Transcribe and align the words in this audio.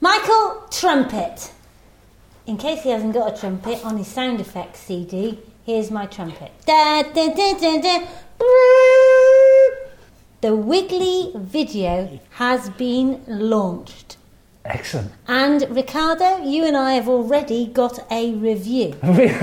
Michael 0.00 0.62
Trumpet. 0.70 1.52
In 2.46 2.56
case 2.56 2.82
he 2.82 2.90
hasn't 2.90 3.12
got 3.12 3.34
a 3.34 3.38
trumpet 3.38 3.84
on 3.84 3.98
his 3.98 4.06
sound 4.06 4.40
effects 4.40 4.80
CD, 4.80 5.38
here's 5.66 5.90
my 5.90 6.06
trumpet. 6.06 6.50
Da, 6.64 7.02
da, 7.02 7.28
da. 7.34 8.06
The 10.40 10.54
Wiggly 10.54 11.32
video 11.34 12.20
has 12.30 12.70
been 12.70 13.22
launched. 13.26 14.16
Excellent. 14.64 15.10
And 15.26 15.66
Ricardo, 15.74 16.42
you 16.44 16.64
and 16.64 16.76
I 16.76 16.92
have 16.94 17.08
already 17.08 17.66
got 17.66 17.98
a 18.10 18.34
review. 18.34 18.94
Really? 19.02 19.28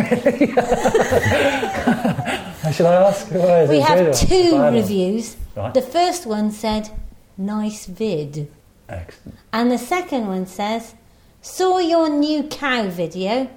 Should 2.73 2.87
I 2.87 2.95
ask? 3.09 3.29
We 3.31 3.79
have 3.79 4.15
two 4.17 4.59
reviews. 4.71 5.35
Right. 5.55 5.73
The 5.73 5.81
first 5.81 6.25
one 6.25 6.51
said, 6.51 6.89
nice 7.37 7.85
vid. 7.85 8.51
Excellent. 8.89 9.37
And 9.53 9.71
the 9.71 9.77
second 9.77 10.27
one 10.27 10.45
says, 10.47 10.95
saw 11.41 11.77
your 11.79 12.09
new 12.09 12.43
cow 12.43 12.87
video. 12.87 13.49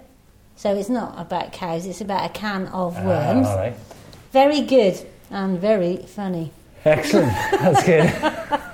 So 0.56 0.74
it's 0.74 0.88
not 0.88 1.18
about 1.18 1.52
cows, 1.52 1.86
it's 1.86 2.00
about 2.00 2.28
a 2.28 2.32
can 2.32 2.66
of 2.68 2.96
Ah, 2.98 3.04
worms. 3.04 3.46
all 3.46 3.56
right. 3.56 3.74
Very 4.32 4.60
good 4.60 5.06
and 5.30 5.58
very 5.58 5.96
funny. 5.98 6.52
Excellent. 6.84 7.32
That's 7.60 7.84
good. 7.84 8.10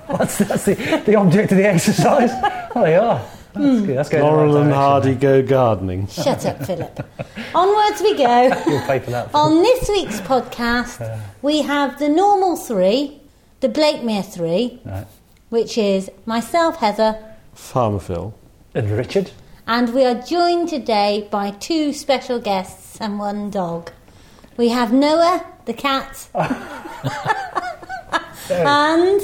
What's 0.07 0.39
that's 0.39 0.65
the, 0.67 0.75
the 1.07 1.15
object 1.17 1.51
of 1.53 1.59
the 1.59 1.67
exercise? 1.67 2.31
Oh, 2.75 2.83
they 2.83 2.97
are. 2.97 3.19
That's 3.19 3.57
Hmm. 3.57 3.85
good. 3.87 3.97
That's 3.97 4.09
going 4.09 4.23
in 4.25 4.29
the 4.31 4.37
Laurel 4.37 4.55
right 4.55 4.61
and 4.63 4.71
direction, 4.71 4.73
Hardy 4.73 5.15
go 5.15 5.43
gardening. 5.43 6.07
Shut 6.09 6.45
up, 6.45 6.65
Philip. 6.67 7.07
Onwards 7.55 8.01
we 8.03 8.17
go. 8.17 8.43
You'll 8.67 8.81
pay 8.83 8.99
for 8.99 9.11
that. 9.13 9.35
On 9.35 9.63
this 9.63 9.89
week's 9.89 10.21
podcast, 10.21 11.21
we 11.41 11.63
have 11.63 11.99
the 11.99 12.09
normal 12.09 12.57
three, 12.57 13.21
the 13.61 13.69
Blakemere 13.69 14.25
three, 14.25 14.81
Right. 14.85 15.07
which 15.51 15.79
is 15.79 16.11
myself, 16.27 16.77
Heather, 16.77 17.17
Farmer 17.55 18.01
Phil. 18.01 18.35
And 18.75 18.91
Richard. 18.91 19.31
and 19.69 19.95
we 19.95 20.05
are 20.05 20.17
joined 20.21 20.69
today 20.69 21.29
by 21.31 21.53
two 21.53 21.93
special 21.93 22.41
guests 22.41 22.99
and 23.01 23.21
one 23.21 23.51
dog. 23.51 23.93
We 24.57 24.71
have 24.71 24.93
Noah, 24.93 25.45
the 25.65 25.75
cat, 25.75 26.29
and 28.51 29.21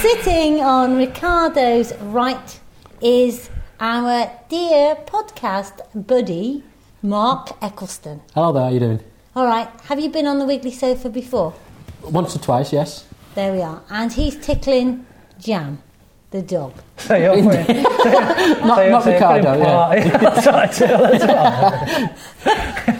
sitting 0.00 0.60
on 0.60 0.96
Ricardo's 0.96 1.94
right 1.96 2.60
is 3.00 3.48
our 3.80 4.30
dear 4.48 4.96
podcast 5.06 5.80
buddy, 5.94 6.62
Mark 7.02 7.56
Eccleston. 7.62 8.20
Hello 8.34 8.52
there, 8.52 8.62
how 8.62 8.68
are 8.68 8.72
you 8.72 8.80
doing? 8.80 9.00
All 9.34 9.46
right, 9.46 9.68
have 9.84 10.00
you 10.00 10.10
been 10.10 10.26
on 10.26 10.38
the 10.38 10.44
Wiggly 10.44 10.72
sofa 10.72 11.08
before? 11.08 11.54
Once 12.02 12.36
or 12.36 12.40
twice, 12.40 12.72
yes. 12.72 13.06
There 13.34 13.52
we 13.52 13.62
are. 13.62 13.82
And 13.88 14.12
he's 14.12 14.36
tickling 14.36 15.06
Jam, 15.38 15.82
the 16.30 16.42
dog. 16.42 16.74
So 16.98 17.16
you're 17.16 17.42
putting, 17.42 17.82
Not, 17.82 18.02
so 18.02 18.10
you're, 18.10 18.60
not 18.60 18.76
so 18.76 18.82
you're 18.84 19.02
Ricardo, 19.14 19.56
yeah. 19.58 19.64
part- 19.64 20.20
That's 20.20 20.46
right, 20.46 20.72
too, 20.72 20.86
that's 20.86 21.24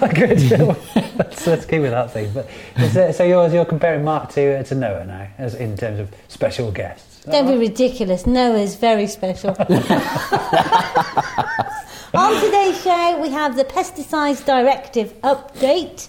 right. 0.01 0.15
Good. 0.15 0.41
Let's, 1.19 1.47
let's 1.47 1.67
keep 1.67 1.83
with 1.83 1.91
that 1.91 2.11
thing. 2.13 2.31
But 2.33 2.49
is 2.79 2.97
it, 2.97 3.15
so 3.15 3.25
you're, 3.25 3.49
you're 3.49 3.65
comparing 3.67 4.03
Mark 4.05 4.31
to, 4.31 4.61
uh, 4.61 4.63
to 4.65 4.75
Noah 4.75 5.05
now, 5.05 5.29
as 5.37 5.55
in 5.57 5.77
terms 5.77 5.99
of 6.01 6.11
special 6.29 6.71
guests. 6.73 7.25
Don't 7.25 7.47
be 7.47 7.57
ridiculous. 7.59 8.27
Noah's 8.27 8.77
very 8.77 9.07
special. 9.07 9.51
On 12.15 12.35
today's 12.43 12.81
show, 12.83 13.19
we 13.21 13.29
have 13.29 13.57
the 13.57 13.65
Pesticides 13.65 14.45
Directive 14.47 15.13
update. 15.21 16.09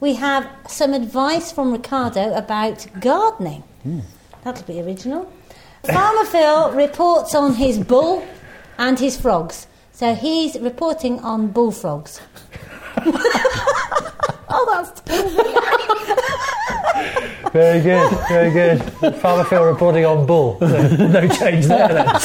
We 0.00 0.14
have 0.14 0.46
some 0.68 0.92
advice 0.92 1.50
from 1.50 1.72
Ricardo 1.72 2.34
about 2.34 2.86
gardening. 3.00 3.62
That'll 4.44 4.64
be 4.66 4.80
original. 4.82 5.32
Farmer 5.92 6.24
Phil 6.24 6.72
reports 6.72 7.34
on 7.34 7.54
his 7.54 7.78
bull 7.78 8.26
and 8.76 8.98
his 8.98 9.16
frogs. 9.20 9.66
So 9.92 10.14
he's 10.14 10.58
reporting 10.60 11.18
on 11.20 11.48
bullfrogs. 11.48 12.20
oh, 14.48 14.66
that's 14.70 15.00
Very 17.52 17.80
good, 17.80 18.10
very 18.28 18.50
good. 18.50 18.82
Farmer 19.16 19.44
Phil 19.44 19.64
reporting 19.64 20.04
on 20.04 20.26
bull. 20.26 20.58
So 20.60 20.66
no 21.06 21.26
change 21.28 21.66
there 21.66 21.88
then. 21.88 22.06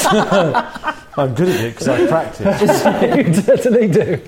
I'm 1.16 1.36
good 1.36 1.50
at 1.50 1.64
it 1.64 1.76
because 1.76 1.88
I 1.88 2.08
practice. 2.08 2.62
you 2.62 3.34
certainly 3.42 3.88
do. 3.88 4.20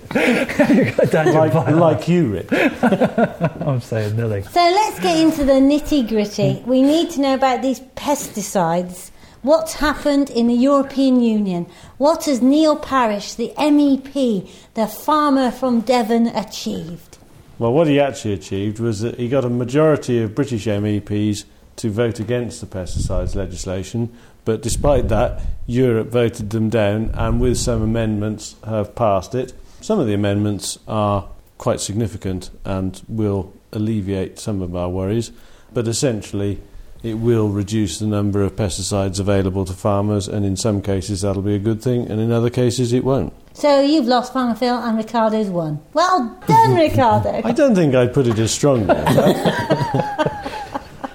You've 0.74 0.98
got 0.98 1.12
down 1.12 1.28
your 1.28 1.48
like, 1.48 1.54
like 1.68 2.08
you, 2.08 2.34
Rick. 2.34 2.48
I'm 2.52 3.82
saying 3.82 4.16
nothing. 4.16 4.44
So 4.44 4.60
let's 4.60 5.00
get 5.00 5.18
into 5.18 5.44
the 5.44 5.54
nitty 5.54 6.08
gritty. 6.08 6.62
We 6.66 6.82
need 6.84 7.10
to 7.12 7.22
know 7.22 7.34
about 7.34 7.62
these 7.62 7.80
pesticides. 7.80 9.12
What's 9.46 9.74
happened 9.76 10.32
in 10.32 10.48
the 10.48 10.56
European 10.56 11.22
Union? 11.22 11.68
What 12.00 12.26
has 12.26 12.42
Neil 12.42 12.76
Parish, 12.76 13.36
the 13.36 13.54
MEP, 13.60 14.50
the 14.74 14.88
farmer 14.88 15.52
from 15.52 15.82
Devon, 15.82 16.26
achieved? 16.30 17.20
Well, 17.60 17.72
what 17.72 17.86
he 17.86 18.00
actually 18.00 18.34
achieved 18.34 18.80
was 18.80 19.02
that 19.02 19.20
he 19.20 19.30
got 19.30 19.46
a 19.46 19.50
majority 19.52 20.20
of 20.20 20.34
British 20.34 20.66
MEPs 20.66 21.46
to 21.76 21.92
vote 21.92 22.20
against 22.20 22.60
the 22.60 22.66
pesticides 22.66 23.36
legislation, 23.36 24.12
but 24.46 24.64
despite 24.64 25.10
that, 25.10 25.44
Europe 25.68 26.08
voted 26.08 26.50
them 26.50 26.70
down 26.70 27.12
and 27.14 27.40
with 27.40 27.60
some 27.60 27.84
amendments 27.84 28.56
have 28.66 28.96
passed 28.96 29.36
it. 29.36 29.54
Some 29.80 30.00
of 30.00 30.08
the 30.08 30.16
amendments 30.16 30.80
are 30.88 31.30
quite 31.60 31.82
significant 31.82 32.50
and 32.66 33.00
will 33.08 33.54
alleviate 33.72 34.40
some 34.40 34.64
of 34.64 34.76
our 34.76 34.90
worries, 34.90 35.32
but 35.72 35.88
essentially 35.88 36.62
it 37.04 37.16
will 37.16 37.50
reduce 37.50 38.00
the 38.00 38.08
number 38.08 38.42
of 38.42 38.56
pesticides 38.56 39.20
available 39.20 39.66
to 39.66 39.74
farmers, 39.74 40.28
and 40.28 40.46
in 40.46 40.56
some 40.56 40.82
cases 40.82 41.22
that'll 41.22 41.42
be 41.42 41.56
a 41.56 41.60
good 41.60 41.82
thing, 41.82 42.10
and 42.10 42.20
in 42.20 42.32
other 42.32 42.50
cases 42.50 42.94
it 42.94 43.04
won't. 43.04 43.34
So 43.54 43.82
you've 43.82 44.06
lost 44.08 44.34
Farmer 44.34 44.56
Phil 44.56 44.76
and 44.78 44.98
Ricardo's 44.98 45.48
won. 45.48 45.80
Well 45.94 46.38
done, 46.48 46.76
Ricardo. 46.76 47.42
I 47.44 47.52
don't 47.52 47.76
think 47.76 47.96
I'd 47.96 48.14
put 48.14 48.28
it 48.28 48.38
as 48.40 48.52
strongly. 48.52 48.90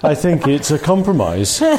I 0.03 0.15
think 0.15 0.47
it's 0.47 0.71
a 0.71 0.79
compromise. 0.79 1.61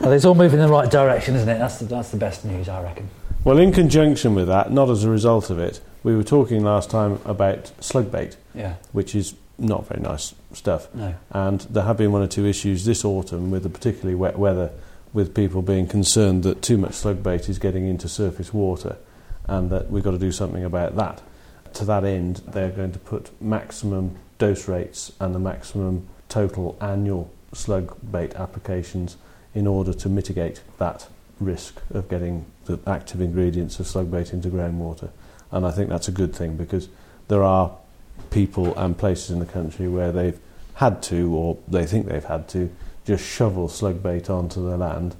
Well, 0.00 0.12
it's 0.12 0.24
all 0.24 0.36
moving 0.36 0.60
in 0.60 0.66
the 0.66 0.72
right 0.72 0.88
direction, 0.90 1.34
isn't 1.34 1.48
it? 1.48 1.58
That's 1.58 1.80
the, 1.80 1.84
that's 1.86 2.10
the 2.12 2.16
best 2.16 2.44
news, 2.44 2.68
I 2.68 2.80
reckon. 2.82 3.10
Well, 3.44 3.58
in 3.58 3.72
conjunction 3.72 4.34
with 4.34 4.46
that, 4.46 4.70
not 4.70 4.88
as 4.88 5.02
a 5.02 5.10
result 5.10 5.50
of 5.50 5.58
it, 5.58 5.80
we 6.04 6.14
were 6.16 6.22
talking 6.22 6.62
last 6.62 6.88
time 6.88 7.18
about 7.24 7.72
slug 7.80 8.10
bait, 8.10 8.36
Yeah. 8.54 8.74
which 8.92 9.14
is 9.16 9.34
not 9.58 9.86
very 9.88 10.00
nice 10.00 10.34
stuff. 10.52 10.92
No. 10.94 11.14
And 11.30 11.60
there 11.62 11.84
have 11.84 11.96
been 11.96 12.12
one 12.12 12.22
or 12.22 12.28
two 12.28 12.46
issues 12.46 12.84
this 12.84 13.04
autumn 13.04 13.50
with 13.50 13.64
the 13.64 13.68
particularly 13.68 14.14
wet 14.14 14.38
weather, 14.38 14.70
with 15.12 15.34
people 15.34 15.62
being 15.62 15.86
concerned 15.86 16.42
that 16.44 16.62
too 16.62 16.78
much 16.78 16.94
slug 16.94 17.22
bait 17.22 17.48
is 17.48 17.58
getting 17.58 17.86
into 17.86 18.08
surface 18.08 18.52
water, 18.52 18.96
and 19.46 19.70
that 19.70 19.90
we've 19.90 20.04
got 20.04 20.12
to 20.12 20.18
do 20.18 20.32
something 20.32 20.64
about 20.64 20.96
that. 20.96 21.22
To 21.74 21.84
that 21.84 22.04
end, 22.04 22.42
they're 22.46 22.70
going 22.70 22.92
to 22.92 22.98
put 22.98 23.30
maximum 23.42 24.16
dose 24.38 24.68
rates 24.68 25.12
and 25.20 25.34
the 25.34 25.38
maximum 25.38 26.08
total 26.28 26.76
annual 26.80 27.30
slug 27.52 27.96
bait 28.10 28.34
applications 28.34 29.16
in 29.54 29.66
order 29.66 29.92
to 29.92 30.08
mitigate 30.08 30.62
that 30.78 31.08
risk 31.40 31.80
of 31.90 32.08
getting 32.08 32.44
the 32.66 32.78
active 32.86 33.20
ingredients 33.20 33.80
of 33.80 33.86
slug 33.86 34.10
bait 34.10 34.32
into 34.32 34.48
groundwater. 34.48 35.10
And 35.50 35.66
I 35.66 35.70
think 35.70 35.88
that's 35.88 36.08
a 36.08 36.12
good 36.12 36.34
thing 36.34 36.56
because 36.56 36.88
there 37.28 37.42
are 37.42 37.76
people 38.30 38.76
and 38.78 38.96
places 38.96 39.30
in 39.30 39.38
the 39.38 39.46
country 39.46 39.88
where 39.88 40.12
they've 40.12 40.38
had 40.74 41.02
to, 41.02 41.34
or 41.34 41.58
they 41.66 41.86
think 41.86 42.06
they've 42.06 42.24
had 42.24 42.48
to, 42.48 42.70
just 43.04 43.24
shovel 43.24 43.68
slug 43.68 44.02
bait 44.02 44.28
onto 44.30 44.62
the 44.68 44.76
land. 44.76 45.16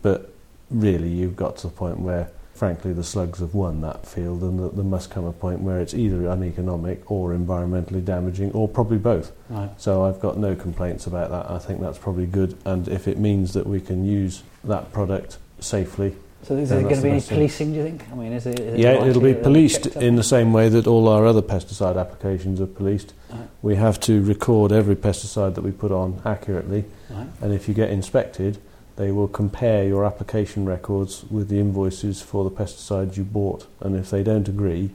But 0.00 0.32
really, 0.70 1.08
you've 1.08 1.36
got 1.36 1.56
to 1.58 1.66
the 1.66 1.72
point 1.72 2.00
where, 2.00 2.30
frankly, 2.54 2.92
the 2.92 3.04
slugs 3.04 3.40
have 3.40 3.54
won 3.54 3.80
that 3.82 4.06
field, 4.06 4.42
and 4.42 4.58
that 4.60 4.74
there 4.74 4.84
must 4.84 5.10
come 5.10 5.24
a 5.24 5.32
point 5.32 5.60
where 5.60 5.80
it's 5.80 5.92
either 5.92 6.26
uneconomic 6.28 7.10
or 7.10 7.32
environmentally 7.32 8.04
damaging, 8.04 8.52
or 8.52 8.68
probably 8.68 8.98
both. 8.98 9.32
Right. 9.48 9.70
So 9.76 10.04
I've 10.04 10.20
got 10.20 10.38
no 10.38 10.54
complaints 10.54 11.06
about 11.06 11.30
that. 11.30 11.50
I 11.50 11.58
think 11.58 11.80
that's 11.80 11.98
probably 11.98 12.26
good, 12.26 12.56
and 12.64 12.88
if 12.88 13.06
it 13.08 13.18
means 13.18 13.52
that 13.52 13.66
we 13.66 13.80
can 13.80 14.04
use 14.04 14.42
that 14.64 14.92
product 14.92 15.38
safely, 15.60 16.16
So 16.42 16.56
is 16.56 16.70
Yeah, 16.70 16.76
there 16.76 16.82
going 16.84 16.96
to 16.96 17.02
be 17.02 17.10
any 17.10 17.20
policing, 17.20 17.72
do 17.72 17.78
you 17.78 17.84
think? 17.84 18.04
I 18.10 18.14
mean, 18.16 18.32
is 18.32 18.46
it... 18.46 18.58
is 18.58 18.74
it 18.74 18.80
yeah, 18.80 18.92
likely 18.92 19.10
it'll 19.10 19.22
be 19.22 19.34
policed 19.34 19.86
in 19.86 20.16
the 20.16 20.24
same 20.24 20.52
way 20.52 20.68
that 20.68 20.86
all 20.88 21.06
our 21.08 21.24
other 21.24 21.42
pesticide 21.42 21.98
applications 22.00 22.60
are 22.60 22.66
policed. 22.66 23.14
Right. 23.30 23.48
We 23.62 23.76
have 23.76 24.00
to 24.00 24.22
record 24.22 24.72
every 24.72 24.96
pesticide 24.96 25.54
that 25.54 25.62
we 25.62 25.70
put 25.70 25.92
on 25.92 26.20
accurately, 26.24 26.84
Right. 27.10 27.26
and 27.40 27.52
if 27.52 27.68
you 27.68 27.74
get 27.74 27.90
inspected, 27.90 28.58
they 28.96 29.12
will 29.12 29.28
compare 29.28 29.84
your 29.86 30.04
application 30.04 30.64
records 30.64 31.24
with 31.30 31.48
the 31.48 31.60
invoices 31.60 32.20
for 32.20 32.42
the 32.44 32.50
pesticides 32.50 33.16
you 33.16 33.22
bought, 33.24 33.66
and 33.80 33.94
if 33.96 34.10
they 34.10 34.24
don't 34.24 34.48
agree, 34.48 34.90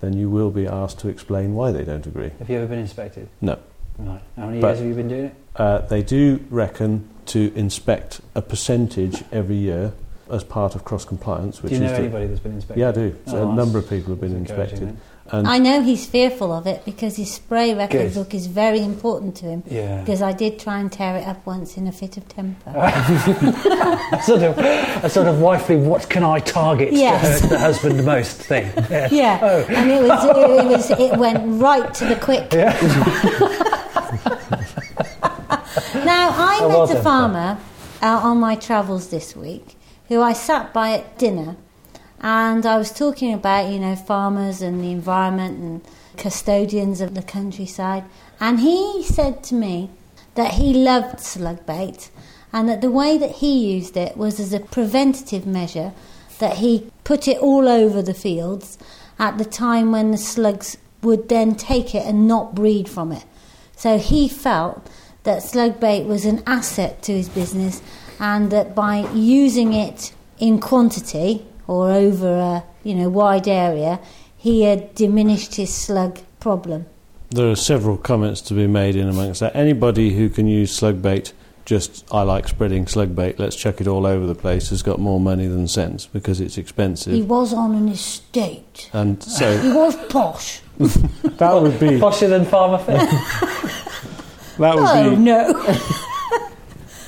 then 0.00 0.14
you 0.14 0.28
will 0.28 0.50
be 0.50 0.66
asked 0.66 0.98
to 1.00 1.08
explain 1.08 1.54
why 1.54 1.70
they 1.70 1.84
don't 1.84 2.06
agree. 2.06 2.30
Have 2.40 2.50
you 2.50 2.56
ever 2.58 2.66
been 2.66 2.78
inspected? 2.80 3.28
No. 3.40 3.58
Right. 3.98 4.20
How 4.36 4.46
many 4.46 4.60
But- 4.60 4.68
years 4.68 4.78
have 4.80 4.88
you 4.88 4.94
been 4.94 5.08
doing 5.08 5.24
it? 5.26 5.34
Uh, 5.54 5.78
they 5.78 6.02
do 6.02 6.40
reckon 6.50 7.08
to 7.26 7.52
inspect 7.54 8.20
a 8.34 8.42
percentage 8.42 9.22
every 9.32 9.56
year, 9.56 9.92
as 10.30 10.44
part 10.44 10.74
of 10.74 10.84
cross 10.84 11.04
compliance, 11.04 11.62
which 11.62 11.70
Do 11.72 11.78
you 11.78 11.84
know 11.84 11.90
is 11.90 11.92
the- 11.92 11.98
anybody 12.04 12.26
that's 12.26 12.40
been 12.40 12.52
inspected? 12.52 12.80
yeah, 12.80 12.88
I 12.88 12.92
do. 12.92 13.16
So 13.26 13.36
Oh, 13.38 13.50
a 13.50 13.54
number 13.54 13.78
of 13.78 13.88
people 13.88 14.12
have 14.12 14.20
been 14.20 14.36
inspected, 14.36 14.88
eh? 14.88 14.92
and 15.30 15.46
I 15.46 15.58
know 15.58 15.82
he's 15.82 16.06
fearful 16.06 16.52
of 16.52 16.66
it 16.66 16.84
because 16.86 17.16
his 17.16 17.30
spray 17.32 17.74
record 17.74 18.12
Good. 18.12 18.14
book 18.14 18.34
is 18.34 18.46
very 18.46 18.80
important 18.82 19.36
to 19.36 19.46
him. 19.46 19.62
Yeah. 19.66 20.00
Because 20.00 20.22
I 20.22 20.32
did 20.32 20.58
try 20.58 20.78
and 20.80 20.90
tear 20.90 21.16
it 21.16 21.26
up 21.26 21.44
once 21.46 21.76
in 21.76 21.86
a 21.86 21.92
fit 21.92 22.16
of 22.16 22.26
temper. 22.28 22.70
a 22.74 24.22
sort 24.24 24.42
of 24.42 24.58
a 24.58 25.08
sort 25.10 25.26
of 25.26 25.40
wifely 25.40 25.76
what 25.76 26.08
can 26.08 26.24
I 26.24 26.40
target 26.40 26.92
Yes. 26.92 27.42
the, 27.42 27.48
the 27.48 27.58
husband 27.58 28.04
most 28.04 28.36
thing. 28.38 28.70
Yeah. 28.90 29.08
Yeah, 29.10 29.38
Oh. 29.42 29.64
and 29.68 29.90
it 29.90 30.08
was, 30.08 30.24
it, 30.24 30.66
was 30.66 30.90
it 31.12 31.18
went 31.18 31.60
right 31.60 31.92
to 31.94 32.04
the 32.06 32.16
quick. 32.16 32.52
now 36.04 36.30
I 36.30 36.58
Oh, 36.62 36.68
met 36.68 36.78
well 36.78 36.96
a 36.96 37.02
farmer 37.02 37.58
out 38.02 38.22
on 38.22 38.38
my 38.38 38.54
travels 38.54 39.08
this 39.08 39.34
week 39.36 39.74
who 40.08 40.22
I 40.22 40.32
sat 40.32 40.72
by 40.72 40.92
at 40.92 41.18
dinner, 41.18 41.56
and 42.20 42.66
I 42.66 42.76
was 42.76 42.90
talking 42.90 43.32
about 43.32 43.70
you 43.70 43.78
know 43.78 43.96
farmers 43.96 44.60
and 44.60 44.82
the 44.82 44.90
environment 44.90 45.58
and 45.58 45.82
custodians 46.16 47.00
of 47.00 47.14
the 47.14 47.22
countryside, 47.22 48.04
and 48.40 48.60
he 48.60 49.02
said 49.04 49.42
to 49.44 49.54
me 49.54 49.90
that 50.34 50.54
he 50.54 50.72
loved 50.74 51.20
slug 51.20 51.64
bait 51.66 52.10
and 52.52 52.68
that 52.68 52.80
the 52.80 52.90
way 52.90 53.18
that 53.18 53.36
he 53.36 53.74
used 53.74 53.96
it 53.96 54.16
was 54.16 54.40
as 54.40 54.52
a 54.52 54.60
preventative 54.60 55.46
measure 55.46 55.92
that 56.38 56.58
he 56.58 56.90
put 57.04 57.28
it 57.28 57.38
all 57.38 57.68
over 57.68 58.00
the 58.00 58.14
fields 58.14 58.78
at 59.18 59.38
the 59.38 59.44
time 59.44 59.92
when 59.92 60.10
the 60.10 60.18
slugs 60.18 60.78
would 61.02 61.28
then 61.28 61.54
take 61.54 61.94
it 61.94 62.06
and 62.06 62.26
not 62.26 62.54
breed 62.54 62.88
from 62.88 63.12
it. 63.12 63.24
So 63.76 63.98
he 63.98 64.28
felt 64.28 64.88
that 65.24 65.42
slug 65.42 65.78
bait 65.78 66.04
was 66.04 66.24
an 66.24 66.42
asset 66.46 67.02
to 67.02 67.12
his 67.12 67.28
business 67.28 67.82
and 68.20 68.50
that 68.50 68.74
by 68.74 69.08
using 69.14 69.72
it 69.72 70.12
in 70.38 70.60
quantity 70.60 71.44
or 71.66 71.90
over 71.90 72.28
a 72.38 72.64
you 72.82 72.94
know 72.94 73.08
wide 73.08 73.46
area 73.48 73.98
he 74.36 74.62
had 74.62 74.94
diminished 74.94 75.56
his 75.56 75.72
slug 75.74 76.18
problem. 76.40 76.86
there 77.30 77.50
are 77.50 77.56
several 77.56 77.96
comments 77.96 78.40
to 78.40 78.54
be 78.54 78.66
made 78.66 78.94
in 78.96 79.08
amongst 79.08 79.40
that. 79.40 79.54
Anybody 79.54 80.14
who 80.14 80.28
can 80.30 80.46
use 80.46 80.74
slug 80.74 81.02
bait, 81.02 81.32
just 81.64 82.04
I 82.12 82.22
like 82.22 82.46
spreading 82.48 82.86
slug 82.86 83.14
bait. 83.16 83.38
Let's 83.38 83.56
chuck 83.56 83.80
it 83.80 83.88
all 83.88 84.06
over 84.06 84.24
the 84.26 84.34
place. 84.36 84.70
Has 84.70 84.82
got 84.82 84.98
more 85.00 85.20
money 85.20 85.46
than 85.48 85.66
sense 85.68 86.06
because 86.06 86.40
it's 86.40 86.56
expensive, 86.56 87.12
He 87.12 87.20
was 87.22 87.52
on 87.52 87.74
an 87.74 87.88
estate. 87.88 88.88
and 88.92 89.20
so 89.22 89.58
He 89.62 89.70
was 89.72 89.96
posh. 90.08 90.60
that 90.78 91.52
would 91.60 91.78
be 91.80 91.86
Posher 92.06 92.28
than 92.28 92.44
Farmer 92.46 92.78
Phil. 92.78 92.96
that 94.58 94.74
would 94.76 94.84
Oh 94.88 95.10
be 95.10 95.16
no. 95.16 95.52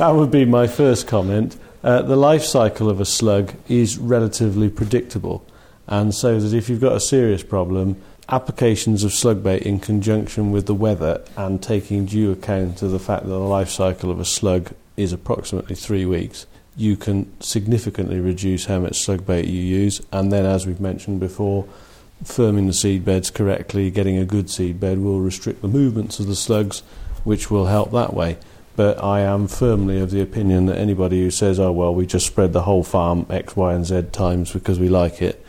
That 0.00 0.14
would 0.14 0.30
be 0.30 0.46
my 0.46 0.66
first 0.66 1.06
comment. 1.06 1.58
Uh, 1.84 2.00
the 2.00 2.16
life 2.16 2.42
cycle 2.42 2.88
of 2.88 3.02
a 3.02 3.04
slug 3.04 3.52
is 3.68 3.98
relatively 3.98 4.70
predictable, 4.70 5.44
and 5.86 6.14
so 6.14 6.40
that 6.40 6.56
if 6.56 6.70
you've 6.70 6.80
got 6.80 6.96
a 6.96 7.00
serious 7.00 7.42
problem, 7.42 8.00
applications 8.26 9.04
of 9.04 9.12
slug 9.12 9.42
bait 9.42 9.60
in 9.60 9.78
conjunction 9.78 10.52
with 10.52 10.64
the 10.64 10.74
weather 10.74 11.22
and 11.36 11.62
taking 11.62 12.06
due 12.06 12.32
account 12.32 12.80
of 12.80 12.92
the 12.92 12.98
fact 12.98 13.24
that 13.24 13.28
the 13.28 13.38
life 13.38 13.68
cycle 13.68 14.10
of 14.10 14.18
a 14.18 14.24
slug 14.24 14.72
is 14.96 15.12
approximately 15.12 15.76
three 15.76 16.06
weeks, 16.06 16.46
you 16.78 16.96
can 16.96 17.30
significantly 17.42 18.20
reduce 18.20 18.64
how 18.64 18.78
much 18.78 18.98
slug 18.98 19.26
bait 19.26 19.44
you 19.44 19.60
use. 19.60 20.00
And 20.10 20.32
then, 20.32 20.46
as 20.46 20.66
we've 20.66 20.80
mentioned 20.80 21.20
before, 21.20 21.66
firming 22.24 22.66
the 22.66 22.72
seed 22.72 23.04
beds 23.04 23.30
correctly, 23.30 23.90
getting 23.90 24.16
a 24.16 24.24
good 24.24 24.48
seed 24.48 24.80
bed 24.80 25.00
will 25.00 25.20
restrict 25.20 25.60
the 25.60 25.68
movements 25.68 26.18
of 26.18 26.26
the 26.26 26.34
slugs, 26.34 26.80
which 27.22 27.50
will 27.50 27.66
help 27.66 27.92
that 27.92 28.14
way. 28.14 28.38
But 28.80 29.04
I 29.04 29.20
am 29.20 29.46
firmly 29.46 30.00
of 30.00 30.10
the 30.10 30.22
opinion 30.22 30.64
that 30.64 30.78
anybody 30.78 31.20
who 31.20 31.30
says, 31.30 31.60
oh, 31.60 31.70
well, 31.70 31.94
we 31.94 32.06
just 32.06 32.24
spread 32.26 32.54
the 32.54 32.62
whole 32.62 32.82
farm 32.82 33.26
X, 33.28 33.54
Y, 33.54 33.74
and 33.74 33.84
Z 33.84 34.04
times 34.10 34.54
because 34.54 34.80
we 34.80 34.88
like 34.88 35.20
it, 35.20 35.44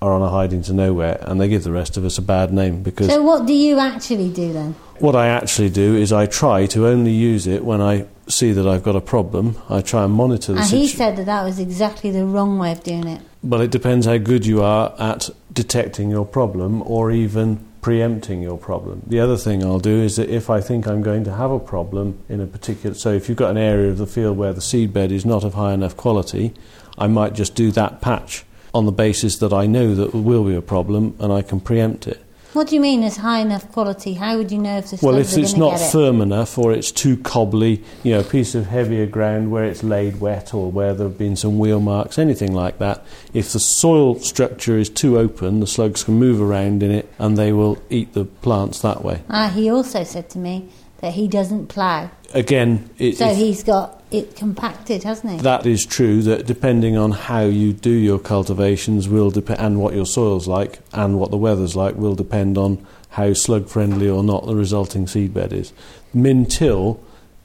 are 0.00 0.12
on 0.12 0.22
a 0.22 0.28
hiding 0.28 0.62
to 0.62 0.72
nowhere 0.72 1.18
and 1.22 1.40
they 1.40 1.48
give 1.48 1.64
the 1.64 1.72
rest 1.72 1.96
of 1.96 2.04
us 2.04 2.18
a 2.18 2.22
bad 2.22 2.52
name 2.52 2.84
because 2.84 3.08
So 3.08 3.20
what 3.20 3.46
do 3.46 3.52
you 3.52 3.80
actually 3.80 4.28
do 4.32 4.52
then? 4.52 4.76
what 5.00 5.16
I 5.16 5.26
actually 5.26 5.70
do 5.70 5.96
is 5.96 6.12
I 6.12 6.26
try 6.26 6.66
to 6.66 6.86
only 6.86 7.10
use 7.10 7.48
it 7.48 7.64
when 7.64 7.80
I 7.80 8.06
see 8.28 8.52
that 8.52 8.68
I've 8.68 8.84
got 8.84 8.94
a 8.94 9.00
problem. 9.00 9.60
I 9.68 9.80
try 9.80 10.04
and 10.04 10.12
monitor 10.12 10.52
the 10.52 10.60
And 10.60 10.68
he 10.70 10.86
situation. 10.86 10.98
said 10.98 11.16
that 11.16 11.26
that 11.26 11.42
was 11.42 11.58
exactly 11.58 12.12
the 12.12 12.24
wrong 12.24 12.60
way 12.60 12.70
of 12.70 12.84
doing 12.84 13.08
it. 13.08 13.22
Well, 13.42 13.60
it 13.60 13.72
depends 13.72 14.06
how 14.06 14.18
good 14.18 14.46
you 14.46 14.62
are 14.62 14.94
at 15.00 15.30
detecting 15.52 16.10
your 16.12 16.24
problem 16.24 16.82
or 16.82 17.10
even 17.10 17.66
preempting 17.88 18.42
your 18.42 18.58
problem. 18.58 19.00
The 19.06 19.18
other 19.18 19.38
thing 19.38 19.64
I'll 19.64 19.78
do 19.78 20.02
is 20.02 20.16
that 20.16 20.28
if 20.28 20.50
I 20.50 20.60
think 20.60 20.86
I'm 20.86 21.00
going 21.00 21.24
to 21.24 21.32
have 21.32 21.50
a 21.50 21.58
problem 21.58 22.22
in 22.28 22.38
a 22.38 22.46
particular, 22.46 22.94
so 22.94 23.14
if 23.14 23.30
you've 23.30 23.38
got 23.38 23.52
an 23.52 23.56
area 23.56 23.90
of 23.90 23.96
the 23.96 24.06
field 24.06 24.36
where 24.36 24.52
the 24.52 24.60
seed 24.60 24.92
bed 24.92 25.10
is 25.10 25.24
not 25.24 25.42
of 25.42 25.54
high 25.54 25.72
enough 25.72 25.96
quality, 25.96 26.52
I 26.98 27.06
might 27.06 27.32
just 27.32 27.54
do 27.54 27.70
that 27.72 28.02
patch 28.02 28.44
on 28.74 28.84
the 28.84 28.92
basis 28.92 29.38
that 29.38 29.54
I 29.54 29.64
know 29.64 29.94
that 29.94 30.14
will 30.14 30.44
be 30.44 30.54
a 30.54 30.60
problem 30.60 31.16
and 31.18 31.32
I 31.32 31.40
can 31.40 31.60
preempt 31.60 32.06
it. 32.06 32.22
What 32.54 32.68
do 32.68 32.74
you 32.74 32.80
mean 32.80 33.02
is 33.02 33.18
high 33.18 33.40
enough 33.40 33.70
quality? 33.72 34.14
How 34.14 34.38
would 34.38 34.50
you 34.50 34.58
know 34.58 34.78
if 34.78 34.90
the 34.90 34.98
Well, 35.02 35.16
if 35.16 35.36
it's 35.36 35.52
not 35.54 35.80
it? 35.80 35.92
firm 35.92 36.22
enough 36.22 36.56
or 36.56 36.72
it's 36.72 36.90
too 36.90 37.18
cobbly, 37.18 37.84
you 38.02 38.12
know, 38.12 38.20
a 38.20 38.24
piece 38.24 38.54
of 38.54 38.68
heavier 38.68 39.04
ground 39.06 39.50
where 39.50 39.64
it's 39.64 39.82
laid 39.82 40.18
wet 40.18 40.54
or 40.54 40.70
where 40.70 40.94
there 40.94 41.06
have 41.08 41.18
been 41.18 41.36
some 41.36 41.58
wheel 41.58 41.78
marks, 41.78 42.18
anything 42.18 42.54
like 42.54 42.78
that, 42.78 43.04
if 43.34 43.52
the 43.52 43.60
soil 43.60 44.18
structure 44.18 44.78
is 44.78 44.88
too 44.88 45.18
open, 45.18 45.60
the 45.60 45.66
slugs 45.66 46.02
can 46.04 46.14
move 46.14 46.40
around 46.40 46.82
in 46.82 46.90
it 46.90 47.12
and 47.18 47.36
they 47.36 47.52
will 47.52 47.76
eat 47.90 48.14
the 48.14 48.24
plants 48.24 48.80
that 48.80 49.04
way. 49.04 49.20
Ah, 49.28 49.50
he 49.54 49.68
also 49.68 50.02
said 50.02 50.30
to 50.30 50.38
me 50.38 50.70
that 50.98 51.14
he 51.14 51.28
doesn't 51.28 51.68
plough. 51.68 52.10
Again, 52.34 52.90
it, 52.98 53.16
So 53.16 53.30
if- 53.30 53.36
he's 53.36 53.62
got 53.62 54.02
it 54.10 54.36
compacted, 54.36 55.02
hasn't 55.04 55.34
he? 55.34 55.38
that 55.40 55.66
is 55.66 55.84
true 55.84 56.22
that 56.22 56.46
depending 56.46 56.96
on 56.96 57.10
how 57.12 57.42
you 57.42 57.72
do 57.72 57.90
your 57.90 58.18
cultivations 58.18 59.08
will 59.08 59.30
dep- 59.30 59.50
and 59.50 59.80
what 59.80 59.94
your 59.94 60.06
soil's 60.06 60.48
like 60.48 60.80
and 60.92 61.18
what 61.18 61.30
the 61.30 61.36
weather's 61.36 61.76
like 61.76 61.94
will 61.96 62.14
depend 62.14 62.56
on 62.56 62.84
how 63.10 63.32
slug 63.32 63.68
friendly 63.68 64.08
or 64.08 64.22
not 64.22 64.46
the 64.46 64.54
resulting 64.54 65.06
seedbed 65.06 65.52
is. 65.52 65.72
Min 66.14 66.46
till 66.46 67.00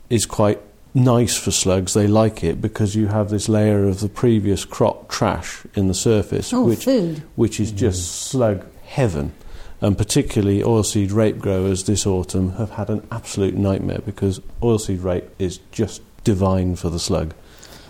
is 0.09 0.25
quite 0.25 0.59
nice 0.93 1.35
for 1.37 1.51
slugs. 1.51 1.93
They 1.93 2.07
like 2.07 2.43
it 2.43 2.61
because 2.61 2.95
you 2.95 3.07
have 3.07 3.29
this 3.29 3.49
layer 3.49 3.85
of 3.87 3.99
the 3.99 4.09
previous 4.09 4.65
crop 4.65 5.09
trash 5.09 5.63
in 5.75 5.87
the 5.87 5.93
surface, 5.93 6.53
oh, 6.53 6.65
which 6.65 6.85
food. 6.85 7.23
which 7.35 7.59
is 7.59 7.71
just 7.71 8.01
mm. 8.01 8.29
slug 8.29 8.65
heaven. 8.83 9.33
And 9.83 9.97
particularly 9.97 10.61
oilseed 10.61 11.11
rape 11.13 11.39
growers 11.39 11.83
this 11.83 12.07
autumn 12.07 12.53
have 12.53 12.69
had 12.71 12.89
an 12.89 13.05
absolute 13.11 13.53
nightmare 13.55 13.99
because 14.05 14.39
oilseed 14.61 15.03
rape 15.03 15.29
is 15.37 15.59
just 15.73 16.01
divine 16.23 16.77
for 16.77 16.89
the 16.89 16.99
slug. 16.99 17.33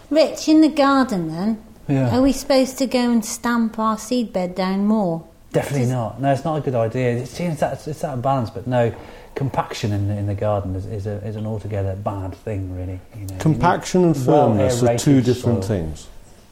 Rich, 0.10 0.48
in 0.50 0.62
the 0.62 0.70
garden 0.70 1.28
then, 1.30 1.64
Yeah. 1.88 2.18
are 2.18 2.22
we 2.24 2.32
supposed 2.32 2.80
to 2.80 2.88
go 2.88 3.12
and 3.12 3.24
stamp 3.24 3.78
our 3.78 3.96
seedbed 3.98 4.56
down 4.56 4.88
more? 4.88 5.22
Definitely 5.52 5.82
Just- 5.82 5.92
not. 5.92 6.20
No, 6.20 6.32
it's 6.32 6.44
not 6.44 6.56
a 6.58 6.62
good 6.62 6.74
idea. 6.74 7.12
It 7.18 7.28
seems 7.28 7.60
that 7.60 7.86
it's 7.88 8.04
out 8.04 8.16
of 8.16 8.24
balance, 8.24 8.50
but 8.50 8.66
no, 8.66 8.92
compaction 9.36 9.92
in 9.92 10.08
the, 10.08 10.18
in 10.18 10.26
the 10.26 10.34
garden 10.34 10.76
is, 10.76 10.88
is, 10.88 11.06
a, 11.06 11.18
is 11.28 11.36
an 11.36 11.46
altogether 11.46 11.96
bad 11.96 12.34
thing, 12.34 12.76
really. 12.76 13.00
You 13.20 13.28
know, 13.28 13.36
Compaction 13.38 14.04
and 14.06 14.16
You 14.16 14.22
need 14.22 14.26
firmness 14.26 14.82
are 14.82 14.98
two 14.98 15.22
different 15.22 15.64
soil. 15.64 15.78
things. 15.78 16.08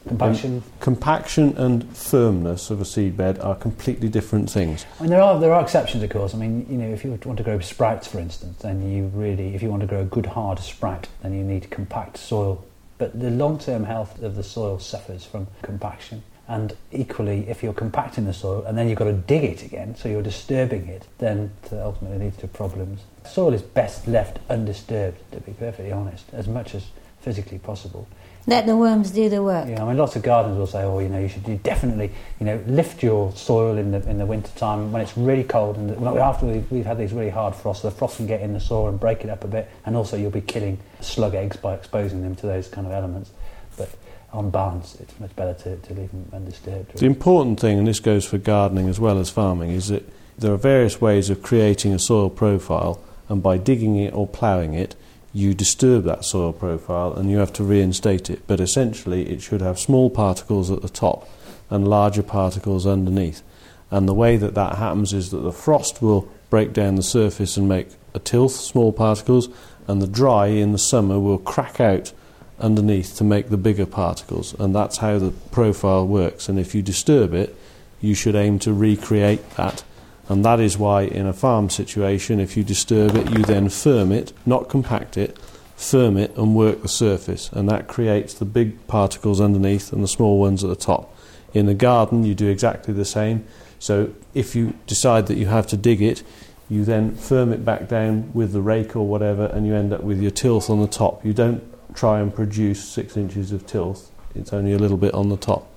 Compaction. 0.08 0.62
Compaction 0.80 1.56
and 1.56 1.96
firmness 1.96 2.70
of 2.70 2.80
a 2.80 2.84
seedbed 2.84 3.42
are 3.44 3.54
completely 3.54 4.08
different 4.08 4.50
things. 4.50 4.84
I 4.98 5.02
mean, 5.02 5.10
there 5.10 5.22
are 5.22 5.38
there 5.38 5.52
are 5.52 5.62
exceptions, 5.62 6.02
of 6.02 6.10
course. 6.10 6.34
I 6.34 6.38
mean, 6.38 6.66
you 6.68 6.76
know, 6.76 6.88
if 6.88 7.04
you 7.04 7.18
want 7.24 7.38
to 7.38 7.44
grow 7.44 7.58
sprouts, 7.60 8.08
for 8.08 8.18
instance, 8.18 8.58
then 8.62 8.90
you 8.90 9.06
really, 9.14 9.54
if 9.54 9.62
you 9.62 9.70
want 9.70 9.82
to 9.82 9.86
grow 9.86 10.00
a 10.00 10.04
good 10.04 10.26
hard 10.26 10.58
sprout, 10.58 11.08
then 11.22 11.34
you 11.34 11.44
need 11.44 11.70
compact 11.70 12.16
soil. 12.16 12.64
But 12.98 13.18
the 13.18 13.30
long-term 13.30 13.84
health 13.84 14.22
of 14.22 14.36
the 14.36 14.42
soil 14.42 14.78
suffers 14.78 15.24
from 15.24 15.48
compaction. 15.62 16.22
And 16.48 16.76
equally, 16.90 17.48
if 17.48 17.62
you're 17.62 17.72
compacting 17.72 18.26
the 18.26 18.34
soil 18.34 18.64
and 18.66 18.76
then 18.76 18.88
you've 18.88 18.98
got 18.98 19.04
to 19.06 19.12
dig 19.12 19.44
it 19.44 19.62
again, 19.62 19.96
so 19.96 20.08
you're 20.08 20.22
disturbing 20.22 20.86
it, 20.88 21.06
then 21.18 21.52
that 21.62 21.82
ultimately 21.82 22.18
leads 22.18 22.36
to 22.38 22.48
problems. 22.48 23.00
Soil 23.24 23.54
is 23.54 23.62
best 23.62 24.06
left 24.06 24.38
undisturbed, 24.50 25.18
to 25.32 25.40
be 25.40 25.52
perfectly 25.52 25.92
honest, 25.92 26.26
as 26.32 26.48
much 26.48 26.74
as 26.74 26.86
physically 27.20 27.58
possible. 27.58 28.06
Let 28.46 28.66
the 28.66 28.76
worms 28.76 29.12
do 29.12 29.28
the 29.28 29.42
work. 29.42 29.68
Yeah, 29.68 29.84
I 29.84 29.88
mean, 29.88 29.96
lots 29.96 30.16
of 30.16 30.22
gardeners 30.22 30.58
will 30.58 30.66
say, 30.66 30.82
"Oh, 30.82 30.98
you 30.98 31.08
know, 31.08 31.20
you 31.20 31.28
should 31.28 31.46
you 31.46 31.60
definitely, 31.62 32.10
you 32.40 32.46
know, 32.46 32.60
lift 32.66 33.02
your 33.02 33.30
soil 33.36 33.78
in 33.78 33.92
the 33.92 34.08
in 34.08 34.18
the 34.18 34.26
winter 34.26 34.50
time 34.56 34.90
when 34.90 35.00
it's 35.00 35.16
really 35.16 35.44
cold 35.44 35.76
and 35.76 35.90
the, 35.90 36.20
after 36.20 36.46
we've, 36.46 36.70
we've 36.70 36.86
had 36.86 36.98
these 36.98 37.12
really 37.12 37.30
hard 37.30 37.54
frosts, 37.54 37.82
the 37.82 37.90
frost 37.90 38.16
can 38.16 38.26
get 38.26 38.40
in 38.40 38.52
the 38.52 38.60
soil 38.60 38.88
and 38.88 38.98
break 38.98 39.22
it 39.22 39.30
up 39.30 39.44
a 39.44 39.48
bit, 39.48 39.70
and 39.86 39.96
also 39.96 40.16
you'll 40.16 40.30
be 40.30 40.40
killing 40.40 40.78
slug 41.00 41.34
eggs 41.34 41.56
by 41.56 41.74
exposing 41.74 42.22
them 42.22 42.34
to 42.36 42.46
those 42.46 42.66
kind 42.66 42.86
of 42.86 42.92
elements. 42.92 43.30
But 43.76 43.90
on 44.32 44.50
balance, 44.50 44.96
it's 44.98 45.18
much 45.20 45.34
better 45.36 45.54
to, 45.54 45.76
to 45.76 45.94
leave 45.94 46.10
them 46.10 46.28
undisturbed. 46.32 46.98
The 46.98 47.06
important 47.06 47.60
thing, 47.60 47.78
and 47.78 47.86
this 47.86 48.00
goes 48.00 48.24
for 48.24 48.38
gardening 48.38 48.88
as 48.88 48.98
well 48.98 49.18
as 49.18 49.30
farming, 49.30 49.70
is 49.70 49.88
that 49.88 50.08
there 50.36 50.52
are 50.52 50.58
various 50.58 51.00
ways 51.00 51.30
of 51.30 51.42
creating 51.42 51.92
a 51.92 51.98
soil 51.98 52.28
profile, 52.28 53.00
and 53.28 53.42
by 53.42 53.56
digging 53.56 53.96
it 53.96 54.12
or 54.14 54.26
ploughing 54.26 54.74
it, 54.74 54.96
you 55.32 55.54
disturb 55.54 56.04
that 56.04 56.24
soil 56.24 56.52
profile 56.52 57.12
and 57.14 57.30
you 57.30 57.38
have 57.38 57.52
to 57.54 57.64
reinstate 57.64 58.28
it. 58.28 58.42
But 58.46 58.60
essentially, 58.60 59.30
it 59.30 59.40
should 59.40 59.60
have 59.60 59.78
small 59.78 60.10
particles 60.10 60.70
at 60.70 60.82
the 60.82 60.88
top 60.88 61.28
and 61.70 61.88
larger 61.88 62.22
particles 62.22 62.86
underneath. 62.86 63.42
And 63.90 64.08
the 64.08 64.14
way 64.14 64.36
that 64.36 64.54
that 64.54 64.76
happens 64.76 65.12
is 65.12 65.30
that 65.30 65.38
the 65.38 65.52
frost 65.52 66.02
will 66.02 66.28
break 66.50 66.72
down 66.72 66.96
the 66.96 67.02
surface 67.02 67.56
and 67.56 67.68
make 67.68 67.88
a 68.14 68.18
tilth, 68.18 68.52
small 68.52 68.92
particles, 68.92 69.48
and 69.88 70.00
the 70.00 70.06
dry 70.06 70.46
in 70.46 70.72
the 70.72 70.78
summer 70.78 71.18
will 71.18 71.38
crack 71.38 71.80
out 71.80 72.12
underneath 72.58 73.16
to 73.16 73.24
make 73.24 73.48
the 73.48 73.56
bigger 73.56 73.86
particles, 73.86 74.54
and 74.58 74.74
that's 74.74 74.98
how 74.98 75.18
the 75.18 75.32
profile 75.50 76.06
works. 76.06 76.48
And 76.48 76.58
if 76.58 76.74
you 76.74 76.82
disturb 76.82 77.34
it, 77.34 77.56
you 78.00 78.14
should 78.14 78.34
aim 78.34 78.58
to 78.60 78.72
recreate 78.72 79.48
that. 79.56 79.82
And 80.28 80.44
that 80.44 80.60
is 80.60 80.78
why, 80.78 81.02
in 81.02 81.26
a 81.26 81.32
farm 81.32 81.68
situation, 81.68 82.40
if 82.40 82.56
you 82.56 82.62
disturb 82.62 83.16
it, 83.16 83.30
you 83.30 83.44
then 83.44 83.68
firm 83.68 84.12
it, 84.12 84.32
not 84.46 84.68
compact 84.68 85.16
it, 85.16 85.38
firm 85.76 86.16
it, 86.16 86.36
and 86.36 86.54
work 86.54 86.82
the 86.82 86.88
surface. 86.88 87.50
And 87.52 87.68
that 87.68 87.88
creates 87.88 88.34
the 88.34 88.44
big 88.44 88.86
particles 88.86 89.40
underneath 89.40 89.92
and 89.92 90.02
the 90.02 90.08
small 90.08 90.38
ones 90.38 90.62
at 90.62 90.70
the 90.70 90.76
top. 90.76 91.14
In 91.52 91.66
the 91.66 91.74
garden, 91.74 92.24
you 92.24 92.34
do 92.34 92.48
exactly 92.48 92.94
the 92.94 93.04
same. 93.04 93.44
So 93.78 94.14
if 94.32 94.54
you 94.54 94.74
decide 94.86 95.26
that 95.26 95.36
you 95.36 95.46
have 95.46 95.66
to 95.68 95.76
dig 95.76 96.00
it, 96.00 96.22
you 96.68 96.84
then 96.84 97.16
firm 97.16 97.52
it 97.52 97.64
back 97.64 97.88
down 97.88 98.32
with 98.32 98.52
the 98.52 98.62
rake 98.62 98.96
or 98.96 99.06
whatever, 99.06 99.46
and 99.46 99.66
you 99.66 99.74
end 99.74 99.92
up 99.92 100.02
with 100.02 100.22
your 100.22 100.30
tilth 100.30 100.70
on 100.70 100.80
the 100.80 100.86
top. 100.86 101.24
You 101.24 101.34
don't 101.34 101.62
try 101.94 102.20
and 102.20 102.34
produce 102.34 102.82
six 102.82 103.16
inches 103.16 103.52
of 103.52 103.66
tilth, 103.66 104.10
it's 104.34 104.52
only 104.52 104.72
a 104.72 104.78
little 104.78 104.96
bit 104.96 105.12
on 105.12 105.28
the 105.28 105.36
top. 105.36 105.68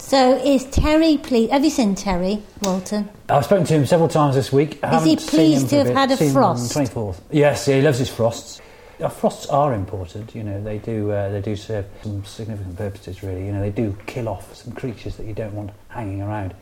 So 0.00 0.36
is 0.38 0.64
Terry 0.64 1.18
pleased? 1.18 1.52
Have 1.52 1.62
you 1.62 1.70
seen 1.70 1.94
Terry, 1.94 2.42
Walton? 2.62 3.08
I've 3.28 3.44
spoken 3.44 3.64
to 3.66 3.74
him 3.74 3.86
several 3.86 4.08
times 4.08 4.34
this 4.34 4.50
week. 4.50 4.82
I 4.82 4.96
Is 4.96 5.04
he 5.04 5.10
haven't 5.10 5.18
seen 5.20 5.28
pleased 5.28 5.62
him 5.64 5.68
to 5.68 5.76
have 5.76 5.86
bit. 5.86 5.96
had 5.96 6.10
a 6.10 6.16
Seen 6.16 6.32
frost? 6.32 6.72
24th. 6.76 7.20
Yes, 7.30 7.68
yeah, 7.68 7.76
he 7.76 7.82
loves 7.82 7.98
his 7.98 8.08
frosts. 8.10 8.60
Uh, 9.00 9.08
frosts 9.08 9.46
are 9.46 9.72
important. 9.72 10.34
You 10.34 10.42
know, 10.42 10.60
they 10.62 10.78
do. 10.78 11.12
Uh, 11.12 11.28
they 11.28 11.40
do 11.40 11.54
serve 11.54 11.86
some 12.02 12.24
significant 12.24 12.76
purposes. 12.76 13.22
Really, 13.22 13.46
you 13.46 13.52
know, 13.52 13.60
they 13.60 13.70
do 13.70 13.96
kill 14.06 14.28
off 14.28 14.54
some 14.56 14.72
creatures 14.72 15.16
that 15.16 15.26
you 15.26 15.34
don't 15.34 15.54
want 15.54 15.70
hanging 15.88 16.22
around 16.22 16.54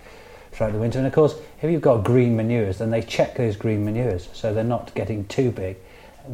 throughout 0.52 0.72
the 0.72 0.78
winter. 0.78 0.98
And 0.98 1.06
of 1.06 1.12
course, 1.14 1.34
if 1.62 1.70
you've 1.70 1.80
got 1.80 2.04
green 2.04 2.36
manures, 2.36 2.78
then 2.78 2.90
they 2.90 3.02
check 3.02 3.36
those 3.36 3.56
green 3.56 3.84
manures 3.84 4.28
so 4.32 4.52
they're 4.52 4.62
not 4.64 4.94
getting 4.94 5.24
too 5.26 5.52
big. 5.52 5.76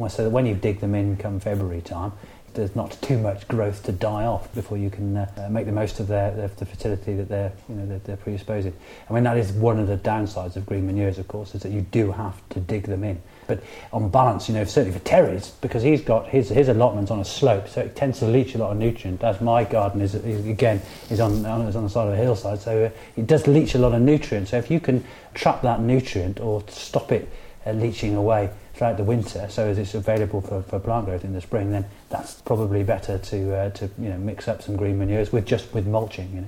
So 0.09 0.23
that 0.25 0.29
when 0.31 0.45
you 0.45 0.55
dig 0.55 0.81
them 0.81 0.93
in 0.93 1.15
come 1.15 1.39
February 1.39 1.79
time, 1.81 2.11
there's 2.55 2.75
not 2.75 2.97
too 3.01 3.17
much 3.17 3.47
growth 3.47 3.83
to 3.83 3.91
die 3.91 4.25
off 4.25 4.53
before 4.55 4.77
you 4.77 4.89
can 4.89 5.17
uh, 5.17 5.29
uh, 5.37 5.49
make 5.49 5.65
the 5.65 5.71
most 5.71 5.99
of 5.99 6.07
their, 6.07 6.31
their 6.31 6.47
the 6.47 6.65
fertility 6.65 7.13
that 7.15 7.29
they're 7.29 7.51
you 7.69 7.75
know 7.75 7.85
they're, 7.85 7.99
they're 7.99 8.17
predisposing. 8.17 8.73
I 9.09 9.13
mean 9.13 9.23
that 9.23 9.37
is 9.37 9.51
one 9.51 9.79
of 9.79 9.87
the 9.87 9.97
downsides 9.97 10.55
of 10.55 10.65
green 10.65 10.85
manures, 10.85 11.19
of 11.19 11.27
course, 11.27 11.53
is 11.53 11.61
that 11.61 11.71
you 11.71 11.81
do 11.81 12.11
have 12.11 12.41
to 12.49 12.59
dig 12.59 12.83
them 12.83 13.03
in. 13.03 13.21
But 13.47 13.61
on 13.93 14.09
balance, 14.09 14.47
you 14.47 14.55
know, 14.55 14.63
certainly 14.63 14.97
for 14.97 15.03
Terry's, 15.05 15.49
because 15.61 15.83
he's 15.83 16.01
got 16.01 16.27
his 16.27 16.49
his 16.49 16.69
allotments 16.69 17.11
on 17.11 17.19
a 17.19 17.25
slope, 17.25 17.67
so 17.67 17.81
it 17.81 17.95
tends 17.95 18.19
to 18.19 18.25
leach 18.25 18.55
a 18.55 18.57
lot 18.57 18.71
of 18.71 18.77
nutrient. 18.77 19.23
As 19.23 19.39
my 19.41 19.63
garden 19.63 20.01
is, 20.01 20.15
is 20.15 20.47
again 20.47 20.81
is 21.09 21.19
on, 21.19 21.45
on 21.45 21.61
is 21.61 21.75
on 21.75 21.83
the 21.83 21.89
side 21.89 22.07
of 22.07 22.13
a 22.13 22.17
hillside, 22.17 22.59
so 22.59 22.85
uh, 22.85 22.89
it 23.15 23.27
does 23.27 23.47
leach 23.47 23.75
a 23.75 23.77
lot 23.77 23.93
of 23.93 24.01
nutrient. 24.01 24.47
So 24.47 24.57
if 24.57 24.71
you 24.71 24.79
can 24.79 25.03
trap 25.33 25.61
that 25.61 25.81
nutrient 25.81 26.39
or 26.39 26.63
stop 26.69 27.11
it 27.11 27.29
uh, 27.65 27.71
leaching 27.71 28.15
away 28.15 28.49
throughout 28.75 28.97
the 28.97 29.03
winter, 29.03 29.47
so 29.49 29.67
as 29.67 29.77
it's 29.77 29.93
available 29.93 30.41
for, 30.41 30.61
for 30.63 30.79
plant 30.79 31.05
growth 31.05 31.23
in 31.23 31.33
the 31.33 31.41
spring, 31.41 31.71
then 31.71 31.85
that's 32.09 32.41
probably 32.41 32.83
better 32.83 33.17
to 33.17 33.55
uh, 33.55 33.69
to 33.71 33.89
you 33.97 34.09
know 34.09 34.17
mix 34.17 34.47
up 34.47 34.61
some 34.61 34.75
green 34.75 34.97
manures 34.97 35.31
with 35.31 35.45
just 35.45 35.73
with 35.73 35.87
mulching. 35.87 36.29
You 36.33 36.41
know. 36.41 36.47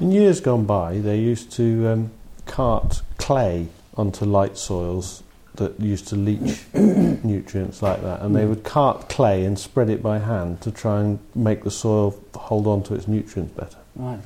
In 0.00 0.12
years 0.12 0.40
gone 0.40 0.66
by, 0.66 0.98
they 0.98 1.18
used 1.18 1.52
to 1.52 1.88
um, 1.88 2.10
cart 2.46 3.02
clay 3.18 3.68
onto 3.96 4.24
light 4.24 4.58
soils 4.58 5.22
that 5.54 5.78
used 5.80 6.08
to 6.08 6.16
leach 6.16 6.64
nutrients 6.74 7.82
like 7.82 8.02
that, 8.02 8.22
and 8.22 8.34
they 8.34 8.46
would 8.46 8.64
cart 8.64 9.08
clay 9.08 9.44
and 9.44 9.58
spread 9.58 9.88
it 9.90 10.02
by 10.02 10.18
hand 10.18 10.60
to 10.62 10.70
try 10.70 11.00
and 11.00 11.18
make 11.34 11.64
the 11.64 11.70
soil 11.70 12.18
hold 12.34 12.66
on 12.66 12.82
to 12.82 12.94
its 12.94 13.06
nutrients 13.06 13.52
better. 13.52 13.78
Right. 13.94 14.20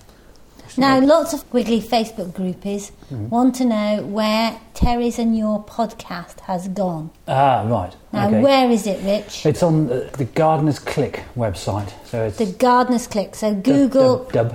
Now, 0.77 0.99
lots 1.01 1.33
of 1.33 1.45
Wiggly 1.53 1.81
Facebook 1.81 2.33
groupies 2.33 2.91
Mhm. 3.13 3.29
want 3.29 3.55
to 3.57 3.65
know 3.65 4.03
where 4.03 4.57
Terry's 4.75 5.19
and 5.19 5.37
your 5.37 5.63
podcast 5.63 6.41
has 6.41 6.69
gone. 6.69 7.11
Ah, 7.29 7.63
right. 7.67 7.95
Now, 8.13 8.29
okay. 8.29 8.41
where 8.41 8.71
is 8.71 8.87
it, 8.87 9.03
Rich? 9.05 9.47
It's 9.47 9.63
on 9.63 9.87
the, 9.89 10.11
the 10.17 10.25
Gardeners 10.25 10.79
Click 10.79 11.23
website. 11.37 11.91
So 12.07 12.25
it's 12.25 12.39
The 12.39 12.47
Gardener's 12.47 13.07
Click. 13.07 13.35
So 13.35 13.55
Google 13.55 14.19
dub- 14.33 14.33
dub, 14.33 14.49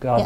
dub 0.00 0.20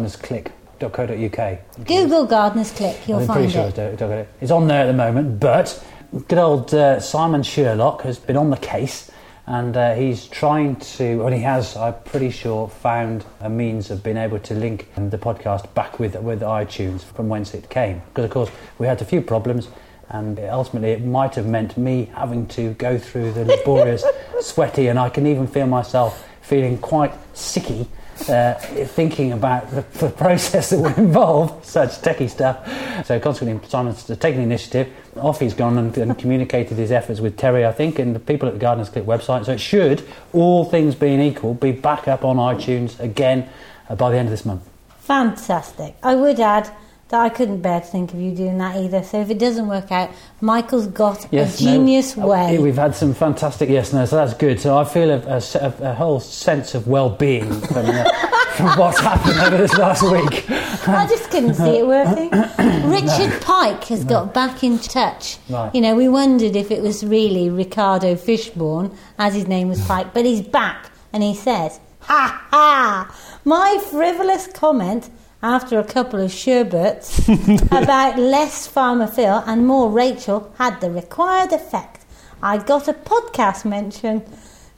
gardenersclick.co.uk. 0.81 1.59
Google 1.87 2.27
Gardener's 2.27 2.71
Click. 2.73 2.97
You'll 3.07 3.21
I'm 3.21 3.27
find 3.27 3.39
pretty 3.39 3.53
sure 3.53 3.67
it. 3.87 4.29
it's 4.41 4.51
on 4.53 4.69
there 4.69 4.83
at 4.83 4.87
the 4.87 4.93
moment, 4.93 5.41
but 5.41 5.83
good 6.29 6.39
old 6.39 6.73
uh, 6.75 7.01
Simon 7.01 7.43
Sherlock 7.43 8.03
has 8.03 8.19
been 8.19 8.37
on 8.37 8.51
the 8.51 8.57
case 8.57 9.10
and 9.51 9.77
uh, 9.77 9.95
he's 9.97 10.29
trying 10.29 10.77
to, 10.77 11.27
and 11.27 11.35
he 11.35 11.41
has, 11.41 11.77
I'm 11.77 11.95
pretty 12.05 12.31
sure, 12.31 12.69
found 12.69 13.25
a 13.41 13.51
means 13.51 13.91
of 13.91 14.01
being 14.01 14.17
able 14.17 14.39
to 14.39 14.55
link 14.55 14.89
the 14.95 15.19
podcast 15.19 15.75
back 15.75 15.99
with, 15.99 16.15
with 16.15 16.43
iTunes 16.43 17.03
from 17.03 17.29
whence 17.29 17.53
it 17.53 17.69
came. 17.69 18.01
Because, 18.15 18.27
of 18.27 18.31
course, 18.31 18.51
we 18.79 18.87
had 18.87 19.03
a 19.03 19.05
few 19.05 19.21
problems 19.21 19.67
and 20.09 20.39
ultimately 20.39 20.91
it 20.93 21.05
might 21.05 21.35
have 21.35 21.47
meant 21.47 21.77
me 21.77 22.11
having 22.15 22.47
to 22.47 22.75
go 22.75 22.97
through 22.97 23.33
the 23.33 23.45
laborious, 23.45 24.05
sweaty, 24.41 24.87
and 24.87 25.01
I 25.01 25.09
can 25.09 25.27
even 25.27 25.49
feel 25.49 25.67
myself 25.67 26.29
feeling 26.43 26.79
quite 26.79 27.13
sicky 27.35 27.89
uh, 28.29 28.55
thinking 28.87 29.33
about 29.33 29.71
the, 29.71 29.83
the 29.99 30.11
process 30.11 30.71
that 30.71 30.79
would 30.79 30.99
involve 30.99 31.65
such 31.65 31.91
techie 32.03 32.29
stuff. 32.29 32.67
So 33.07 33.19
consequently, 33.21 33.69
Simon's 33.69 34.05
taken 34.05 34.37
the 34.37 34.43
initiative. 34.43 34.93
Off 35.17 35.41
he's 35.41 35.55
gone 35.55 35.79
and, 35.79 35.97
and 35.97 36.19
communicated 36.19 36.77
his 36.77 36.93
efforts 36.93 37.21
with 37.21 37.37
Terry, 37.37 37.65
I 37.65 37.73
think, 37.73 37.99
and 37.99 38.15
the 38.15 38.21
people 38.21 38.49
at 38.49 38.55
the 38.55 38.61
Gardeners 38.61 38.89
Click 38.89 39.05
website. 39.05 39.47
So 39.47 39.53
it 39.53 39.61
should, 39.61 40.07
all 40.33 40.65
things 40.65 40.95
being 40.95 41.21
equal, 41.21 41.55
be 41.55 41.73
back 41.73 42.09
up 42.09 42.25
on 42.25 42.37
iTunes 42.37 42.99
again 43.01 43.49
uh, 43.89 43.97
by 43.97 44.11
the 44.11 44.17
end 44.19 44.29
of 44.29 44.31
this 44.31 44.45
month. 44.45 44.69
Fantastic. 45.01 45.97
I 46.03 46.15
would 46.15 46.39
add 46.39 46.71
that 47.11 47.21
I 47.21 47.29
couldn't 47.29 47.61
bear 47.61 47.81
to 47.81 47.87
think 47.87 48.15
of 48.15 48.21
you 48.21 48.33
doing 48.35 48.59
that 48.59 48.77
either. 48.77 49.03
So 49.03 49.21
if 49.21 49.31
it 49.31 49.39
doesn't 49.39 49.67
work 49.67 49.91
out, 49.91 50.11
Michael's 50.41 50.87
got 50.87 51.33
a 51.33 51.47
genius 51.57 52.17
uh, 52.17 52.21
way. 52.23 52.59
We've 52.59 52.77
had 52.77 52.95
some 52.95 53.15
fantastic 53.15 53.69
yes, 53.69 53.93
no, 53.93 54.05
so 54.07 54.15
that's 54.17 54.35
good. 54.35 54.61
So 54.61 54.79
I 54.79 54.85
feel 54.85 55.11
a, 55.11 55.19
a, 55.19 55.75
a, 55.91 55.95
whole 55.95 56.21
sense 56.21 56.77
of 56.77 56.87
well-being 56.87 57.53
from, 57.63 57.87
uh, 57.87 58.05
from 58.53 58.79
what's 58.79 59.01
happened 59.01 59.41
over 59.41 59.57
this 59.57 59.77
last 59.77 60.03
week. 60.05 60.49
I 60.89 61.07
just 61.09 61.31
couldn't 61.31 61.55
see 61.55 61.79
it 61.79 61.87
working. 61.87 62.31
Richard 62.91 63.43
Pike 63.43 63.83
has 63.85 64.05
got 64.05 64.33
back 64.33 64.63
in 64.63 64.79
touch. 64.79 65.39
Right. 65.49 65.75
You 65.75 65.81
know, 65.81 65.97
we 65.97 66.09
wondered 66.09 66.55
if 66.55 66.71
it 66.71 66.81
was 66.81 67.05
really 67.05 67.51
Ricardo 67.51 68.15
Fishburne, 68.15 68.97
as 69.19 69.35
his 69.35 69.49
name 69.49 69.69
was 69.69 69.85
Pike, 69.85 70.15
but 70.15 70.25
he's 70.25 70.43
back 70.43 70.93
and 71.13 71.25
he 71.25 71.35
says, 71.35 71.81
Ha 72.03 72.47
ha! 72.51 73.15
My 73.45 73.83
frivolous 73.91 74.47
comment 74.47 75.11
after 75.43 75.79
a 75.79 75.85
couple 75.85 76.21
of 76.21 76.31
sherbets 76.33 77.29
about 77.71 78.19
less 78.19 78.67
Farmer 78.67 79.07
Phil 79.07 79.43
and 79.47 79.67
more 79.67 79.91
Rachel 79.91 80.53
had 80.59 80.81
the 80.81 80.91
required 80.91 81.53
effect. 81.53 82.05
I 82.43 82.59
got 82.59 82.89
a 82.89 82.95
podcast 82.95 83.65
mention. 83.65 84.23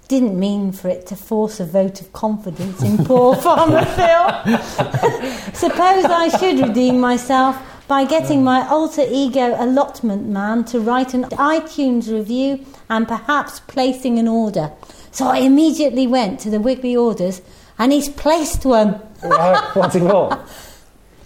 Didn't 0.09 0.39
mean 0.39 0.73
for 0.73 0.89
it 0.89 1.07
to 1.07 1.17
force 1.17 1.59
a 1.61 1.65
vote 1.65 2.01
of 2.01 2.13
confidence 2.13 2.83
in 2.83 3.05
poor 3.05 3.35
Farmer 3.47 3.85
Phil. 3.85 4.57
Suppose 5.55 6.05
I 6.05 6.37
should 6.39 6.61
redeem 6.61 7.01
myself 7.01 7.57
by 7.89 8.05
getting 8.05 8.45
my 8.45 8.67
alter 8.69 9.05
ego 9.09 9.55
allotment 9.59 10.27
man 10.27 10.65
to 10.65 10.81
write 10.81 11.15
an 11.15 11.25
iTunes 11.25 12.11
review 12.11 12.65
and 12.89 13.07
perhaps 13.09 13.61
placing 13.61 14.19
an 14.19 14.29
order. 14.29 14.73
So 15.11 15.27
I 15.27 15.39
immediately 15.39 16.07
went 16.07 16.41
to 16.41 16.51
the 16.51 16.61
Wiggly 16.61 16.97
Orders 16.97 17.43
and 17.79 17.93
he's 17.93 18.09
placed 18.09 18.65
one. 18.65 19.01
Right, 19.29 19.71
What's 19.77 19.95
it 19.95 20.01
for? 20.01 20.45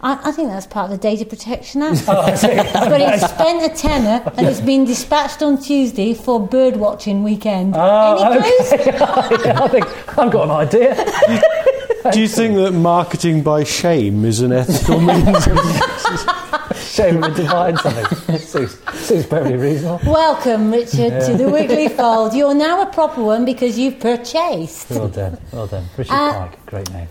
I, 0.03 0.29
I 0.29 0.33
think 0.33 0.51
that's 0.51 0.67
part 0.67 0.91
of 0.93 0.99
the 1.01 1.03
Data 1.03 1.25
Protection 1.25 1.83
Act. 1.83 2.05
Oh, 2.09 2.21
I 2.21 2.35
see. 2.35 2.49
but 2.75 3.01
he's 3.01 3.29
spent 3.29 3.73
a 3.73 3.75
tenner 3.75 4.23
and 4.37 4.47
it's 4.47 4.61
been 4.61 4.85
dispatched 4.85 5.43
on 5.43 5.59
Tuesday 5.61 6.13
for 6.15 6.39
bird 6.47 6.77
watching 6.77 7.23
weekend. 7.25 7.75
Oh, 7.77 8.23
Any 8.23 8.43
clues? 8.43 8.73
I 9.03 9.69
think 9.69 10.19
I've 10.19 10.31
got 10.31 10.45
an 10.45 10.51
idea. 10.51 12.13
Do 12.13 12.21
you 12.21 12.29
think 12.29 12.55
that 12.57 12.73
marketing 12.73 13.43
by 13.43 13.65
shame 13.65 14.25
is 14.27 14.41
an 14.43 14.53
ethical 14.53 15.01
means? 15.01 15.45
Shame 16.93 17.21
we're 17.21 17.35
dividing 17.35 17.79
something. 17.79 18.39
Seems, 18.39 18.79
seems 18.95 19.27
perfectly 19.27 19.57
reasonable. 19.57 20.13
Welcome, 20.13 20.71
Richard, 20.71 21.21
to 21.27 21.35
the 21.37 21.49
Wiggly 21.51 21.89
Fold. 21.89 22.35
You're 22.35 22.55
now 22.55 22.83
a 22.83 22.87
proper 22.87 23.23
one 23.23 23.45
because 23.45 23.79
you've 23.79 23.99
purchased. 23.99 24.91
Well 24.91 25.09
done, 25.09 25.39
well 25.53 25.67
done. 25.67 25.85
Richard 25.97 26.13
Uh, 26.13 26.33
Pike, 26.49 26.67
great 26.67 26.91
name. 26.93 27.09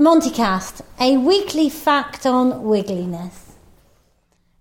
Montycast, 0.00 0.80
a 0.98 1.18
weekly 1.18 1.68
fact 1.68 2.24
on 2.24 2.64
wiggliness. 2.64 3.56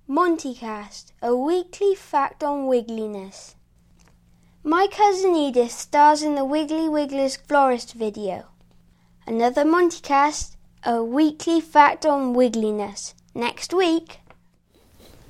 Montycast, 0.06 1.14
a 1.22 1.34
weekly 1.34 1.96
fact 1.96 2.44
on 2.44 2.68
wiggliness. 2.68 3.56
My 4.66 4.88
cousin 4.92 5.38
Edith 5.38 5.72
stars 5.72 6.24
in 6.24 6.36
the 6.36 6.44
Wiggly 6.44 6.90
Wigglers 6.90 7.38
florist 7.38 7.94
video. 7.94 8.48
Another 9.26 9.64
Montycast, 9.64 10.58
a 10.84 11.02
weekly 11.02 11.62
fact 11.62 12.06
on 12.06 12.34
wiggliness. 12.34 13.14
Next 13.34 13.74
week. 13.74 14.20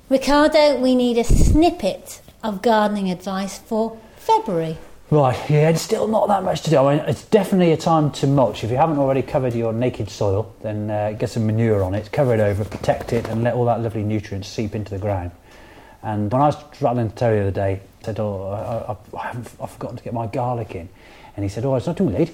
Ricardo, 0.10 0.80
we 0.80 0.96
need 0.96 1.20
a 1.20 1.24
snippet 1.24 2.22
of 2.44 2.64
gardening 2.64 3.12
advice 3.12 3.60
for 3.60 4.00
February. 4.16 4.80
Right, 5.12 5.50
yeah, 5.50 5.70
it's 5.70 5.82
still 5.82 6.08
not 6.08 6.28
that 6.28 6.44
much 6.44 6.62
to 6.62 6.70
do. 6.70 6.78
I 6.78 6.98
mean, 6.98 7.06
it's 7.10 7.26
definitely 7.26 7.72
a 7.72 7.78
time 7.78 8.12
to 8.12 8.28
mulch. 8.28 8.64
If 8.64 8.70
you 8.70 8.78
haven't 8.78 9.00
already 9.00 9.24
covered 9.24 9.56
your 9.56 9.74
naked 9.74 10.08
soil, 10.08 10.54
then 10.62 10.92
uh, 10.92 11.14
get 11.14 11.32
some 11.32 11.48
manure 11.48 11.84
on 11.84 11.96
it, 11.96 12.12
cover 12.12 12.36
it 12.36 12.40
over, 12.40 12.64
protect 12.64 13.12
it, 13.12 13.28
and 13.28 13.44
let 13.44 13.56
all 13.56 13.66
that 13.66 13.82
lovely 13.82 14.04
nutrients 14.04 14.48
seep 14.48 14.76
into 14.76 14.92
the 14.92 15.00
ground. 15.00 15.32
And 16.04 16.32
when 16.32 16.44
I 16.44 16.46
was 16.46 16.58
rattling 16.80 17.10
to 17.10 17.16
Terry 17.16 17.38
the 17.38 17.42
other 17.42 17.52
day, 17.52 17.82
I 18.02 18.06
said, 18.06 18.20
"Oh, 18.20 18.98
I, 19.14 19.18
I, 19.18 19.30
I 19.64 19.66
forgotten 19.66 19.98
to 19.98 20.04
get 20.04 20.14
my 20.14 20.28
garlic 20.28 20.76
in," 20.76 20.88
and 21.36 21.44
he 21.44 21.50
said, 21.50 21.66
"Oh, 21.66 21.74
it's 21.74 21.88
not 21.88 21.98
too 21.98 22.08
late. 22.08 22.32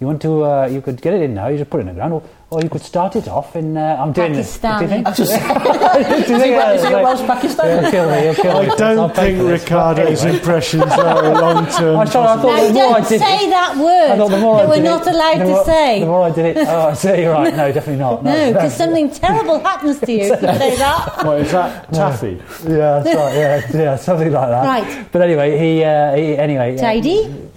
You 0.00 0.06
want 0.06 0.22
to? 0.22 0.44
Uh, 0.44 0.66
you 0.70 0.80
could 0.80 1.00
get 1.02 1.12
it 1.14 1.22
in 1.22 1.34
now. 1.34 1.48
You 1.48 1.58
just 1.58 1.70
put 1.70 1.78
it 1.78 1.80
in 1.80 1.86
the 1.88 1.94
ground, 1.94 2.12
or, 2.12 2.22
or 2.50 2.62
you 2.62 2.68
could 2.68 2.82
start 2.82 3.16
it 3.16 3.26
off 3.26 3.56
in. 3.56 3.76
Uh, 3.76 3.96
I'm 3.98 4.12
doing 4.12 4.32
this. 4.32 4.56
Do 4.58 4.68
you 4.68 4.86
think? 4.86 5.06
I 5.08 5.10
just, 5.12 5.32
Do 5.32 6.32
you 6.32 6.38
think, 6.38 6.54
uh, 6.56 6.70
is 6.76 6.84
he 6.84 6.92
like- 6.94 7.02
Welsh 7.04 7.26
Pakistan? 7.26 7.82
He'll 7.82 7.90
kill 7.90 8.08
me. 8.08 8.20
He'll 8.22 8.34
kill 8.36 8.62
me. 8.62 8.66
I 8.68 8.70
I'll 8.70 8.76
don't 8.76 9.14
think 9.16 9.38
this. 9.38 9.62
Ricardo's 9.62 10.22
Anyway. 10.22 10.38
impressions 10.38 10.82
are 10.92 11.34
long 11.42 11.66
term. 11.66 11.96
I 11.98 12.04
thought, 12.04 12.38
I 12.38 12.42
thought 12.42 12.56
Now, 12.56 12.66
the 12.68 12.72
more 12.74 12.84
I 12.90 13.00
don't 13.00 13.08
did 13.08 13.20
say 13.20 13.36
it, 13.46 13.50
that 13.50 13.74
I 13.76 13.82
word 13.82 14.16
thought 14.18 14.30
the 14.30 14.38
more 14.38 14.56
that 14.58 14.62
I 14.62 14.68
we're 14.68 14.74
did 14.76 14.84
not 14.84 15.06
it, 15.06 15.14
allowed 15.14 15.38
the 15.40 15.44
to 15.44 15.50
more, 15.50 15.64
say. 15.64 16.00
The 16.00 16.06
more 16.06 16.22
I 16.22 16.30
did 16.30 16.56
it, 16.56 16.68
oh, 16.68 16.88
I 16.88 16.94
say 16.94 17.22
you're 17.22 17.32
right. 17.32 17.56
No, 17.56 17.72
definitely 17.72 17.96
not. 18.00 18.22
No, 18.24 18.52
because 18.52 18.76
something 18.76 19.10
terrible 19.10 19.58
happens 19.58 19.98
to 19.98 20.12
you 20.12 20.32
if 20.32 20.40
you 20.42 20.48
say 20.58 20.76
that. 20.76 21.24
What 21.26 21.40
is 21.40 21.50
that? 21.50 21.92
Taffy. 21.92 22.40
Yeah, 22.62 23.00
that's 23.00 23.16
right. 23.16 23.34
Yeah, 23.34 23.82
yeah, 23.82 23.96
something 23.96 24.30
like 24.30 24.48
that. 24.48 24.64
Right. 24.64 25.08
But 25.10 25.22
anyway, 25.22 25.58
he, 25.58 25.82
uh, 25.82 26.14
he 26.14 26.36
anyway. 26.38 26.76
Tidy. 26.78 27.47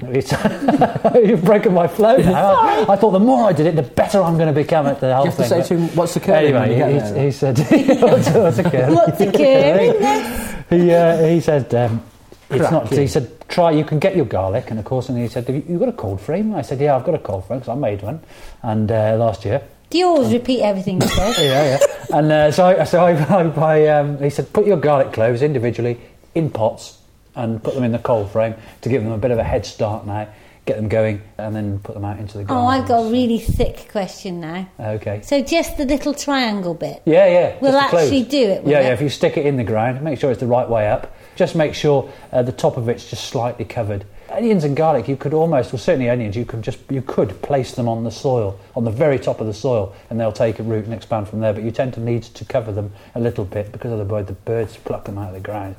He's- 0.00 0.32
You've 1.28 1.44
broken 1.44 1.74
my 1.74 1.88
flow 1.88 2.16
now. 2.16 2.88
I 2.88 2.96
thought 2.96 3.10
the 3.10 3.18
more 3.20 3.48
I 3.48 3.52
did 3.52 3.66
it, 3.66 3.76
the 3.76 3.82
better 3.82 4.22
I'm 4.22 4.36
going 4.36 4.52
to 4.52 4.58
become 4.58 4.86
at 4.86 5.00
the 5.00 5.14
whole 5.14 5.24
You 5.26 5.30
have 5.30 5.36
to 5.38 5.44
thing. 5.44 5.62
say 5.62 5.68
to 5.68 5.80
him, 5.80 5.96
what's 5.96 6.14
the 6.14 6.20
curve? 6.20 6.36
Anyway, 6.36 6.76
get 6.76 7.16
he, 7.16 7.24
he 7.24 7.30
said, 7.32 7.58
what's, 8.02 8.28
what's 8.30 8.58
occurred? 8.58 8.92
What's 8.94 9.20
occurring? 9.20 9.94
Yes. 10.00 10.64
he, 10.70 10.92
uh, 10.92 11.26
he 11.28 11.40
said, 11.40 11.74
um, 11.74 12.02
it's 12.50 12.70
not, 12.70 12.82
Cracking. 12.82 12.98
he 13.00 13.06
said, 13.06 13.48
try, 13.48 13.70
you 13.72 13.84
can 13.84 13.98
get 13.98 14.16
your 14.16 14.24
garlic. 14.24 14.70
And 14.70 14.78
of 14.78 14.84
course, 14.84 15.08
and 15.08 15.18
he 15.18 15.28
said, 15.28 15.46
have 15.46 15.54
you 15.56 15.64
you 15.68 15.78
got 15.78 15.88
a 15.88 15.92
cold 15.92 16.20
frame? 16.20 16.54
I 16.54 16.62
said, 16.62 16.80
yeah, 16.80 16.96
I've 16.96 17.04
got 17.04 17.14
a 17.14 17.18
cold 17.18 17.46
frame 17.46 17.58
because 17.60 17.72
I 17.72 17.78
made 17.78 18.02
one. 18.02 18.20
And 18.62 18.90
uh, 18.90 19.16
last 19.18 19.44
year. 19.44 19.62
Do 19.90 19.98
you 19.98 20.06
always 20.06 20.32
repeat 20.32 20.62
everything 20.62 21.00
you 21.00 21.08
say? 21.08 21.34
Yeah, 21.48 21.78
yeah. 21.78 22.16
and 22.18 22.32
uh, 22.32 22.50
so, 22.52 22.66
I, 22.66 22.84
so 22.84 23.04
I, 23.04 23.12
I, 23.12 23.42
I, 23.48 23.86
um, 23.88 24.18
he 24.22 24.30
said, 24.30 24.52
put 24.52 24.66
your 24.66 24.76
garlic 24.76 25.12
cloves 25.12 25.42
individually 25.42 25.98
in 26.34 26.50
pots 26.50 26.97
and 27.38 27.62
put 27.62 27.74
them 27.74 27.84
in 27.84 27.92
the 27.92 27.98
cold 27.98 28.30
frame 28.30 28.54
to 28.82 28.88
give 28.88 29.02
them 29.02 29.12
a 29.12 29.18
bit 29.18 29.30
of 29.30 29.38
a 29.38 29.44
head 29.44 29.64
start 29.64 30.06
now, 30.06 30.28
get 30.66 30.76
them 30.76 30.88
going, 30.88 31.22
and 31.38 31.54
then 31.54 31.78
put 31.78 31.94
them 31.94 32.04
out 32.04 32.18
into 32.18 32.36
the 32.36 32.44
ground. 32.44 32.66
Oh. 32.66 32.66
I've 32.66 32.86
got 32.86 33.06
a 33.06 33.10
really 33.10 33.38
thick 33.38 33.88
question 33.90 34.40
now. 34.40 34.68
Okay. 34.78 35.22
So 35.22 35.40
just 35.40 35.78
the 35.78 35.86
little 35.86 36.12
triangle 36.12 36.74
bit. 36.74 37.00
Yeah, 37.06 37.26
yeah. 37.26 37.56
We'll 37.60 37.76
actually 37.76 38.24
do 38.24 38.42
it, 38.42 38.66
Yeah, 38.66 38.80
it? 38.80 38.84
yeah. 38.84 38.92
If 38.92 39.00
you 39.00 39.08
stick 39.08 39.36
it 39.38 39.46
in 39.46 39.56
the 39.56 39.64
ground, 39.64 40.02
make 40.02 40.18
sure 40.18 40.30
it's 40.30 40.40
the 40.40 40.46
right 40.46 40.68
way 40.68 40.90
up. 40.90 41.14
Just 41.36 41.54
make 41.54 41.72
sure 41.74 42.10
uh, 42.32 42.42
the 42.42 42.52
top 42.52 42.76
of 42.76 42.88
it's 42.88 43.08
just 43.08 43.26
slightly 43.28 43.64
covered. 43.64 44.04
Onions 44.30 44.64
and 44.64 44.76
garlic, 44.76 45.08
you 45.08 45.16
could 45.16 45.32
almost, 45.32 45.72
well, 45.72 45.78
certainly 45.78 46.10
onions, 46.10 46.36
you 46.36 46.44
could 46.44 46.60
just, 46.60 46.78
you 46.90 47.00
could 47.00 47.40
place 47.40 47.72
them 47.74 47.88
on 47.88 48.04
the 48.04 48.10
soil, 48.10 48.60
on 48.76 48.84
the 48.84 48.90
very 48.90 49.18
top 49.18 49.40
of 49.40 49.46
the 49.46 49.54
soil, 49.54 49.94
and 50.10 50.20
they'll 50.20 50.32
take 50.32 50.58
a 50.58 50.62
root 50.62 50.84
and 50.84 50.92
expand 50.92 51.26
from 51.28 51.40
there. 51.40 51.54
But 51.54 51.62
you 51.62 51.70
tend 51.70 51.94
to 51.94 52.00
need 52.00 52.24
to 52.24 52.44
cover 52.44 52.72
them 52.72 52.92
a 53.14 53.20
little 53.20 53.46
bit 53.46 53.72
because 53.72 53.90
otherwise 53.90 54.26
the 54.26 54.34
birds 54.34 54.76
pluck 54.76 55.06
them 55.06 55.16
out 55.16 55.28
of 55.28 55.34
the 55.34 55.40
ground. 55.40 55.76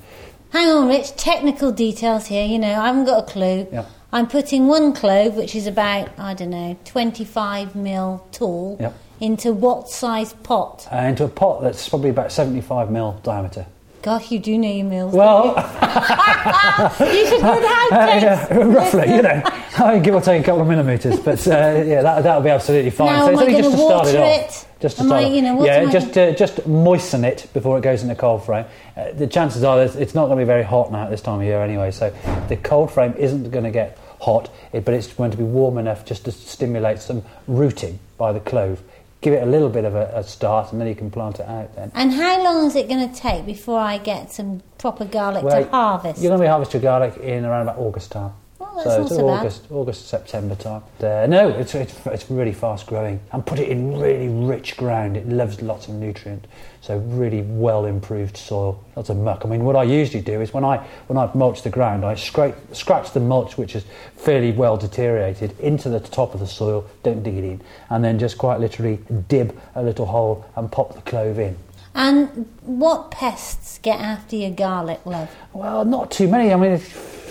Hang 0.51 0.67
on, 0.69 0.87
Rich. 0.87 1.15
Technical 1.15 1.71
details 1.71 2.27
here. 2.27 2.45
You 2.45 2.59
know, 2.59 2.73
I 2.79 2.87
haven't 2.87 3.05
got 3.05 3.23
a 3.29 3.31
clue. 3.31 3.67
Yeah. 3.71 3.85
I'm 4.11 4.27
putting 4.27 4.65
one 4.67 4.93
clove, 4.93 5.35
which 5.35 5.55
is 5.55 5.67
about, 5.67 6.09
I 6.17 6.33
don't 6.33 6.49
know, 6.49 6.75
25 6.85 7.75
mil 7.75 8.25
tall, 8.31 8.77
Yep. 8.79 8.93
into 9.19 9.53
what 9.53 9.89
size 9.89 10.33
pot? 10.33 10.87
Uh, 10.91 10.97
into 10.97 11.23
a 11.25 11.27
pot 11.29 11.61
that's 11.61 11.87
probably 11.87 12.09
about 12.09 12.31
75 12.31 12.89
mil 12.89 13.19
diameter. 13.23 13.67
Gosh, 14.01 14.31
you 14.31 14.39
do 14.39 14.57
know 14.57 14.69
your 14.71 14.85
mills. 14.85 15.13
Well, 15.13 15.53
you 17.13 17.27
should 17.27 17.41
put 17.41 17.63
how 17.63 17.87
yeah, 17.89 18.53
roughly, 18.53 19.15
you 19.15 19.21
know, 19.21 19.41
I 19.77 19.93
mean, 19.93 20.03
give 20.03 20.13
or 20.15 20.21
take 20.21 20.41
a 20.41 20.45
couple 20.45 20.61
of 20.61 20.67
millimetres, 20.67 21.19
but 21.19 21.45
uh, 21.47 21.83
yeah, 21.85 22.01
that, 22.01 22.23
that'll 22.23 22.41
be 22.41 22.49
absolutely 22.49 22.91
fine. 22.91 23.07
Now, 23.07 23.25
so 23.25 23.27
am 23.29 23.33
it's 23.33 23.41
I 23.41 23.61
just 23.61 23.71
to 23.71 23.77
start 23.77 24.05
water 24.05 24.17
it 24.17 24.49
off. 24.49 24.79
Just 24.79 24.95
to 24.97 25.01
Am 25.03 25.07
start 25.07 25.23
I- 25.23 25.27
you 25.27 25.41
know, 25.41 25.65
yeah, 25.65 25.85
just 25.91 26.17
uh, 26.17 26.31
just 26.33 26.65
moisten 26.67 27.25
it 27.25 27.47
before 27.53 27.77
it 27.77 27.81
goes 27.81 28.01
in 28.01 28.07
the 28.07 28.15
cold 28.15 28.45
frame. 28.45 28.65
Uh, 28.95 29.11
the 29.13 29.27
chances 29.27 29.63
are 29.63 29.81
it's 29.81 30.15
not 30.15 30.27
going 30.27 30.37
to 30.37 30.43
be 30.43 30.47
very 30.47 30.63
hot 30.63 30.91
now 30.91 31.03
at 31.03 31.09
this 31.09 31.21
time 31.21 31.39
of 31.39 31.45
year 31.45 31.61
anyway, 31.61 31.91
so 31.91 32.13
the 32.47 32.57
cold 32.57 32.91
frame 32.91 33.13
isn't 33.17 33.49
going 33.51 33.65
to 33.65 33.71
get 33.71 33.97
hot, 34.21 34.49
but 34.71 34.89
it's 34.89 35.11
going 35.13 35.31
to 35.31 35.37
be 35.37 35.43
warm 35.43 35.77
enough 35.77 36.05
just 36.05 36.25
to 36.25 36.31
stimulate 36.31 36.99
some 36.99 37.23
rooting 37.47 37.99
by 38.17 38.31
the 38.31 38.39
clove. 38.39 38.81
Give 39.21 39.33
it 39.33 39.43
a 39.43 39.45
little 39.45 39.69
bit 39.69 39.83
of 39.83 39.95
a, 39.95 40.11
a 40.15 40.23
start, 40.23 40.71
and 40.71 40.79
then 40.79 40.87
you 40.87 40.95
can 40.95 41.11
plant 41.11 41.39
it 41.39 41.47
out. 41.47 41.75
Then. 41.75 41.91
And 41.93 42.13
how 42.13 42.41
long 42.41 42.67
is 42.67 42.75
it 42.75 42.87
going 42.87 43.09
to 43.09 43.13
take 43.13 43.45
before 43.45 43.79
I 43.79 43.97
get 43.97 44.31
some 44.31 44.61
proper 44.77 45.03
garlic 45.03 45.43
Well, 45.43 45.63
to 45.63 45.69
harvest? 45.69 46.21
You're 46.21 46.29
going 46.29 46.39
to 46.39 46.45
be 46.45 46.49
harvesting 46.49 46.81
your 46.81 46.89
garlic 46.89 47.17
in 47.17 47.43
around 47.43 47.63
about 47.63 47.77
August 47.77 48.11
time. 48.13 48.31
Oh, 48.71 48.83
so 48.83 49.01
it's 49.01 49.09
so 49.09 49.27
bad. 49.27 49.39
August, 49.39 49.71
August, 49.71 50.07
September 50.07 50.55
time. 50.55 50.83
Uh, 51.01 51.25
no, 51.27 51.49
it's, 51.49 51.75
it's 51.75 52.05
it's 52.05 52.29
really 52.29 52.53
fast 52.53 52.87
growing, 52.87 53.19
and 53.31 53.45
put 53.45 53.59
it 53.59 53.67
in 53.69 53.97
really 53.99 54.27
rich 54.27 54.77
ground. 54.77 55.17
It 55.17 55.27
loves 55.27 55.61
lots 55.61 55.87
of 55.87 55.95
nutrient, 55.95 56.45
so 56.81 56.97
really 56.97 57.41
well 57.41 57.85
improved 57.85 58.37
soil, 58.37 58.83
lots 58.95 59.09
of 59.09 59.17
muck. 59.17 59.41
I 59.43 59.49
mean, 59.49 59.63
what 59.63 59.75
I 59.75 59.83
usually 59.83 60.21
do 60.21 60.39
is 60.39 60.53
when 60.53 60.63
I 60.63 60.77
when 61.07 61.17
I 61.17 61.29
mulch 61.33 61.63
the 61.63 61.69
ground, 61.69 62.05
I 62.05 62.15
scrape 62.15 62.55
scratch 62.71 63.11
the 63.11 63.19
mulch, 63.19 63.57
which 63.57 63.75
is 63.75 63.83
fairly 64.15 64.51
well 64.51 64.77
deteriorated, 64.77 65.59
into 65.59 65.89
the 65.89 65.99
top 65.99 66.33
of 66.33 66.39
the 66.39 66.47
soil. 66.47 66.85
Don't 67.03 67.23
dig 67.23 67.35
it 67.35 67.43
in, 67.43 67.61
and 67.89 68.03
then 68.03 68.19
just 68.19 68.37
quite 68.37 68.59
literally 68.59 68.99
dib 69.27 69.59
a 69.75 69.83
little 69.83 70.05
hole 70.05 70.45
and 70.55 70.71
pop 70.71 70.93
the 70.95 71.01
clove 71.01 71.39
in. 71.39 71.57
And 71.95 72.47
what 72.61 73.11
pests 73.11 73.79
get 73.79 73.99
after 73.99 74.35
your 74.35 74.51
garlic, 74.51 75.05
love? 75.05 75.35
Well, 75.53 75.85
not 75.85 76.11
too 76.11 76.27
many. 76.27 76.53
I 76.53 76.55
mean, 76.55 76.81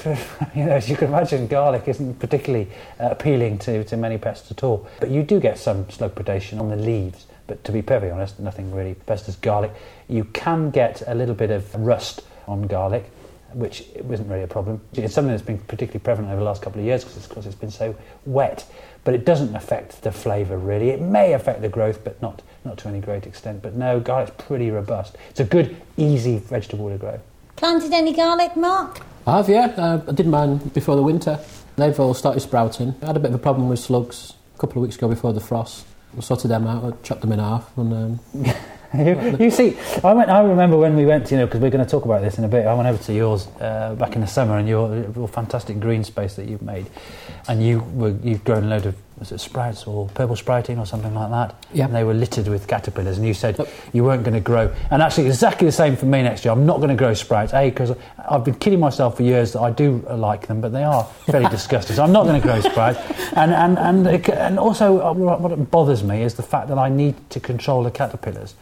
you 0.55 0.65
know, 0.65 0.73
as 0.73 0.89
you 0.89 0.97
can 0.97 1.09
imagine, 1.09 1.47
garlic 1.47 1.87
isn't 1.87 2.19
particularly 2.19 2.69
uh, 3.01 3.09
appealing 3.11 3.59
to, 3.59 3.85
to 3.85 3.97
many 3.97 4.19
pests 4.19 4.51
at 4.51 4.63
all. 4.63 4.87
But 5.01 5.11
you 5.11 5.23
do 5.23 5.41
get 5.41 5.59
some 5.59 5.89
slug 5.91 6.15
predation 6.15 6.61
on 6.61 6.69
the 6.69 6.77
leaves. 6.77 7.27
But 7.47 7.65
to 7.65 7.73
be 7.73 7.83
perfectly 7.83 8.11
honest, 8.11 8.39
nothing 8.39 8.75
really 8.75 8.95
pests 8.95 9.35
garlic. 9.37 9.73
You 10.09 10.25
can 10.25 10.71
get 10.71 11.03
a 11.07 11.15
little 11.15 11.35
bit 11.35 11.51
of 11.51 11.75
rust 11.75 12.23
on 12.47 12.67
garlic, 12.67 13.11
which 13.55 13.85
isn't 13.97 14.29
really 14.29 14.43
a 14.43 14.49
problem. 14.49 14.81
It's 14.93 15.15
something 15.15 15.31
that's 15.31 15.43
been 15.43 15.59
particularly 15.59 16.01
prevalent 16.01 16.31
over 16.31 16.41
the 16.41 16.45
last 16.45 16.63
couple 16.63 16.81
of 16.81 16.87
years 16.87 17.05
because 17.05 17.17
it's, 17.17 17.47
it's 17.47 17.55
been 17.55 17.71
so 17.71 17.97
wet. 18.27 18.67
But 19.05 19.15
it 19.15 19.25
doesn't 19.25 19.55
affect 19.57 20.03
the 20.03 20.13
flavour 20.13 20.59
really. 20.59 20.91
It 20.91 21.01
may 21.01 21.33
affect 21.33 21.63
the 21.63 21.69
growth, 21.69 22.05
but 22.05 22.21
not, 22.21 22.43
not 22.65 22.79
to 22.79 22.89
any 22.89 23.01
great 23.01 23.27
extent. 23.27 23.63
But 23.63 23.75
no, 23.75 24.01
garlic's 24.01 24.33
pretty 24.39 24.71
robust. 24.71 25.17
It's 25.31 25.41
a 25.41 25.45
good, 25.45 25.77
easy 25.97 26.39
vegetable 26.39 26.89
to 26.91 26.99
grow. 26.99 27.21
Planted 27.57 27.93
any 27.93 28.13
garlic, 28.13 28.57
Mark? 28.57 29.01
I 29.27 29.39
have, 29.39 29.49
yeah. 29.49 29.75
Uh, 29.77 30.03
I 30.09 30.13
did 30.13 30.27
mine 30.27 30.59
before 30.59 30.97
the 30.97 31.03
winter. 31.03 31.39
They've 31.77 31.99
all 31.99 32.15
started 32.15 32.41
sprouting. 32.41 32.95
I 33.03 33.07
had 33.07 33.17
a 33.17 33.21
bit 33.21 33.31
of 33.31 33.35
a 33.35 33.39
problem 33.39 33.69
with 33.69 33.79
slugs 33.79 34.35
a 34.57 34.59
couple 34.59 34.83
of 34.83 34.87
weeks 34.87 34.97
ago 34.97 35.09
before 35.09 35.33
the 35.33 35.41
frost. 35.41 35.87
I 36.17 36.21
sorted 36.21 36.51
them 36.51 36.67
out, 36.67 36.85
I 36.85 36.97
chopped 37.03 37.21
them 37.21 37.33
in 37.33 37.39
half, 37.39 37.77
and 37.77 37.93
um, 37.93 38.21
you, 38.99 39.37
you 39.39 39.51
see, 39.51 39.77
I, 40.03 40.13
went, 40.15 40.31
I 40.31 40.41
remember 40.43 40.79
when 40.79 40.97
we 40.97 41.05
went, 41.05 41.31
you 41.31 41.37
know, 41.37 41.47
because 41.47 41.61
we're 41.61 41.71
going 41.71 41.85
to 41.85 41.91
talk 41.91 42.05
about 42.05 42.23
this 42.23 42.39
in 42.39 42.45
a 42.45 42.49
bit. 42.49 42.67
I 42.67 42.75
went 42.75 42.89
over 42.89 43.03
to 43.05 43.13
yours 43.13 43.47
uh, 43.61 43.95
back 43.97 44.15
in 44.15 44.23
the 44.23 44.27
summer, 44.27 44.57
and 44.57 44.67
your, 44.67 45.05
your 45.15 45.29
fantastic 45.29 45.79
green 45.79 46.05
space 46.05 46.35
that 46.37 46.49
you've 46.49 46.63
made, 46.63 46.87
and 47.47 47.63
you 47.63 47.81
were 47.81 48.17
you've 48.23 48.45
grown 48.45 48.65
a 48.65 48.69
load 48.69 48.87
of 48.87 48.97
was 49.19 49.33
it 49.33 49.41
sprouts 49.41 49.87
or 49.87 50.09
purple 50.09 50.37
sprouting 50.37 50.79
or 50.79 50.87
something 50.87 51.15
like 51.15 51.31
that. 51.31 51.55
Yeah. 51.73 51.87
And 51.87 51.95
they 51.95 52.05
were 52.05 52.15
littered 52.15 52.49
with 52.49 52.67
caterpillars, 52.67 53.19
and 53.19 53.27
you 53.27 53.35
said 53.35 53.59
Yep. 53.59 53.69
you 53.93 54.05
weren't 54.05 54.23
going 54.25 54.35
to 54.35 54.41
grow. 54.41 54.73
And 54.91 55.03
actually, 55.03 55.27
exactly 55.27 55.67
the 55.67 55.73
same 55.73 55.97
for 55.97 56.07
me 56.07 56.23
next 56.23 56.45
year. 56.45 56.53
I'm 56.53 56.67
not 56.67 56.77
going 56.79 56.91
to 56.91 56.95
grow 56.97 57.15
sprouts. 57.15 57.53
A 57.55 57.71
because 57.71 57.93
I've 58.29 58.45
been 58.45 58.55
kidding 58.55 58.81
myself 58.81 59.17
for 59.17 59.23
years 59.23 59.53
that 59.53 59.61
I 59.61 59.71
do 59.71 60.05
like 60.11 60.47
them, 60.47 60.61
but 60.61 60.73
they 60.73 60.85
are 60.85 61.05
fairly 61.27 61.49
disgusting. 61.51 61.97
So 61.97 62.05
I'm 62.05 62.13
not 62.13 62.25
going 62.25 62.41
to 62.41 62.47
grow 62.47 62.61
sprouts. 62.61 62.99
And 63.33 63.53
and 63.53 63.79
and 63.79 64.07
it- 64.07 64.29
and 64.29 64.59
also, 64.59 65.01
uh, 65.01 65.13
what 65.13 65.71
bothers 65.71 66.03
me 66.05 66.23
is 66.23 66.35
the 66.35 66.43
fact 66.43 66.69
that 66.69 66.79
I 66.79 66.89
need 66.89 67.15
to 67.31 67.41
control 67.41 67.83
the 67.83 67.91
caterpillars. 67.91 68.55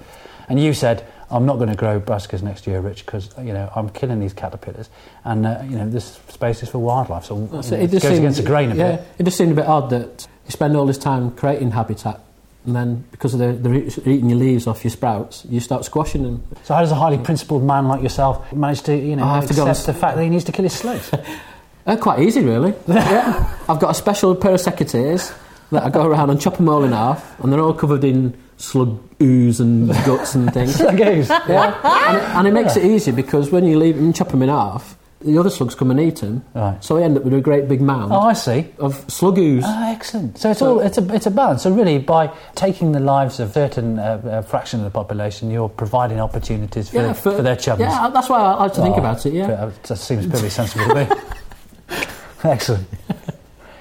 And 0.48 0.60
you 0.60 0.72
said, 0.74 1.04
I'm 1.30 1.44
not 1.44 1.56
going 1.56 1.70
to 1.70 1.74
grow 1.74 2.00
brassicas 2.00 2.42
next 2.42 2.66
year, 2.66 2.80
Rich, 2.80 3.04
because 3.04 3.34
you 3.38 3.52
know 3.52 3.70
I'm 3.74 3.88
killing 3.90 4.20
these 4.20 4.32
caterpillars, 4.32 4.88
and 5.24 5.44
uh, 5.44 5.60
you 5.64 5.76
know 5.76 5.88
this 5.88 6.20
space 6.28 6.62
is 6.62 6.68
for 6.68 6.78
wildlife, 6.78 7.24
so 7.24 7.36
you 7.36 7.48
know, 7.52 7.62
so 7.62 7.74
it, 7.74 7.90
goes 7.90 8.04
against 8.04 8.38
the 8.38 8.46
grain 8.46 8.70
a 8.70 8.76
yeah, 8.76 8.96
bit. 8.96 9.06
It 9.18 9.22
just 9.24 9.36
seemed 9.36 9.50
a 9.52 9.54
bit 9.56 9.66
odd 9.66 9.90
that 9.90 10.28
you 10.46 10.50
spend 10.52 10.76
all 10.76 10.86
this 10.86 10.98
time 10.98 11.30
creating 11.32 11.72
habitat, 11.72 12.20
and 12.64 12.74
then 12.74 13.04
because 13.10 13.34
of 13.34 13.40
the, 13.40 13.52
they're 13.52 13.74
eating 13.74 14.30
your 14.30 14.38
leaves 14.38 14.66
off 14.66 14.82
your 14.84 14.90
sprouts, 14.90 15.44
you 15.48 15.60
start 15.60 15.84
squashing 15.84 16.22
them. 16.22 16.42
So 16.64 16.74
how 16.74 16.80
does 16.80 16.90
a 16.92 16.94
highly 16.96 17.18
principled 17.18 17.62
man 17.64 17.86
like 17.88 18.02
yourself 18.02 18.52
manage 18.52 18.82
to 18.82 18.96
you 18.96 19.16
know 19.16 19.24
I 19.24 19.36
have 19.36 19.46
to 19.48 19.54
go 19.54 19.66
accept 19.66 19.88
and- 19.88 19.96
the 19.96 20.00
fact 20.00 20.16
that 20.16 20.22
he 20.24 20.30
needs 20.30 20.44
to 20.44 20.52
kill 20.52 20.64
his 20.64 20.72
slugs? 20.74 21.10
Uh, 21.86 21.96
quite 21.96 22.18
easy, 22.18 22.42
really. 22.42 22.74
yeah. 22.88 23.56
I've 23.68 23.78
got 23.78 23.92
a 23.92 23.94
special 23.94 24.34
pair 24.34 24.54
of 24.54 24.60
secateurs 24.60 25.32
that 25.70 25.84
I 25.84 25.88
go 25.88 26.04
around 26.04 26.30
and 26.30 26.40
chop 26.40 26.56
them 26.56 26.68
all 26.68 26.82
in 26.82 26.90
half, 26.90 27.38
and 27.38 27.52
they're 27.52 27.60
all 27.60 27.74
covered 27.74 28.02
in 28.02 28.36
slug 28.56 29.00
ooze 29.22 29.60
and 29.60 29.90
guts 30.04 30.34
and 30.34 30.52
things. 30.52 30.74
Slug 30.78 31.00
ooze. 31.00 31.28
Yeah, 31.28 31.78
and 31.84 32.16
it, 32.16 32.22
and 32.24 32.48
it 32.48 32.52
makes 32.52 32.76
it 32.76 32.84
easy 32.84 33.12
because 33.12 33.52
when 33.52 33.64
you 33.66 33.78
leave 33.78 33.94
them, 33.94 34.12
chop 34.12 34.30
them 34.30 34.42
in 34.42 34.48
half, 34.48 34.96
the 35.26 35.38
other 35.38 35.50
slugs 35.50 35.74
come 35.74 35.90
and 35.90 36.00
eat 36.00 36.16
them. 36.16 36.42
Right. 36.54 36.82
So 36.82 36.96
we 36.96 37.02
end 37.02 37.18
up 37.18 37.24
with 37.24 37.34
a 37.34 37.40
great 37.40 37.68
big 37.68 37.80
mound 37.82 38.12
Oh, 38.12 38.20
I 38.20 38.32
see. 38.32 38.66
of 38.78 39.04
slug 39.10 39.36
ooze. 39.38 39.64
Oh, 39.66 39.82
excellent. 39.92 40.38
So 40.38 40.50
it's 40.50 40.62
all 40.62 40.80
it's 40.80 40.96
a 40.96 41.14
it's 41.14 41.26
a 41.26 41.30
balance. 41.30 41.62
So 41.62 41.70
really, 41.72 41.98
by 41.98 42.32
taking 42.54 42.92
the 42.92 43.00
lives 43.00 43.40
of 43.40 43.50
a 43.50 43.52
certain 43.52 43.98
uh, 43.98 44.02
uh, 44.24 44.42
fraction 44.42 44.80
of 44.80 44.84
the 44.84 44.90
population, 44.90 45.50
you're 45.50 45.68
providing 45.68 46.20
opportunities 46.20 46.88
for, 46.88 47.12
for, 47.14 47.42
their 47.42 47.56
chums. 47.56 47.80
Yeah, 47.80 48.08
that's 48.08 48.28
why 48.30 48.38
I 48.38 48.54
like 48.54 48.72
to 48.74 48.80
think 48.82 48.94
Oh, 48.96 49.00
about 49.00 49.26
it. 49.26 49.34
Yeah. 49.34 49.50
uh, 49.50 49.72
That 49.88 49.96
seems 49.96 50.26
pretty 50.26 50.48
sensible 50.48 50.86
to 50.88 50.94
me. 50.94 51.08
Excellent. 52.44 52.86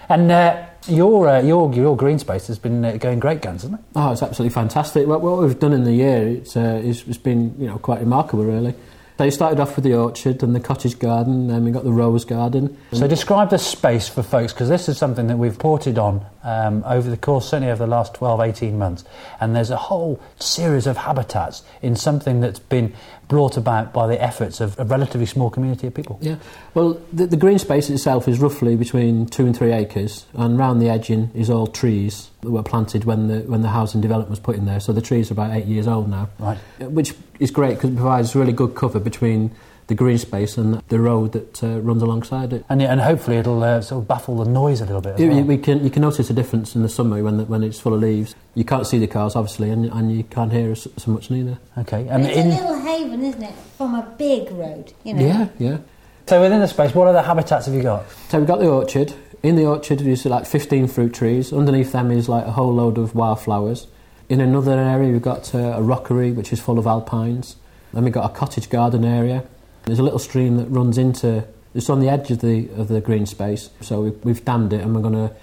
And 0.09 0.31
uh, 0.31 0.65
your, 0.87 1.27
uh, 1.27 1.41
your 1.41 1.73
your 1.73 1.95
green 1.97 2.19
space 2.19 2.47
has 2.47 2.59
been 2.59 2.85
uh, 2.85 2.97
going 2.97 3.19
great 3.19 3.41
guns, 3.41 3.63
hasn't 3.63 3.79
it? 3.79 3.85
Oh, 3.95 4.11
it's 4.11 4.21
absolutely 4.21 4.53
fantastic. 4.53 5.07
What, 5.07 5.21
what 5.21 5.39
we've 5.39 5.59
done 5.59 5.73
in 5.73 5.83
the 5.83 5.93
year, 5.93 6.27
it's, 6.27 6.55
uh, 6.55 6.81
it's, 6.83 7.03
it's 7.07 7.17
been 7.17 7.55
you 7.59 7.67
know 7.67 7.77
quite 7.79 7.99
remarkable, 7.99 8.43
really. 8.45 8.75
So 9.17 9.23
you 9.23 9.31
started 9.31 9.61
off 9.61 9.77
with 9.77 9.85
the 9.85 9.95
orchard 9.95 10.43
and 10.43 10.53
the 10.53 10.59
cottage 10.59 10.99
garden, 10.99 11.47
then 11.47 11.63
we 11.63 11.71
got 11.71 11.85
the 11.85 11.91
rose 11.91 12.25
garden. 12.25 12.77
So 12.91 13.07
describe 13.07 13.49
the 13.49 13.57
space 13.57 14.09
for 14.09 14.21
folks, 14.21 14.51
because 14.51 14.67
this 14.67 14.89
is 14.89 14.97
something 14.97 15.27
that 15.27 15.37
we've 15.37 15.57
ported 15.57 15.97
on 15.97 16.25
um, 16.45 16.83
over 16.85 17.09
the 17.09 17.17
course, 17.17 17.49
certainly 17.49 17.71
over 17.71 17.83
the 17.83 17.89
last 17.91 18.13
12, 18.13 18.39
18 18.39 18.77
months. 18.77 19.03
And 19.41 19.55
there's 19.55 19.71
a 19.71 19.77
whole 19.77 20.21
series 20.39 20.85
of 20.87 20.95
habitats 20.97 21.63
in 21.81 21.95
something 21.95 22.39
that's 22.39 22.59
been 22.59 22.93
brought 23.27 23.57
about 23.57 23.91
by 23.91 24.05
the 24.05 24.21
efforts 24.21 24.61
of 24.61 24.79
a 24.79 24.85
relatively 24.85 25.25
small 25.25 25.49
community 25.49 25.87
of 25.87 25.93
people. 25.95 26.19
Yeah, 26.21 26.35
well, 26.75 27.01
the, 27.11 27.25
the 27.25 27.35
green 27.37 27.57
space 27.57 27.89
itself 27.89 28.27
is 28.27 28.39
roughly 28.39 28.75
between 28.75 29.25
two 29.25 29.47
and 29.47 29.57
three 29.57 29.71
acres, 29.71 30.27
and 30.35 30.59
round 30.59 30.79
the 30.79 30.89
edging 30.89 31.31
is 31.33 31.49
all 31.49 31.65
trees 31.65 32.29
that 32.41 32.51
were 32.51 32.61
planted 32.61 33.05
when 33.05 33.27
the 33.27 33.39
when 33.39 33.63
the 33.63 33.69
housing 33.69 33.99
development 33.99 34.29
was 34.29 34.39
put 34.39 34.55
in 34.55 34.65
there. 34.65 34.79
So 34.79 34.93
the 34.93 35.01
trees 35.01 35.31
are 35.31 35.33
about 35.33 35.51
eight 35.55 35.65
years 35.65 35.87
old 35.87 36.07
now, 36.07 36.29
Right. 36.37 36.59
which 36.79 37.15
is 37.39 37.49
great 37.49 37.75
because 37.77 37.89
it 37.89 37.95
provides 37.95 38.35
really 38.35 38.53
good 38.53 38.75
cover 38.75 38.99
between 38.99 39.49
the 39.87 39.95
green 39.95 40.17
space 40.17 40.57
and 40.57 40.81
the 40.89 40.99
road 40.99 41.31
that 41.33 41.63
uh, 41.63 41.79
runs 41.79 42.01
alongside 42.01 42.53
it. 42.53 42.65
And, 42.69 42.81
and 42.81 43.01
hopefully 43.01 43.37
it'll 43.37 43.63
uh, 43.63 43.81
sort 43.81 44.01
of 44.01 44.07
baffle 44.07 44.37
the 44.43 44.49
noise 44.49 44.81
a 44.81 44.85
little 44.85 45.01
bit 45.01 45.15
as 45.15 45.19
You, 45.21 45.29
well. 45.29 45.43
we 45.43 45.57
can, 45.57 45.83
you 45.83 45.89
can 45.89 46.01
notice 46.01 46.29
a 46.29 46.33
difference 46.33 46.75
in 46.75 46.81
the 46.81 46.89
summer 46.89 47.21
when, 47.23 47.37
the, 47.37 47.45
when 47.45 47.63
it's 47.63 47.79
full 47.79 47.93
of 47.93 48.01
leaves. 48.01 48.33
You 48.55 48.63
can't 48.63 48.87
see 48.87 48.97
the 48.97 49.07
cars, 49.07 49.35
obviously, 49.35 49.69
and, 49.69 49.85
and 49.85 50.15
you 50.15 50.23
can't 50.23 50.51
hear 50.51 50.71
us 50.71 50.87
so 50.97 51.11
much 51.11 51.29
neither. 51.29 51.59
Okay. 51.77 52.07
And 52.07 52.25
it's 52.25 52.37
in, 52.37 52.47
a 52.47 52.49
little 52.49 52.79
haven, 52.79 53.23
isn't 53.23 53.43
it, 53.43 53.53
from 53.77 53.93
a 53.95 54.03
big 54.17 54.51
road, 54.51 54.93
you 55.03 55.13
know. 55.13 55.21
Yeah, 55.25 55.47
yeah. 55.59 55.77
so 56.25 56.41
within 56.41 56.61
the 56.61 56.67
space, 56.67 56.95
what 56.95 57.07
other 57.07 57.21
habitats 57.21 57.67
have 57.67 57.75
you 57.75 57.83
got? 57.83 58.05
So 58.29 58.39
we've 58.39 58.47
got 58.47 58.59
the 58.59 58.69
orchard. 58.69 59.13
In 59.43 59.55
the 59.55 59.65
orchard 59.65 60.01
is 60.01 60.25
like 60.25 60.47
15 60.47 60.87
fruit 60.87 61.13
trees. 61.13 61.53
Underneath 61.53 61.91
them 61.91 62.09
is 62.09 62.27
like 62.27 62.45
a 62.47 62.51
whole 62.51 62.73
load 62.73 62.97
of 62.97 63.13
wildflowers. 63.13 63.85
In 64.29 64.41
another 64.41 64.71
area 64.79 65.11
we've 65.11 65.21
got 65.21 65.53
uh, 65.53 65.75
a 65.75 65.83
rockery 65.83 66.31
which 66.31 66.51
is 66.51 66.59
full 66.59 66.79
of 66.79 66.87
alpines. 66.87 67.57
Then 67.93 68.03
we've 68.05 68.13
got 68.13 68.29
a 68.31 68.33
cottage 68.33 68.69
garden 68.71 69.05
area. 69.05 69.43
There's 69.85 69.99
a 69.99 70.03
little 70.03 70.19
stream 70.19 70.57
that 70.57 70.65
runs 70.65 70.97
into. 70.97 71.43
It's 71.73 71.89
on 71.89 71.99
the 71.99 72.09
edge 72.09 72.31
of 72.31 72.39
the 72.41 72.69
of 72.77 72.87
the 72.87 73.01
green 73.01 73.25
space. 73.25 73.69
So 73.81 74.01
we've, 74.01 74.25
we've 74.25 74.45
dammed 74.45 74.73
it, 74.73 74.81
and 74.81 74.95
we're 74.95 75.01
going 75.01 75.29
to. 75.29 75.35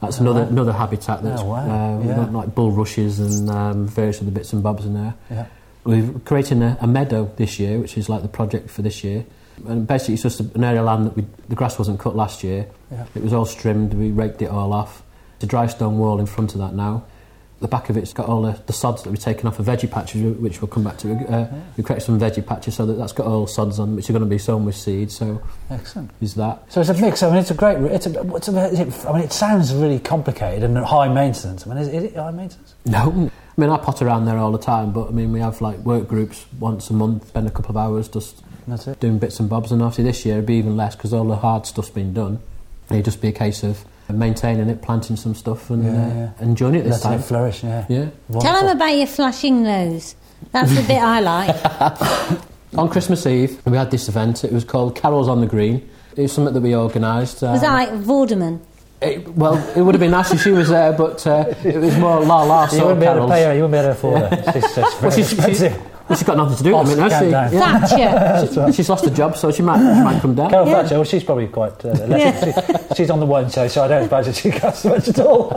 That's 0.00 0.18
another 0.18 0.42
another 0.44 0.72
habitat. 0.72 1.22
That's 1.22 1.42
Oh, 1.42 1.46
wow. 1.46 1.58
uh, 1.58 1.96
we've 1.98 2.06
Yeah. 2.08 2.16
got 2.16 2.32
like 2.32 2.54
bulrushes 2.54 3.20
and 3.20 3.50
um, 3.50 3.86
various 3.86 4.22
other 4.22 4.30
bits 4.30 4.52
and 4.52 4.62
bobs 4.62 4.86
in 4.86 4.94
there. 4.94 5.14
Yeah. 5.30 5.46
We're 5.84 6.10
creating 6.24 6.62
a, 6.62 6.78
a 6.80 6.86
meadow 6.86 7.30
this 7.36 7.58
year, 7.58 7.78
which 7.78 7.98
is 7.98 8.08
like 8.08 8.22
the 8.22 8.28
project 8.28 8.70
for 8.70 8.82
this 8.82 9.04
year. 9.04 9.24
And 9.66 9.86
basically, 9.86 10.14
it's 10.14 10.22
just 10.22 10.40
an 10.40 10.64
area 10.64 10.80
of 10.80 10.86
land 10.86 11.04
that 11.06 11.16
we, 11.16 11.26
the 11.50 11.54
grass 11.54 11.78
wasn't 11.78 12.00
cut 12.00 12.16
last 12.16 12.42
year. 12.42 12.66
Yeah. 12.90 13.04
It 13.14 13.22
was 13.22 13.34
all 13.34 13.44
trimmed, 13.44 13.92
we 13.92 14.10
raked 14.10 14.40
it 14.40 14.46
all 14.50 14.72
off. 14.72 15.02
There's 15.38 15.48
a 15.48 15.50
dry 15.50 15.66
stone 15.66 15.98
wall 15.98 16.18
in 16.18 16.24
front 16.26 16.54
of 16.54 16.60
that 16.60 16.72
now. 16.72 17.04
The 17.60 17.68
back 17.68 17.90
of 17.90 17.96
it's 17.98 18.14
got 18.14 18.26
all 18.26 18.40
the, 18.40 18.52
the 18.66 18.72
sods 18.72 19.02
that 19.02 19.10
we've 19.10 19.18
taken 19.20 19.46
off 19.46 19.58
of 19.58 19.66
veggie 19.66 19.90
patches, 19.90 20.36
which 20.38 20.62
we'll 20.62 20.68
come 20.68 20.82
back 20.82 20.96
to. 20.98 21.12
Uh, 21.12 21.46
we 21.76 21.84
created 21.84 22.04
some 22.04 22.18
veggie 22.18 22.44
patches 22.44 22.74
so 22.76 22.86
that 22.86 22.94
that's 22.94 23.12
got 23.12 23.26
all 23.26 23.46
sods 23.46 23.78
on, 23.78 23.96
which 23.96 24.08
are 24.08 24.14
going 24.14 24.24
to 24.24 24.28
be 24.28 24.38
sown 24.38 24.64
with 24.64 24.74
seed. 24.76 25.10
So 25.12 25.42
Excellent. 25.70 26.10
is 26.22 26.34
that. 26.36 26.64
So 26.72 26.80
it's 26.80 26.88
a 26.88 26.94
mix. 26.94 27.22
I 27.22 27.28
mean, 27.28 27.38
it's 27.38 27.50
a 27.50 27.54
great. 27.54 27.76
It's 27.92 28.06
a. 28.06 28.22
What's 28.22 28.48
a 28.48 28.58
is 28.68 28.80
it, 28.80 29.06
I 29.06 29.12
mean, 29.12 29.22
it 29.22 29.32
sounds 29.32 29.74
really 29.74 29.98
complicated 29.98 30.62
and 30.64 30.78
high 30.78 31.08
maintenance. 31.08 31.66
I 31.66 31.70
mean, 31.70 31.78
is, 31.78 31.88
is 31.88 32.04
it 32.04 32.16
high 32.16 32.30
maintenance? 32.30 32.74
No, 32.86 33.30
I 33.58 33.60
mean 33.60 33.68
I 33.70 33.76
pot 33.76 34.00
around 34.00 34.24
there 34.24 34.38
all 34.38 34.52
the 34.52 34.58
time, 34.58 34.92
but 34.92 35.08
I 35.08 35.10
mean 35.10 35.30
we 35.32 35.40
have 35.40 35.60
like 35.60 35.76
work 35.80 36.08
groups 36.08 36.46
once 36.58 36.88
a 36.88 36.94
month, 36.94 37.28
spend 37.28 37.46
a 37.46 37.50
couple 37.50 37.70
of 37.72 37.76
hours 37.76 38.08
just 38.08 38.42
That's 38.66 38.86
it. 38.86 39.00
doing 39.00 39.18
bits 39.18 39.38
and 39.38 39.50
bobs. 39.50 39.70
And 39.70 39.82
obviously 39.82 40.04
this 40.04 40.24
year 40.24 40.36
it'd 40.36 40.46
be 40.46 40.54
even 40.54 40.78
less 40.78 40.96
because 40.96 41.12
all 41.12 41.26
the 41.26 41.36
hard 41.36 41.66
stuff's 41.66 41.90
been 41.90 42.14
done. 42.14 42.38
It'd 42.90 43.04
just 43.04 43.20
be 43.20 43.28
a 43.28 43.32
case 43.32 43.62
of 43.62 43.84
maintaining 44.12 44.68
it, 44.68 44.82
planting 44.82 45.16
some 45.16 45.34
stuff, 45.34 45.70
and 45.70 45.84
Yeah, 45.84 45.90
uh, 45.90 45.94
yeah. 46.14 46.30
enjoying 46.40 46.74
it 46.76 46.82
this 46.84 46.92
Letting 47.04 47.10
time. 47.10 47.20
it 47.20 47.24
flourish. 47.24 47.64
Yeah. 47.64 47.84
Yeah. 47.88 48.06
Tell 48.40 48.60
them 48.60 48.76
about 48.76 48.96
your 48.96 49.06
flashing 49.06 49.62
nose. 49.62 50.14
That's 50.52 50.74
the 50.74 50.82
bit 50.82 51.00
I 51.02 51.20
like. 51.20 52.40
On 52.78 52.88
Christmas 52.88 53.26
Eve, 53.26 53.60
we 53.66 53.76
had 53.76 53.90
this 53.90 54.08
event. 54.08 54.44
It 54.44 54.52
was 54.52 54.64
called 54.64 54.94
Carols 54.94 55.28
on 55.28 55.40
the 55.40 55.46
Green. 55.46 55.88
It 56.16 56.22
was 56.22 56.32
something 56.32 56.54
that 56.54 56.60
we 56.60 56.74
organised. 56.74 57.42
Um, 57.42 57.52
Was 57.52 57.60
that 57.62 57.72
like 57.72 57.90
Vorderman? 58.04 58.60
it- 59.02 59.26
well, 59.34 59.56
it 59.76 59.82
would 59.82 59.94
have 59.94 60.00
been 60.00 60.10
nice 60.12 60.30
if 60.32 60.42
she 60.42 60.50
was 60.50 60.68
there, 60.68 60.92
but 60.92 61.26
uh, 61.26 61.52
it 61.64 61.76
was 61.76 61.96
more 61.98 62.20
la 62.24 62.42
la 62.44 62.64
You 62.64 62.70
sort 62.70 62.82
wouldn't 62.82 62.92
of 62.92 63.00
be 63.00 63.06
able 63.06 63.14
to 63.14 63.18
carols. 63.18 63.30
pay 63.32 63.44
her. 63.44 63.54
You 63.54 63.62
wouldn't 63.66 63.72
be 63.72 63.78
able 63.78 63.88
to 63.88 63.92
afford 63.92 64.22
her. 64.22 64.52
She's, 64.52 64.64
she's 64.64 64.74
very 64.74 65.00
Well, 65.02 65.10
she's, 65.10 65.32
expensive. 65.32 65.72
she's, 65.72 65.82
well, 66.10 66.18
she's 66.18 66.26
got 66.26 66.36
nothing 66.36 66.56
to 66.58 66.62
do 66.62 66.76
at 66.76 66.84
the 66.86 66.96
minute, 66.96 67.12
has 67.12 67.20
Countdown. 67.32 67.88
she? 67.88 67.96
Thatcher. 67.96 68.66
She- 68.66 68.72
She's 68.76 68.88
lost 68.90 69.06
a 69.06 69.10
job, 69.10 69.36
so 69.36 69.50
she 69.50 69.62
might, 69.62 69.78
she 69.78 70.02
might 70.02 70.20
come 70.20 70.34
down. 70.34 70.50
Carol 70.50 70.66
Yeah. 70.66 70.82
Thatcher, 70.82 70.94
well, 70.96 71.04
she's 71.04 71.24
probably 71.24 71.46
quite. 71.48 71.82
Uh, 71.84 71.88
less, 72.06 72.44
she, 72.90 72.94
she's 72.96 73.10
on 73.10 73.20
the 73.20 73.26
one 73.26 73.48
show, 73.50 73.66
so 73.68 73.84
I 73.84 73.88
don't 73.88 74.06
imagine 74.08 74.32
she 74.34 74.50
costs 74.50 74.84
much 74.84 75.08
at 75.08 75.18
all. 75.20 75.50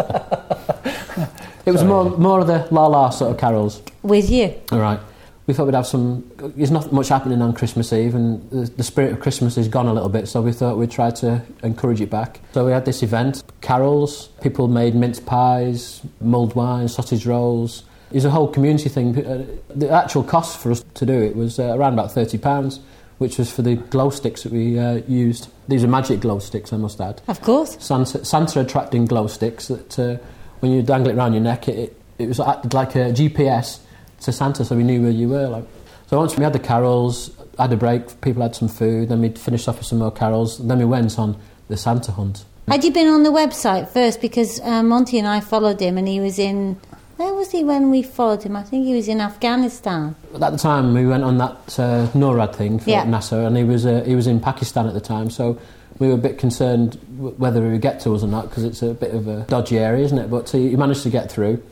It 1.66 1.72
was 1.72 1.80
Sorry. 1.80 1.88
more, 1.88 2.18
more 2.18 2.40
of 2.42 2.48
the 2.48 2.68
la 2.72 2.88
la 2.88 3.10
sort 3.10 3.32
of 3.32 3.38
carols. 3.38 3.82
With 4.02 4.30
you. 4.30 4.54
All 4.72 4.80
right. 4.80 5.00
We 5.48 5.54
thought 5.54 5.66
we'd 5.66 5.76
have 5.76 5.88
some. 5.88 6.30
There's 6.38 6.72
not 6.72 6.92
much 6.94 7.10
happening 7.10 7.42
on 7.42 7.54
Christmas 7.54 7.92
Eve, 7.92 8.16
and 8.16 8.50
the, 8.50 8.70
the 8.78 8.84
spirit 8.84 9.12
of 9.12 9.20
Christmas 9.20 9.58
is 9.58 9.68
gone 9.68 9.88
a 9.88 9.94
little 9.94 10.08
bit. 10.10 10.28
So 10.30 10.42
we 10.42 10.54
thought 10.54 10.78
we'd 10.78 10.92
try 10.92 11.12
to 11.12 11.42
encourage 11.64 12.00
it 12.00 12.10
back. 12.10 12.40
So 12.54 12.66
we 12.66 12.72
had 12.72 12.86
this 12.86 13.04
event, 13.04 13.44
carols. 13.62 14.28
People 14.42 14.68
made 14.70 14.96
mince 14.96 15.20
pies, 15.20 16.02
mulled 16.22 16.56
wine, 16.56 16.88
sausage 16.88 17.26
rolls. 17.26 17.84
Was 18.14 18.26
a 18.26 18.30
whole 18.30 18.48
community 18.48 18.90
thing. 18.90 19.18
Uh, 19.26 19.46
The 19.76 19.90
actual 19.90 20.24
cost 20.24 20.58
for 20.60 20.72
us 20.72 20.84
to 20.94 21.06
do 21.06 21.14
it 21.22 21.36
was 21.36 21.60
uh, 21.60 21.76
around 21.76 21.94
about 21.94 22.12
thirty 22.12 22.38
pounds, 22.38 22.80
which 23.18 23.38
was 23.38 23.52
for 23.52 23.62
the 23.62 23.76
glow 23.76 24.10
sticks 24.10 24.44
that 24.44 24.52
we 24.52 24.78
uh, 24.80 25.02
used. 25.08 25.50
These 25.68 25.84
are 25.84 25.88
magic 25.88 26.20
glow 26.22 26.40
sticks, 26.40 26.72
I 26.74 26.78
must 26.78 27.00
add. 27.02 27.22
Of 27.28 27.42
course. 27.42 27.78
Santa, 27.80 28.24
Santa 28.26 28.60
attracting 28.62 29.06
glow 29.06 29.28
sticks 29.28 29.68
that 29.68 30.00
uh, 30.00 30.18
when 30.60 30.72
you 30.72 30.82
dangle 30.82 31.12
it 31.12 31.18
around 31.18 31.34
your 31.34 31.42
neck, 31.42 31.68
it, 31.68 31.78
it, 31.78 32.02
it 32.20 32.28
was 32.28 32.40
acted 32.40 32.74
like 32.74 32.96
a 32.96 33.12
GPS 33.12 33.80
to 34.22 34.32
Santa, 34.32 34.64
so 34.64 34.76
we 34.76 34.84
knew 34.84 35.02
where 35.02 35.12
you 35.12 35.30
were. 35.30 35.48
Like, 35.48 35.66
so 36.08 36.18
once 36.18 36.38
we 36.38 36.44
had 36.44 36.54
the 36.54 36.60
carols, 36.60 37.32
had 37.58 37.74
a 37.74 37.78
break, 37.78 38.22
people 38.22 38.42
had 38.42 38.56
some 38.56 38.68
food, 38.68 39.10
then 39.10 39.22
we 39.22 39.30
finished 39.30 39.68
off 39.68 39.78
with 39.78 39.88
some 39.88 40.00
more 40.00 40.12
carols, 40.12 40.58
then 40.60 40.78
we 40.80 40.86
went 40.86 41.18
on 41.18 41.38
the 41.68 41.78
Santa 41.78 42.12
hunt. 42.12 42.46
Had 42.68 42.84
you 42.84 42.92
been 42.92 43.08
on 43.08 43.24
the 43.24 43.32
website 43.32 43.90
first? 43.90 44.22
Because 44.22 44.60
uh, 44.62 44.84
Monty 44.84 45.18
and 45.20 45.28
I 45.28 45.40
followed 45.42 45.82
him, 45.82 45.98
and 45.98 46.08
he 46.08 46.20
was 46.20 46.40
in. 46.40 46.80
Where 47.24 47.34
was 47.34 47.52
he 47.52 47.64
when 47.64 47.90
we 47.90 48.04
followed 48.04 48.44
him? 48.44 48.58
I 48.58 48.64
think 48.64 48.86
he 48.86 48.94
was 48.96 49.08
in 49.08 49.22
Afghanistan. 49.22 50.14
At 50.42 50.52
the 50.52 50.58
time, 50.58 50.94
we 50.94 51.06
went 51.08 51.24
on 51.24 51.38
that 51.38 51.80
uh, 51.80 52.08
NORAD 52.14 52.54
thing 52.54 52.80
for 52.80 52.90
Yeah. 52.90 53.06
NASA, 53.06 53.48
and 53.48 53.56
he 53.56 53.64
was 53.64 53.86
uh, 53.86 54.04
he 54.06 54.14
was 54.14 54.28
in 54.28 54.42
Pakistan 54.42 54.88
at 54.88 54.94
the 54.94 55.00
time, 55.00 55.30
so 55.30 55.58
we 56.00 56.10
were 56.10 56.16
a 56.16 56.18
bit 56.18 56.38
concerned 56.38 57.00
w- 57.16 57.34
whether 57.38 57.64
he 57.66 57.72
would 57.72 57.82
get 57.82 58.02
to 58.02 58.14
us 58.14 58.24
or 58.24 58.28
not 58.28 58.50
because 58.50 58.66
it's 58.66 58.82
a 58.82 58.94
bit 58.94 59.14
of 59.16 59.30
a 59.30 59.44
dodgy 59.44 59.80
area, 59.80 60.04
isn't 60.04 60.18
it? 60.18 60.30
But 60.30 60.50
he, 60.50 60.72
he 60.72 60.76
managed 60.76 61.04
to 61.04 61.10
get 61.10 61.32
through. 61.32 61.64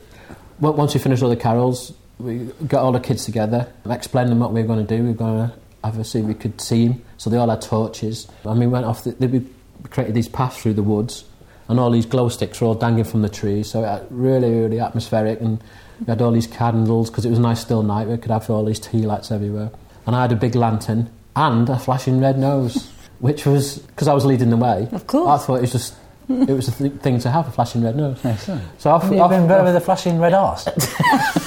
Well, 0.58 0.72
once 0.72 0.94
we 0.94 1.00
finished 1.00 1.22
all 1.22 1.28
the 1.28 1.36
carols, 1.36 1.92
we 2.18 2.48
got 2.66 2.82
all 2.82 2.92
the 2.92 3.00
kids 3.00 3.26
together, 3.26 3.70
explained 3.90 4.30
them 4.30 4.38
what 4.40 4.54
we 4.54 4.62
were 4.62 4.66
going 4.66 4.86
to 4.86 4.96
do. 4.96 5.02
We 5.02 5.10
were 5.10 5.14
going 5.26 5.48
to 5.50 5.54
have 5.84 5.98
a 5.98 6.04
see 6.04 6.20
if 6.20 6.24
we 6.24 6.32
could 6.32 6.62
see 6.62 6.86
him. 6.86 7.02
So 7.18 7.28
they 7.28 7.36
all 7.36 7.50
had 7.50 7.60
torches, 7.60 8.26
and 8.44 8.58
we 8.58 8.66
went 8.66 8.86
off. 8.86 9.04
The, 9.04 9.14
we 9.28 9.44
created 9.90 10.14
these 10.14 10.28
paths 10.30 10.62
through 10.62 10.74
the 10.74 10.82
woods, 10.82 11.24
and 11.72 11.80
all 11.80 11.90
these 11.90 12.06
glow 12.06 12.28
sticks 12.28 12.60
were 12.60 12.68
all 12.68 12.74
dangling 12.76 13.04
from 13.04 13.22
the 13.22 13.28
trees. 13.28 13.68
So 13.70 13.80
it 13.80 13.82
was 13.82 14.02
really, 14.10 14.50
really 14.52 14.78
atmospheric, 14.78 15.40
and 15.40 15.60
we 16.00 16.06
had 16.06 16.22
all 16.22 16.30
these 16.30 16.46
candles 16.46 17.10
because 17.10 17.24
it 17.24 17.30
was 17.30 17.38
a 17.38 17.42
nice 17.42 17.60
still 17.60 17.82
night. 17.82 18.06
We 18.06 18.16
could 18.18 18.30
have 18.30 18.48
all 18.48 18.64
these 18.64 18.78
tea 18.78 18.98
lights 19.02 19.32
everywhere, 19.32 19.70
and 20.06 20.14
I 20.14 20.22
had 20.22 20.30
a 20.32 20.36
big 20.36 20.54
lantern 20.54 21.10
and 21.34 21.68
a 21.68 21.78
flashing 21.78 22.20
red 22.20 22.38
nose, 22.38 22.88
which 23.18 23.44
was 23.46 23.78
because 23.78 24.06
I 24.06 24.12
was 24.14 24.24
leading 24.24 24.50
the 24.50 24.56
way. 24.56 24.86
Of 24.92 25.06
course. 25.08 25.28
I 25.42 25.44
thought 25.44 25.56
it 25.56 25.62
was 25.62 25.72
just 25.72 25.94
it 26.28 26.48
was 26.50 26.68
a 26.68 26.72
th- 26.72 26.92
thing 27.02 27.18
to 27.18 27.30
have 27.30 27.48
a 27.48 27.50
flashing 27.50 27.82
red 27.82 27.96
nose. 27.96 28.24
Excellent. 28.24 28.62
So 28.78 28.90
off, 28.90 29.02
Have 29.02 29.12
off- 29.18 29.30
been 29.30 29.48
better 29.48 29.60
off- 29.62 29.66
with 29.66 29.76
a 29.76 29.80
flashing 29.80 30.18
red 30.20 30.32
arse? 30.34 30.66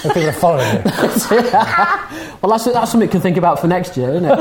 If 0.05 0.13
people 0.13 0.29
are 0.29 0.33
following 0.33 0.75
you. 0.75 0.81
well, 2.41 2.51
that's, 2.51 2.65
that's 2.65 2.91
something 2.91 3.07
you 3.07 3.11
can 3.11 3.21
think 3.21 3.37
about 3.37 3.59
for 3.59 3.67
next 3.67 3.97
year, 3.97 4.09
isn't 4.11 4.25
it? 4.25 4.39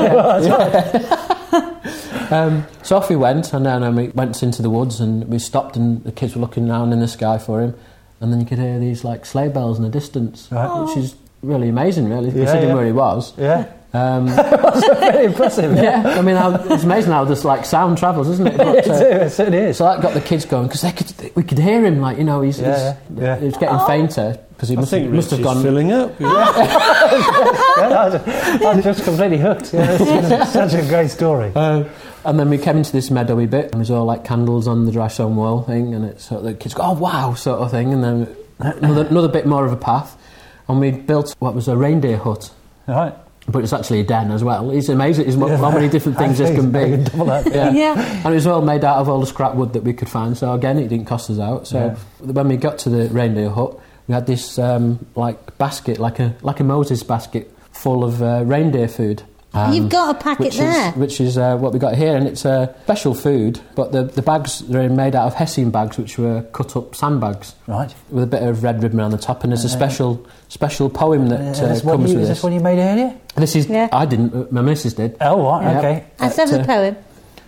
Um, 2.31 2.65
so 2.83 2.97
off 2.97 3.09
we 3.09 3.15
went, 3.15 3.53
and 3.53 3.65
then 3.65 3.83
um, 3.83 3.95
we 3.95 4.07
went 4.09 4.41
into 4.43 4.61
the 4.61 4.69
woods, 4.69 4.99
and 4.99 5.27
we 5.27 5.39
stopped, 5.39 5.75
and 5.75 6.03
the 6.03 6.11
kids 6.11 6.35
were 6.35 6.41
looking 6.41 6.67
down 6.67 6.91
in 6.93 6.99
the 6.99 7.07
sky 7.07 7.37
for 7.37 7.61
him, 7.61 7.75
and 8.21 8.31
then 8.31 8.39
you 8.39 8.45
could 8.45 8.59
hear 8.59 8.79
these 8.79 9.03
like 9.03 9.25
sleigh 9.25 9.49
bells 9.49 9.77
in 9.77 9.83
the 9.83 9.89
distance, 9.89 10.47
Right. 10.51 10.83
which 10.83 10.97
is 10.97 11.15
really 11.41 11.69
amazing, 11.69 12.09
really, 12.09 12.27
Yeah, 12.29 12.33
considering 12.45 12.67
yeah. 12.69 12.75
where 12.75 12.85
he 12.85 12.91
was. 12.91 13.33
Yeah. 13.37 13.65
Um, 13.95 14.27
Very 14.99 15.23
impressive. 15.27 15.73
yeah, 15.77 16.03
I 16.17 16.21
mean, 16.21 16.35
how, 16.35 16.53
it's 16.69 16.83
amazing 16.83 17.13
how 17.13 17.23
this 17.23 17.45
like 17.45 17.63
sound 17.63 17.97
travels, 17.97 18.27
isn't 18.27 18.45
it? 18.45 18.57
But, 18.57 18.67
It 18.79 18.87
uh, 18.89 18.91
is, 18.93 18.99
it 18.99 19.29
certainly 19.29 19.59
is. 19.59 19.77
so 19.77 19.85
that 19.85 20.01
got 20.01 20.13
the 20.13 20.19
kids 20.19 20.43
going 20.43 20.67
because 20.67 20.81
could, 20.81 21.33
we 21.33 21.43
could 21.43 21.59
hear 21.59 21.85
him, 21.85 22.01
like 22.01 22.17
you 22.17 22.25
know, 22.25 22.41
he's, 22.41 22.59
Yeah, 22.59 22.95
he's, 23.07 23.17
yeah, 23.17 23.23
yeah. 23.23 23.37
he 23.39 23.45
was 23.45 23.55
getting 23.55 23.79
fainter 23.87 24.37
because 24.49 24.67
he 24.67 24.75
I 24.75 24.79
must, 24.81 24.91
think 24.91 25.05
have, 25.05 25.13
must 25.13 25.31
have 25.31 25.41
gone. 25.41 25.63
filling 25.63 25.93
up. 25.93 26.11
Yeah, 26.19 26.27
I'm 27.77 28.65
I'm 28.67 28.81
just 28.81 29.03
completely 29.05 29.37
hooked. 29.37 29.73
Yeah, 29.73 29.97
it's 29.99 30.51
such 30.51 30.73
a 30.73 30.81
great 30.87 31.09
story. 31.09 31.51
Uh, 31.55 31.85
and 32.25 32.39
then 32.39 32.49
we 32.49 32.57
came 32.57 32.77
into 32.77 32.91
this 32.91 33.09
meadowy 33.11 33.45
bit, 33.45 33.65
and 33.71 33.75
there's 33.75 33.91
all 33.91 34.05
like 34.05 34.23
candles 34.25 34.67
on 34.67 34.85
the 34.85 34.91
dry 34.91 35.07
stone 35.07 35.35
wall 35.35 35.61
thing, 35.63 35.93
and 35.93 36.05
it's 36.05 36.25
sort 36.25 36.39
of 36.39 36.45
the 36.45 36.53
kids 36.53 36.73
go, 36.73 36.83
"Oh 36.83 36.93
wow!" 36.93 37.33
sort 37.33 37.59
of 37.59 37.71
thing, 37.71 37.93
and 37.93 38.03
then 38.03 38.35
another, 38.59 39.05
another 39.07 39.27
bit 39.29 39.45
more 39.45 39.65
of 39.65 39.71
a 39.71 39.77
path, 39.77 40.17
and 40.67 40.79
we 40.79 40.91
built 40.91 41.35
what 41.39 41.53
was 41.55 41.67
a 41.67 41.77
reindeer 41.77 42.17
hut, 42.17 42.51
Right. 42.87 43.13
but 43.47 43.63
it's 43.63 43.73
actually 43.73 43.99
a 43.99 44.03
den 44.03 44.31
as 44.31 44.43
well. 44.43 44.71
It's 44.71 44.89
amazing. 44.89 45.27
It's 45.27 45.35
mo- 45.37 45.55
how 45.55 45.71
many 45.71 45.87
different 45.89 46.17
things 46.17 46.37
this 46.37 46.55
can 46.59 46.71
be. 46.71 47.03
Double 47.03 47.25
that. 47.25 47.45
Yeah. 47.53 47.71
Yeah. 47.71 48.01
And 48.23 48.27
it 48.27 48.35
was 48.35 48.47
all 48.47 48.61
made 48.61 48.83
out 48.83 48.97
of 48.97 49.07
all 49.09 49.19
the 49.19 49.27
scrap 49.27 49.55
wood 49.55 49.73
that 49.73 49.83
we 49.83 49.93
could 49.93 50.09
find. 50.09 50.37
So 50.37 50.51
again, 50.53 50.77
it 50.79 50.87
didn't 50.87 51.05
cost 51.05 51.29
us 51.29 51.39
out. 51.39 51.67
So 51.67 51.95
when 52.19 52.47
we 52.47 52.57
got 52.57 52.77
to 52.79 52.89
the 52.89 53.07
reindeer 53.09 53.49
hut, 53.49 53.79
we 54.07 54.13
had 54.13 54.25
this 54.27 54.57
um, 54.59 55.05
like 55.15 55.57
basket, 55.57 55.99
like 55.99 56.19
a 56.19 56.35
like 56.41 56.59
a 56.59 56.63
Moses 56.63 57.03
basket, 57.03 57.51
full 57.71 58.03
of 58.03 58.21
uh, 58.21 58.43
reindeer 58.45 58.87
food. 58.87 59.23
You've 59.71 59.89
got 59.89 60.15
a 60.15 60.19
packet 60.19 60.45
which 60.45 60.57
there. 60.57 60.89
Is, 60.89 60.95
which 60.95 61.21
is 61.21 61.37
uh, 61.37 61.57
what 61.57 61.71
we 61.73 61.79
got 61.79 61.95
here, 61.95 62.15
and 62.15 62.27
it's 62.27 62.43
a 62.45 62.75
special 62.83 63.13
food. 63.13 63.59
But 63.75 63.91
the, 63.91 64.03
the 64.03 64.21
bags 64.21 64.61
are 64.73 64.89
made 64.89 65.15
out 65.15 65.27
of 65.27 65.33
hessian 65.35 65.71
bags, 65.71 65.97
which 65.97 66.17
were 66.17 66.41
cut 66.53 66.75
up 66.75 66.93
sandbags 66.95 67.55
Right. 67.67 67.93
with 68.09 68.23
a 68.23 68.27
bit 68.27 68.43
of 68.43 68.63
red 68.63 68.83
ribbon 68.83 68.99
on 68.99 69.11
the 69.11 69.17
top. 69.17 69.43
And 69.43 69.51
there's 69.51 69.63
a 69.63 69.69
special 69.69 70.25
special 70.49 70.89
poem 70.89 71.27
that 71.29 71.39
uh, 71.61 71.67
this 71.67 71.81
comes 71.81 72.11
you, 72.11 72.17
with 72.17 72.23
is 72.23 72.29
this. 72.29 72.37
this 72.39 72.43
one 72.43 72.53
you 72.53 72.59
made 72.59 72.79
earlier? 72.79 73.15
This 73.35 73.55
is 73.55 73.67
Yeah. 73.67 73.89
I 73.91 74.05
didn't. 74.05 74.33
uh, 74.33 74.45
My 74.51 74.61
missus 74.61 74.93
did. 74.93 75.15
Oh, 75.21 75.43
right, 75.49 75.63
Yeah. 75.63 75.77
okay. 75.79 76.05
Have 76.19 76.35
But, 76.35 76.47
the 76.49 76.61
uh, 76.61 76.65
poem. 76.65 76.97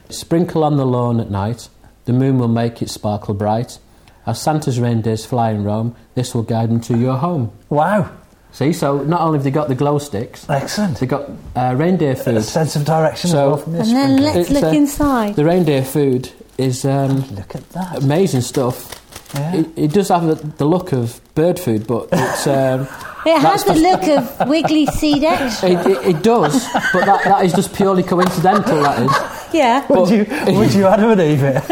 Sprinkle 0.10 0.63
on 0.63 0.78
the 0.78 0.86
lawn 0.86 1.20
at 1.20 1.30
night, 1.30 1.67
the 2.06 2.13
moon 2.13 2.38
will 2.39 2.48
make 2.48 2.82
it 2.82 2.89
sparkle 2.89 3.34
bright. 3.34 3.80
As 4.26 4.41
Santa's 4.41 4.80
reindeers 4.80 5.26
fly 5.26 5.52
in 5.52 5.63
Rome, 5.63 5.96
this 6.15 6.34
will 6.36 6.43
guide 6.43 6.70
them 6.70 6.80
to 6.82 6.98
your 6.98 7.17
home. 7.17 7.52
Wow. 7.70 8.10
See, 8.58 8.74
so 8.74 9.04
not 9.04 9.22
only 9.22 9.38
have 9.38 9.43
they 9.43 9.52
got 9.52 9.67
the 9.67 9.76
glow 9.76 10.00
sticks, 10.00 10.50
Excellent. 10.50 11.00
they've 11.00 11.08
got 11.08 11.30
uh, 11.56 11.76
reindeer 11.78 12.13
A 12.13 12.15
food. 12.15 12.43
sense 12.43 12.76
of 12.76 12.86
direction 12.86 13.30
So- 13.30 13.38
as 13.38 13.48
well 13.50 13.58
from 13.58 13.74
this 13.74 13.88
And 13.89 13.96
then 13.96 14.10
sprinkler. 14.17 14.34
let's 14.34 14.50
It's, 14.50 14.50
look 14.50 14.63
uh, 14.63 14.76
inside. 14.76 15.36
The 15.36 15.46
reindeer 15.46 15.84
food 15.86 16.32
is 16.58 16.84
um, 16.84 17.17
Look 17.36 17.54
at 17.56 17.70
that. 17.74 17.98
amazing 18.04 18.41
stuff. 18.41 19.00
Yeah. 19.36 19.58
It, 19.58 19.67
it 19.76 19.93
does 19.93 20.08
have 20.10 20.26
the, 20.26 20.34
the 20.58 20.65
look 20.65 20.91
of 20.91 21.22
bird 21.36 21.60
food, 21.60 21.86
but 21.86 22.10
it's, 22.12 22.48
um, 22.48 22.88
It 23.28 23.39
has 23.39 23.63
the 23.63 23.76
look 23.76 24.02
of 24.08 24.50
Wiggly 24.50 24.88
Seed 24.88 25.24
Extra. 25.24 25.70
it, 25.74 25.86
it, 25.86 26.15
it 26.15 26.24
does, 26.24 26.67
but 26.93 27.06
that, 27.06 27.26
that 27.26 27.46
is 27.46 27.54
just 27.54 27.76
purely 27.76 28.02
coincidental. 28.02 28.82
That 28.82 29.04
is, 29.04 29.54
Yeah. 29.54 29.86
Would 29.88 30.10
you, 30.10 30.26
would 30.58 30.74
you 30.74 30.88
Adam 30.88 31.12
and 31.12 31.22
Eve 31.22 31.43
it? 31.43 31.63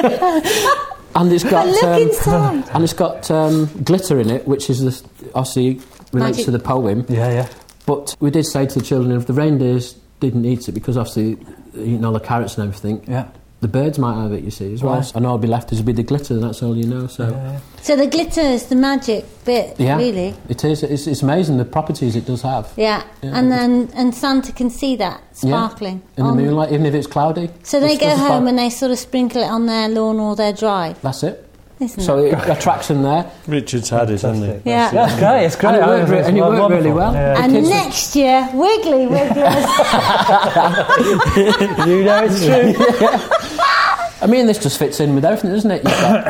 and 1.15 1.31
it's 1.33 1.43
got 1.43 1.65
But 1.65 1.67
look 1.67 1.83
um, 1.83 2.01
inside. 2.03 2.69
and 2.75 2.83
it's 2.83 2.93
got 2.93 3.31
um, 3.31 3.65
glitter 3.83 4.19
in 4.19 4.29
it, 4.29 4.47
which 4.47 4.69
is 4.69 4.81
the, 4.81 5.31
obviously 5.33 5.81
relates 6.13 6.37
Magic. 6.37 6.45
to 6.45 6.51
the 6.51 6.59
poem. 6.59 7.05
yeah, 7.09 7.31
yeah. 7.31 7.47
But 7.85 8.15
we 8.19 8.31
did 8.31 8.45
say 8.45 8.65
to 8.65 8.79
the 8.79 8.85
children 8.85 9.15
if 9.15 9.27
the 9.27 9.33
reindeers 9.33 9.95
didn't 10.19 10.45
eat 10.45 10.67
it 10.67 10.71
because 10.71 10.97
obviously 10.97 11.37
eating 11.75 12.03
all 12.05 12.13
the 12.13 12.19
carrots 12.19 12.57
and 12.57 12.67
everything, 12.67 13.03
Yeah. 13.07 13.27
the 13.61 13.67
birds 13.67 13.99
might 13.99 14.19
have 14.21 14.31
it. 14.31 14.43
You 14.43 14.49
see 14.51 14.73
as 14.73 14.81
well, 14.81 14.95
Right. 14.95 15.11
and 15.15 15.25
all 15.27 15.37
be 15.37 15.47
left 15.47 15.71
is 15.71 15.81
bit 15.81 15.99
of 15.99 16.05
glitter, 16.07 16.33
and 16.35 16.43
that's 16.43 16.63
all 16.63 16.75
you 16.75 16.85
know. 16.87 17.05
So. 17.07 17.29
yeah. 17.29 17.59
So 17.81 17.95
the 17.95 18.07
glitter 18.07 18.41
is 18.41 18.65
the 18.67 18.75
magic 18.75 19.25
bit, 19.45 19.75
Yeah, 19.79 19.97
really. 19.97 20.33
it 20.49 20.63
is. 20.63 20.81
It's, 20.83 21.05
it's 21.05 21.21
amazing 21.21 21.57
the 21.57 21.65
properties 21.65 22.15
it 22.15 22.25
does 22.25 22.41
have. 22.41 22.71
Yeah. 22.75 23.03
Yeah. 23.21 23.37
And 23.37 23.51
then 23.51 23.89
and 23.93 24.15
Santa 24.15 24.51
can 24.51 24.69
see 24.71 24.95
that 24.95 25.21
Yeah. 25.43 25.49
sparkling. 25.51 26.01
In 26.17 26.25
the 26.25 26.33
moonlight, 26.33 26.71
even 26.71 26.85
if 26.87 26.95
it's 26.95 27.07
cloudy. 27.07 27.49
So 27.63 27.79
they 27.79 27.97
go 27.97 28.09
home 28.09 28.17
spark- 28.17 28.47
and 28.49 28.57
they 28.57 28.69
sort 28.71 28.91
of 28.91 28.97
sprinkle 28.99 29.41
it 29.43 29.47
on 29.51 29.67
their 29.67 29.89
lawn 29.89 30.19
or 30.19 30.35
their 30.35 30.53
drive. 30.53 30.99
That's 31.01 31.21
it. 31.23 31.44
Isn't 31.79 32.01
So 32.03 32.19
it? 32.19 32.33
it 32.33 32.49
attracts 32.49 32.87
them 32.87 33.03
there. 33.03 33.29
Richard's 33.47 33.89
had 33.89 34.09
it, 34.09 34.21
hasn't 34.21 34.63
he? 34.63 34.69
Yeah. 34.69 34.91
That's 34.91 35.19
great. 35.19 35.45
It's 35.45 35.55
great. 35.57 35.75
And 35.75 35.83
it 35.83 35.87
worked 35.87 36.09
re- 36.09 36.19
it's 36.19 36.27
and 36.29 36.37
it 36.37 36.41
worked 36.41 36.59
wonderful. 36.61 36.83
really 36.83 36.95
well. 36.95 37.13
Yeah. 37.13 37.43
And 37.43 37.51
kids- 37.53 37.69
next 37.69 38.15
year, 38.15 38.49
Wiggly 38.53 39.07
Wigglers. 39.07 39.65
you 41.87 42.03
know 42.03 42.23
it's 42.23 42.45
true. 42.45 42.73
I 44.21 44.27
mean, 44.27 44.47
this 44.47 44.57
just 44.57 44.79
fits 44.79 44.99
in 45.01 45.13
with 45.15 45.25
everything, 45.25 45.51
doesn't 45.51 45.69
it? 45.69 45.83
You've 45.83 45.91
got 46.01 46.27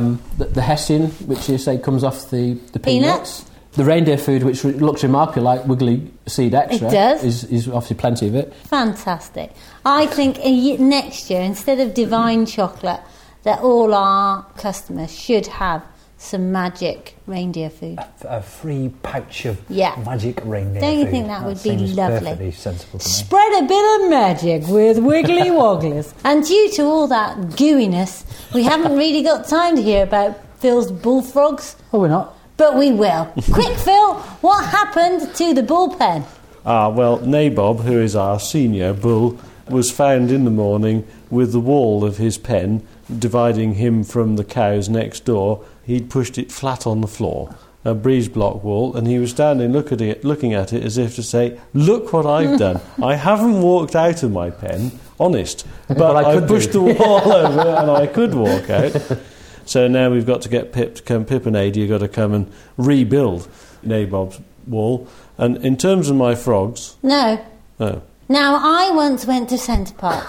um, 0.00 0.20
the, 0.36 0.46
the 0.46 0.60
Hessian, 0.62 1.06
which 1.26 1.48
you 1.48 1.56
say 1.58 1.78
comes 1.78 2.02
off 2.04 2.28
the, 2.30 2.54
the 2.72 2.78
Peanuts. 2.80 3.42
peanuts. 3.42 3.44
The 3.72 3.84
reindeer 3.84 4.18
food, 4.18 4.42
which 4.42 4.64
re- 4.64 4.72
looks 4.72 5.02
remarkably 5.04 5.42
like 5.42 5.64
wiggly 5.66 6.10
seed 6.26 6.52
extra, 6.54 6.88
It 6.88 6.90
does. 6.90 7.22
Is, 7.22 7.44
is 7.44 7.68
obviously 7.68 7.96
plenty 7.96 8.26
of 8.26 8.34
it. 8.34 8.52
Fantastic. 8.64 9.52
I 9.84 10.06
think 10.06 10.38
next 10.80 11.30
year, 11.30 11.42
instead 11.42 11.78
of 11.78 11.94
divine 11.94 12.44
chocolate, 12.44 13.00
that 13.48 13.60
all 13.60 13.94
our 13.94 14.44
customers 14.58 15.10
should 15.18 15.46
have 15.46 15.82
some 16.20 16.50
magic 16.52 17.14
reindeer 17.26 17.70
food. 17.70 17.96
a 18.24 18.42
free 18.42 18.90
pouch 19.02 19.44
of 19.46 19.56
Yeah. 19.70 19.94
magic 20.04 20.40
reindeer 20.44 20.80
food. 20.80 20.86
Don't 20.86 20.98
you 20.98 21.04
food. 21.04 21.10
think 21.12 21.26
that 21.28 21.44
would 21.46 21.62
be 21.62 21.70
seems 21.70 21.94
lovely? 21.96 22.18
Perfectly 22.18 22.50
sensible 22.50 22.98
to 22.98 23.06
me. 23.08 23.12
Spread 23.12 23.52
a 23.62 23.66
bit 23.66 23.84
of 24.04 24.10
magic 24.10 24.66
with 24.68 24.98
Wiggly 24.98 25.50
Wogglers. 25.60 26.12
and 26.24 26.44
due 26.44 26.68
to 26.72 26.82
all 26.82 27.06
that 27.06 27.36
gooiness, 27.56 28.24
we 28.52 28.64
haven't 28.64 28.96
really 28.96 29.22
got 29.22 29.46
time 29.48 29.76
to 29.76 29.82
hear 29.82 30.02
about 30.02 30.36
Phil's 30.58 30.90
bullfrogs, 30.90 31.76
Oh, 31.92 32.00
we're 32.00 32.08
not. 32.08 32.34
but 32.56 32.76
we 32.76 32.90
will. 32.92 33.26
Quick, 33.52 33.76
Phil, 33.86 34.14
what 34.42 34.64
happened 34.66 35.32
to 35.36 35.54
the 35.54 35.62
bullpen? 35.62 36.24
Ah, 36.66 36.88
well, 36.88 37.18
Nabob, 37.20 37.80
who 37.84 37.98
is 38.00 38.16
our 38.16 38.40
senior 38.40 38.92
bull, 38.92 39.38
was 39.70 39.90
found 39.92 40.32
in 40.32 40.44
the 40.44 40.50
morning 40.50 41.06
with 41.30 41.52
the 41.52 41.60
wall 41.60 42.04
of 42.04 42.16
his 42.16 42.36
pen 42.38 42.82
dividing 43.16 43.74
him 43.74 44.04
from 44.04 44.36
the 44.36 44.44
cows 44.44 44.88
next 44.88 45.24
door. 45.24 45.64
He'd 45.84 46.10
pushed 46.10 46.36
it 46.38 46.50
flat 46.52 46.86
on 46.86 47.00
the 47.00 47.06
floor, 47.06 47.54
a 47.84 47.94
breeze 47.94 48.28
block 48.28 48.62
wall, 48.64 48.94
and 48.96 49.06
he 49.06 49.18
was 49.18 49.30
standing 49.30 49.72
look 49.72 49.92
at 49.92 50.00
it, 50.00 50.24
looking 50.24 50.52
at 50.54 50.72
it 50.72 50.82
as 50.84 50.98
if 50.98 51.14
to 51.16 51.22
say, 51.22 51.58
Look 51.72 52.12
what 52.12 52.26
I've 52.26 52.58
done. 52.66 52.80
I 53.02 53.14
haven't 53.14 53.62
walked 53.62 53.96
out 53.96 54.22
of 54.22 54.30
my 54.32 54.50
pen, 54.50 54.92
honest, 55.18 55.66
but, 55.88 56.16
I 56.16 56.30
I, 56.30 56.34
could 56.34 56.48
pushed 56.48 56.72
the 56.72 56.82
wall 56.82 57.32
over 57.32 57.60
and 57.60 57.90
I 57.90 58.06
could 58.06 58.34
walk 58.34 58.68
out. 58.70 59.18
So 59.64 59.86
now 59.86 60.08
we've 60.08 60.24
got 60.24 60.40
to 60.42 60.48
get 60.48 60.72
Pip 60.72 60.94
to 60.94 61.02
come, 61.02 61.26
Pip 61.26 61.44
and 61.44 61.54
Ada, 61.54 61.78
you've 61.78 61.90
got 61.90 61.98
to 61.98 62.08
come 62.08 62.32
and 62.32 62.50
rebuild 62.78 63.46
Nabob's 63.82 64.40
wall. 64.66 65.06
And 65.36 65.58
in 65.58 65.76
terms 65.76 66.08
of 66.08 66.16
my 66.16 66.34
frogs, 66.34 66.96
No. 67.02 67.38
oh, 67.78 68.00
Now, 68.30 68.58
I 68.62 68.90
once 68.92 69.26
went 69.26 69.50
to 69.50 69.58
Centre 69.58 69.92
Park. 69.92 70.24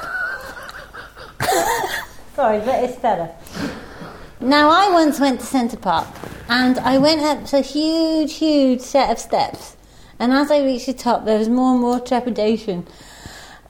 Sorry, 2.39 2.59
but 2.59 2.81
it's 2.81 2.97
better. 2.99 3.29
Now, 4.39 4.69
I 4.69 4.89
once 4.93 5.19
went 5.19 5.41
to 5.41 5.45
Centre 5.45 5.75
Park 5.75 6.07
and 6.47 6.79
I 6.79 6.97
went 6.97 7.19
up 7.19 7.51
a 7.51 7.59
huge, 7.59 8.35
huge 8.35 8.79
set 8.79 9.11
of 9.11 9.19
steps. 9.19 9.75
And 10.19 10.31
as 10.31 10.49
I 10.49 10.63
reached 10.63 10.85
the 10.85 10.93
top, 10.93 11.25
there 11.25 11.37
was 11.37 11.49
more 11.49 11.73
and 11.73 11.81
more 11.81 11.99
trepidation. 11.99 12.87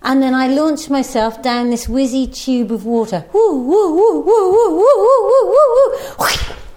And 0.03 0.21
then 0.21 0.35
I 0.35 0.49
launched 0.49 0.87
myself 0.87 1.41
down 1.41 1.71
this 1.71 1.87
whizzy 1.87 2.31
tube 2.31 2.71
of 2.71 2.85
water. 2.85 3.25
Woo, 3.33 3.57
woo, 3.57 3.91
woo, 3.95 4.19
woo, 4.19 4.51
woo, 4.51 4.51
woo, 4.51 4.77
woo, 4.77 5.25
woo, 5.25 5.47
woo, 5.47 6.15
woo. 6.19 6.27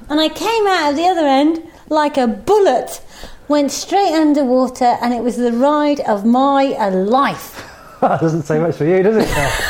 And 0.08 0.18
I 0.18 0.30
came 0.30 0.66
out 0.66 0.92
of 0.92 0.96
the 0.96 1.04
other 1.04 1.26
end 1.26 1.62
like 1.90 2.16
a 2.16 2.26
bullet, 2.26 3.02
went 3.48 3.70
straight 3.70 4.14
underwater, 4.14 4.96
and 5.02 5.12
it 5.12 5.22
was 5.22 5.36
the 5.36 5.52
ride 5.52 6.00
of 6.00 6.24
my 6.24 6.68
uh, 6.68 6.90
life. 6.90 7.70
that 8.00 8.22
doesn't 8.22 8.44
say 8.44 8.58
much 8.58 8.76
for 8.76 8.86
you, 8.86 9.02
does 9.02 9.16
it? 9.18 9.68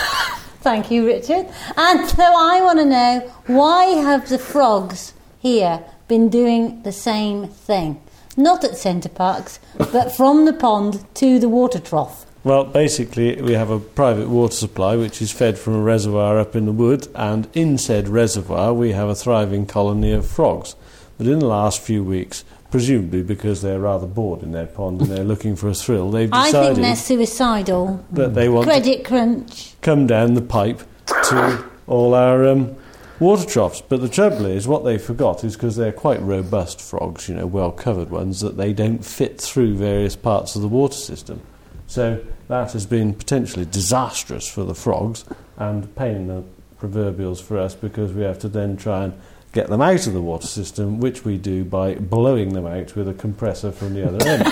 Thank 0.62 0.92
you, 0.92 1.04
Richard. 1.04 1.48
And 1.76 2.08
so 2.08 2.22
I 2.22 2.60
want 2.62 2.78
to 2.78 2.84
know 2.84 3.20
why 3.46 3.86
have 3.86 4.28
the 4.28 4.38
frogs 4.38 5.12
here 5.40 5.82
been 6.06 6.28
doing 6.28 6.82
the 6.84 6.92
same 6.92 7.48
thing? 7.48 8.00
Not 8.36 8.62
at 8.62 8.76
Center 8.76 9.08
Parcs, 9.08 9.58
but 9.76 10.14
from 10.14 10.44
the 10.44 10.52
pond 10.52 11.04
to 11.16 11.40
the 11.40 11.48
water 11.48 11.80
trough. 11.80 12.26
well, 12.44 12.62
basically, 12.64 13.42
we 13.42 13.54
have 13.54 13.70
a 13.70 13.80
private 13.80 14.28
water 14.28 14.54
supply 14.54 14.94
which 14.94 15.20
is 15.20 15.32
fed 15.32 15.58
from 15.58 15.74
a 15.74 15.82
reservoir 15.82 16.38
up 16.38 16.54
in 16.54 16.66
the 16.66 16.72
wood, 16.72 17.08
and 17.16 17.48
in 17.54 17.76
said 17.76 18.08
reservoir, 18.08 18.72
we 18.72 18.92
have 18.92 19.08
a 19.08 19.16
thriving 19.16 19.66
colony 19.66 20.12
of 20.12 20.26
frogs. 20.26 20.76
But 21.18 21.26
in 21.26 21.40
the 21.40 21.46
last 21.46 21.80
few 21.80 22.04
weeks, 22.04 22.44
presumably 22.72 23.22
because 23.22 23.62
they're 23.62 23.78
rather 23.78 24.06
bored 24.06 24.42
in 24.42 24.50
their 24.50 24.66
pond 24.66 25.00
and 25.02 25.10
they're 25.10 25.22
looking 25.22 25.54
for 25.54 25.68
a 25.68 25.74
thrill, 25.74 26.10
they've 26.10 26.30
decided 26.30 26.56
I 26.56 26.64
think 26.64 26.78
they're 26.78 26.96
suicidal. 26.96 28.04
that 28.10 28.34
they 28.34 28.48
want 28.48 28.66
to 28.66 28.72
Credit 28.72 29.04
crunch. 29.04 29.74
come 29.82 30.08
down 30.08 30.34
the 30.34 30.42
pipe 30.42 30.82
to 31.06 31.64
all 31.86 32.14
our 32.14 32.48
um, 32.48 32.74
water 33.20 33.46
troughs. 33.46 33.82
But 33.82 34.00
the 34.00 34.08
trouble 34.08 34.46
is, 34.46 34.66
what 34.66 34.84
they 34.84 34.98
forgot 34.98 35.44
is 35.44 35.54
because 35.54 35.76
they're 35.76 35.92
quite 35.92 36.20
robust 36.22 36.80
frogs, 36.80 37.28
you 37.28 37.34
know, 37.34 37.46
well 37.46 37.70
covered 37.70 38.10
ones, 38.10 38.40
that 38.40 38.56
they 38.56 38.72
don't 38.72 39.04
fit 39.04 39.40
through 39.40 39.76
various 39.76 40.16
parts 40.16 40.56
of 40.56 40.62
the 40.62 40.68
water 40.68 40.96
system. 40.96 41.42
So 41.86 42.24
that 42.48 42.72
has 42.72 42.86
been 42.86 43.12
potentially 43.12 43.66
disastrous 43.66 44.48
for 44.50 44.64
the 44.64 44.74
frogs 44.74 45.26
and 45.58 45.94
pain 45.94 46.16
in 46.16 46.26
the 46.28 46.44
proverbials 46.78 47.40
for 47.40 47.58
us 47.58 47.74
because 47.74 48.12
we 48.12 48.22
have 48.22 48.38
to 48.40 48.48
then 48.48 48.78
try 48.78 49.04
and 49.04 49.12
get 49.52 49.68
them 49.68 49.82
out 49.82 50.06
of 50.06 50.12
the 50.14 50.20
water 50.20 50.46
system, 50.46 50.98
which 50.98 51.24
we 51.24 51.36
do 51.36 51.64
by 51.64 51.94
blowing 51.94 52.54
them 52.54 52.66
out 52.66 52.96
with 52.96 53.06
a 53.08 53.14
compressor 53.14 53.70
from 53.70 53.94
the 53.94 54.08
other 54.08 54.26
end. 54.26 54.44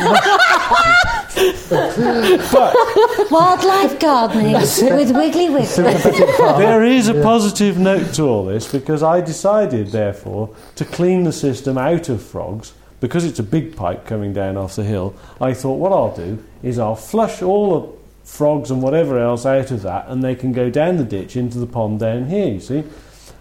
but 2.52 3.30
Wildlife 3.30 3.98
gardening 3.98 4.52
with 4.52 5.16
Wiggly 5.16 5.48
Wigglers. 5.48 5.76
there 5.76 6.84
is 6.84 7.08
a 7.08 7.22
positive 7.22 7.78
note 7.78 8.12
to 8.14 8.24
all 8.24 8.44
this 8.44 8.70
because 8.70 9.02
I 9.02 9.22
decided, 9.22 9.88
therefore, 9.88 10.54
to 10.76 10.84
clean 10.84 11.24
the 11.24 11.32
system 11.32 11.78
out 11.78 12.08
of 12.10 12.22
frogs 12.22 12.74
because 13.00 13.24
it's 13.24 13.38
a 13.38 13.42
big 13.44 13.76
pipe 13.76 14.04
coming 14.06 14.34
down 14.34 14.58
off 14.58 14.76
the 14.76 14.84
hill. 14.84 15.14
I 15.40 15.54
thought 15.54 15.76
what 15.76 15.92
I'll 15.92 16.14
do 16.14 16.44
is 16.62 16.78
I'll 16.78 16.96
flush 16.96 17.40
all 17.40 17.80
the 17.80 17.88
frogs 18.28 18.70
and 18.70 18.82
whatever 18.82 19.18
else 19.18 19.46
out 19.46 19.70
of 19.70 19.82
that, 19.82 20.08
and 20.08 20.22
they 20.22 20.34
can 20.34 20.52
go 20.52 20.68
down 20.68 20.98
the 20.98 21.04
ditch 21.04 21.36
into 21.36 21.58
the 21.58 21.66
pond 21.66 22.00
down 22.00 22.28
here. 22.28 22.48
You 22.48 22.60
see, 22.60 22.84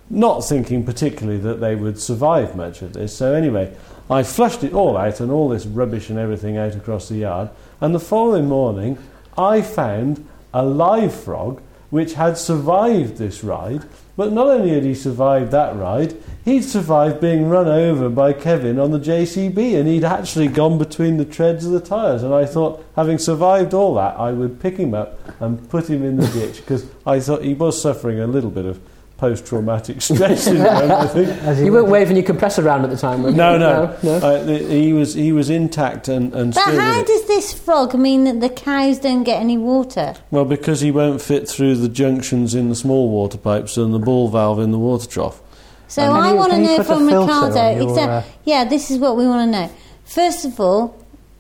not 0.10 0.41
thinking 0.41 0.84
particularly 0.84 1.39
that 1.39 1.60
they 1.60 1.76
would 1.76 2.00
survive 2.00 2.56
much 2.56 2.82
of 2.82 2.93
this. 2.93 3.15
So 3.15 3.34
anyway, 3.34 3.76
I 4.10 4.24
flushed 4.24 4.63
it 4.63 4.74
all 4.74 4.98
out 4.98 5.19
and 5.19 5.32
all 5.32 5.50
this 5.50 5.65
rubbish 5.65 6.10
and 6.10 6.17
everything 6.17 6.58
out 6.58 6.76
across 6.76 7.10
the 7.10 7.17
yard. 7.17 7.50
And 7.80 7.93
the 7.93 8.00
following 8.00 8.48
morning, 8.48 8.98
I 9.38 9.62
found 9.62 10.28
a 10.54 10.65
live 10.65 11.13
frog 11.13 11.62
which 11.89 12.13
had 12.13 12.38
survived 12.38 13.17
this 13.17 13.43
ride. 13.43 13.84
But 14.15 14.34
not 14.34 14.48
only 14.48 14.72
had 14.72 14.84
he 14.84 14.93
survived 14.93 15.52
that 15.52 15.76
ride, 15.76 16.15
he'd 16.43 16.63
survived 16.63 17.22
being 17.22 17.48
run 17.48 17.67
over 17.67 18.10
by 18.10 18.34
Kevin 18.34 18.78
on 18.78 18.91
the 18.91 19.00
JCB, 19.00 19.80
and 19.80 19.88
he'd 19.88 20.04
actually 20.04 20.50
gone 20.50 20.78
between 20.78 21.17
the 21.17 21.26
treads 21.26 21.65
of 21.65 21.72
the 21.72 21.80
tyres. 21.80 22.22
And 22.22 22.34
I 22.34 22.45
thought, 22.45 22.86
having 22.95 23.17
survived 23.17 23.74
all 23.74 23.95
that, 23.95 24.19
I 24.19 24.34
would 24.34 24.60
pick 24.60 24.78
him 24.78 24.93
up 24.93 25.19
and 25.41 25.69
put 25.69 25.89
him 25.89 26.04
in 26.04 26.17
the 26.17 26.28
ditch 26.28 26.58
because 26.58 26.86
I 27.06 27.19
thought 27.19 27.43
he 27.43 27.54
was 27.54 27.82
suffering 27.82 28.19
a 28.19 28.28
little 28.28 28.52
bit 28.52 28.65
of 28.65 28.82
post-traumatic 29.20 30.02
stress 30.10 30.46
syndrome. 30.46 30.92
I 30.92 31.08
think. 31.08 31.28
As 31.44 31.62
You 31.62 31.72
weren't 31.72 31.88
waving 31.90 32.16
your 32.16 32.26
compressor 32.26 32.66
around 32.66 32.84
at 32.86 32.90
the 32.90 32.98
time, 32.98 33.24
were 33.24 33.30
you? 33.30 33.36
No, 33.36 33.58
no, 33.58 33.98
no. 34.02 34.14
Uh, 34.16 34.46
he 34.46 34.94
was 34.94 35.14
he 35.14 35.32
was 35.32 35.50
intact 35.50 36.08
and, 36.08 36.34
and 36.34 36.54
But 36.54 36.62
still 36.62 36.80
how 36.80 36.98
with 36.98 37.08
does 37.08 37.28
this 37.28 37.54
frog 37.54 37.94
mean 37.96 38.24
that 38.24 38.40
the 38.40 38.50
cows 38.50 39.00
don't 39.00 39.24
get 39.24 39.40
any 39.42 39.58
water? 39.58 40.16
Well, 40.32 40.46
because 40.46 40.82
he 40.82 40.92
won't 40.92 41.22
fit 41.22 41.48
through 41.50 41.76
the 41.76 41.90
junctions 41.90 42.56
in 42.56 42.70
the 42.70 42.76
small 42.76 43.10
water 43.10 43.38
pipes 43.38 43.78
and 43.78 43.94
the 43.94 44.00
ball 44.00 44.30
valve 44.30 44.60
in 44.60 44.72
the 44.72 44.80
water 44.80 45.08
trough. 45.08 45.42
So 45.88 46.04
And 46.04 46.14
I 46.14 46.34
want 46.34 46.52
to 46.54 46.60
know 46.60 46.84
from 46.84 47.08
Ricardo. 47.08 47.58
on 47.60 47.78
your, 47.78 48.00
uh, 48.00 48.24
Yeah, 48.46 48.64
this 48.64 48.92
is 48.92 49.00
what 49.00 49.18
we 49.18 49.26
want 49.26 49.52
to 49.52 49.60
know. 49.60 49.72
First 50.06 50.46
of 50.46 50.60
all, 50.60 50.96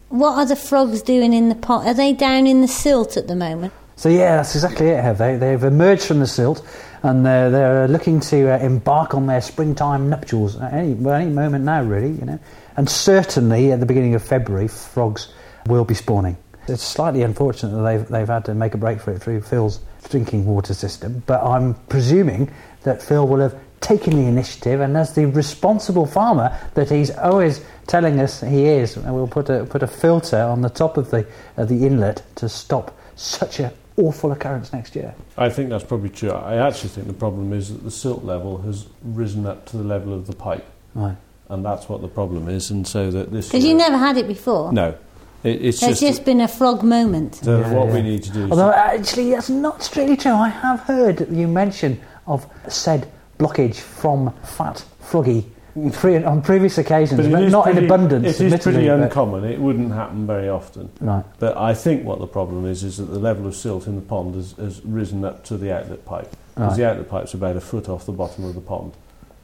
what 0.09 0.33
are 0.37 0.45
the 0.45 0.55
frogs 0.55 1.01
doing 1.03 1.33
in 1.33 1.49
the 1.49 1.55
pot? 1.55 1.85
Are 1.85 1.93
they 1.93 2.13
down 2.13 2.47
in 2.47 2.61
the 2.61 2.67
silt 2.67 3.15
at 3.15 3.27
the 3.27 3.35
moment? 3.35 3.73
So 3.99 4.07
yeah, 4.07 4.37
that's 4.37 4.55
exactly 4.55 4.87
it. 4.87 5.03
Have 5.03 5.17
they? 5.17 5.35
They've 5.35 5.61
emerged 5.61 6.03
from 6.03 6.19
the 6.19 6.25
silt, 6.25 6.65
and 7.03 7.25
they're, 7.25 7.49
they're 7.49 7.87
looking 7.89 8.21
to 8.21 8.49
uh, 8.49 8.57
embark 8.59 9.13
on 9.13 9.27
their 9.27 9.41
springtime 9.41 10.09
nuptials 10.09 10.55
at 10.55 10.71
any, 10.71 10.93
well, 10.93 11.15
any 11.15 11.29
moment 11.29 11.65
now, 11.65 11.83
really. 11.83 12.11
You 12.11 12.25
know, 12.25 12.39
and 12.77 12.89
certainly 12.89 13.73
at 13.73 13.81
the 13.81 13.85
beginning 13.85 14.15
of 14.15 14.23
February, 14.23 14.69
frogs 14.69 15.33
will 15.67 15.83
be 15.83 15.95
spawning. 15.95 16.37
It's 16.69 16.81
slightly 16.81 17.23
unfortunate 17.23 17.75
that 17.75 17.83
they've 17.83 18.07
they've 18.07 18.27
had 18.29 18.45
to 18.45 18.53
make 18.53 18.73
a 18.73 18.77
break 18.77 19.01
for 19.01 19.11
it 19.11 19.21
through 19.21 19.41
Phil's 19.41 19.81
drinking 20.09 20.45
water 20.45 20.73
system, 20.73 21.21
but 21.27 21.43
I'm 21.43 21.73
presuming 21.89 22.49
that 22.83 23.03
Phil 23.03 23.27
will 23.27 23.41
have 23.41 23.59
taken 23.81 24.15
the 24.15 24.29
initiative, 24.29 24.79
and 24.79 24.95
as 24.95 25.13
the 25.13 25.25
responsible 25.25 26.05
farmer 26.05 26.57
that 26.75 26.89
he's 26.89 27.11
always 27.17 27.65
telling 27.87 28.21
us 28.21 28.39
he 28.39 28.63
is, 28.65 28.95
we'll 28.95 29.27
put 29.27 29.49
a 29.49 29.65
put 29.65 29.83
a 29.83 29.87
filter 29.87 30.39
on 30.39 30.61
the 30.61 30.69
top 30.69 30.95
of 30.95 31.11
the 31.11 31.27
of 31.57 31.67
the 31.67 31.85
inlet 31.85 32.23
to 32.35 32.47
stop 32.47 32.97
such 33.17 33.59
an 33.59 33.71
awful 33.99 34.31
occurrence 34.31 34.71
next 34.73 34.95
year. 34.95 35.13
I 35.37 35.49
think 35.49 35.69
that's 35.69 35.83
probably 35.83 36.09
true. 36.09 36.31
I 36.31 36.55
actually 36.67 36.89
think 36.89 37.07
the 37.07 37.13
problem 37.13 37.53
is 37.53 37.69
that 37.71 37.83
the 37.83 37.91
silt 37.91 38.23
level 38.23 38.57
has 38.59 38.87
risen 39.03 39.45
up 39.45 39.65
to 39.67 39.77
the 39.77 39.83
level 39.83 40.13
of 40.13 40.27
the 40.27 40.33
pipe, 40.35 40.65
Right. 40.95 41.17
and 41.49 41.63
that's 41.65 41.87
what 41.89 42.01
the 42.01 42.07
problem 42.07 42.47
is. 42.49 42.71
And 42.71 42.87
so 42.87 43.11
that 43.11 43.31
this 43.31 43.47
Because 43.49 43.65
you 43.65 43.75
uh, 43.75 43.77
never 43.77 43.97
had 43.97 44.17
it 44.17 44.27
before. 44.27 44.71
no, 44.73 44.95
it, 45.43 45.61
it's 45.65 45.79
There's 45.79 45.99
just, 45.99 46.13
just 46.17 46.25
been 46.25 46.41
a 46.41 46.47
frog 46.47 46.83
moment. 46.83 47.35
so 47.35 47.59
Yeah, 47.59 47.73
what 47.73 47.87
yeah. 47.87 47.93
we 47.93 48.01
need 48.01 48.23
to 48.23 48.31
do. 48.31 48.45
Is 48.45 48.51
Although 48.51 48.71
actually 48.71 49.31
that's 49.31 49.49
not 49.49 49.83
strictly 49.83 50.17
true. 50.17 50.31
I 50.33 50.49
have 50.49 50.79
heard 50.81 51.29
you 51.31 51.47
mention 51.47 51.99
of 52.27 52.45
said 52.67 53.07
blockage 53.37 53.75
from 53.75 54.33
fat 54.43 54.83
froggy 54.99 55.45
pre- 55.93 56.23
on 56.23 56.41
previous 56.41 56.77
occasions, 56.77 57.27
but, 57.27 57.43
is 57.43 57.51
not 57.51 57.67
in 57.69 57.83
abundance. 57.83 58.39
It 58.39 58.53
is 58.53 58.63
pretty 58.63 58.87
uncommon. 58.87 59.43
It 59.43 59.59
wouldn't 59.59 59.91
happen 59.91 60.25
very 60.27 60.49
often. 60.49 60.89
Right. 60.99 61.23
But 61.39 61.57
I 61.57 61.73
think 61.73 62.05
what 62.05 62.19
the 62.19 62.27
problem 62.27 62.65
is 62.65 62.83
is 62.83 62.97
that 62.97 63.05
the 63.05 63.19
level 63.19 63.47
of 63.47 63.55
silt 63.55 63.87
in 63.87 63.95
the 63.95 64.01
pond 64.01 64.35
has, 64.35 64.51
has 64.53 64.83
risen 64.85 65.23
up 65.23 65.43
to 65.45 65.57
the 65.57 65.73
outlet 65.73 66.05
pipe. 66.05 66.31
Because 66.55 66.71
Right. 66.71 66.77
the 66.77 66.89
outlet 66.89 67.09
pipe's 67.09 67.33
about 67.33 67.55
a 67.55 67.61
foot 67.61 67.87
off 67.89 68.05
the 68.05 68.11
bottom 68.11 68.43
of 68.45 68.55
the 68.55 68.61
pond. 68.61 68.93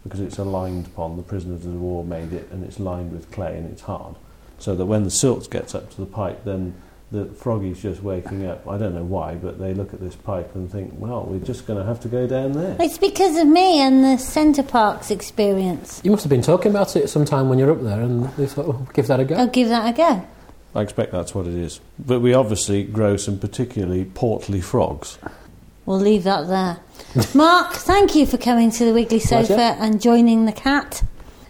Because 0.04 0.20
it's 0.20 0.38
a 0.38 0.44
lined 0.44 0.94
pond. 0.96 1.18
The 1.18 1.24
prisoners 1.24 1.66
of 1.66 1.80
war 1.80 2.04
made 2.04 2.34
it 2.34 2.48
and 2.52 2.64
it's 2.64 2.80
lined 2.80 3.12
with 3.12 3.32
clay 3.32 3.58
and 3.58 3.72
it's 3.72 3.82
hard. 3.84 4.16
So 4.60 4.76
that 4.76 4.86
when 4.86 5.04
the 5.04 5.12
silt 5.12 5.50
gets 5.50 5.74
up 5.74 5.90
to 5.92 5.98
the 5.98 6.06
pipe, 6.06 6.44
then 6.46 6.76
the 7.16 7.34
froggy's 7.34 7.82
just 7.82 8.04
waking 8.04 8.46
up. 8.46 8.68
I 8.68 8.78
don't 8.78 8.94
know 8.94 9.04
why, 9.04 9.36
but 9.36 9.60
they 9.60 9.74
look 9.74 9.94
at 9.94 10.00
this 10.00 10.16
pipe 10.16 10.54
and 10.56 10.72
think, 10.72 10.94
well, 10.98 11.24
we're 11.24 11.40
just 11.40 11.66
going 11.66 11.80
to 11.80 11.86
have 11.86 12.00
to 12.02 12.08
go 12.08 12.28
down 12.28 12.52
there. 12.52 12.76
It's 12.80 12.98
because 12.98 13.38
of 13.38 13.48
me 13.48 13.80
and 13.80 14.04
the 14.04 14.18
Center 14.18 14.64
Parcs 14.64 15.10
experience. 15.12 16.02
You 16.04 16.12
must 16.12 16.24
have 16.24 16.30
been 16.30 16.42
talking 16.42 16.72
about 16.72 16.96
it 16.96 17.10
sometime 17.10 17.50
when 17.50 17.58
you're 17.58 17.72
up 17.72 17.82
there, 17.82 18.02
and 18.02 18.26
they 18.36 18.46
thought, 18.48 18.68
oh, 18.68 18.88
give 18.94 19.08
that 19.08 19.20
a 19.20 19.26
go. 19.26 19.36
I'll 19.36 19.48
give 19.48 19.70
that 19.70 19.94
a 19.94 19.98
go. 19.98 20.28
I 20.76 20.82
expect 20.82 21.14
that's 21.14 21.34
what 21.34 21.48
it 21.48 21.54
is. 21.54 21.80
But 21.98 22.20
we 22.20 22.34
obviously 22.34 22.84
grow 22.84 23.16
some 23.16 23.40
particularly 23.40 24.06
portly 24.06 24.60
frogs. 24.60 25.18
We'll 25.86 26.00
leave 26.00 26.24
that 26.26 26.48
there. 26.48 26.80
Mark, 27.34 27.74
thank 27.74 28.16
you 28.16 28.26
for 28.26 28.38
coming 28.38 28.72
to 28.72 28.86
the 28.86 28.94
Wiggly 28.94 29.20
Sofa 29.20 29.54
Pleasure. 29.54 29.82
and 29.82 30.02
joining 30.02 30.46
the 30.46 30.52
cat. 30.52 31.04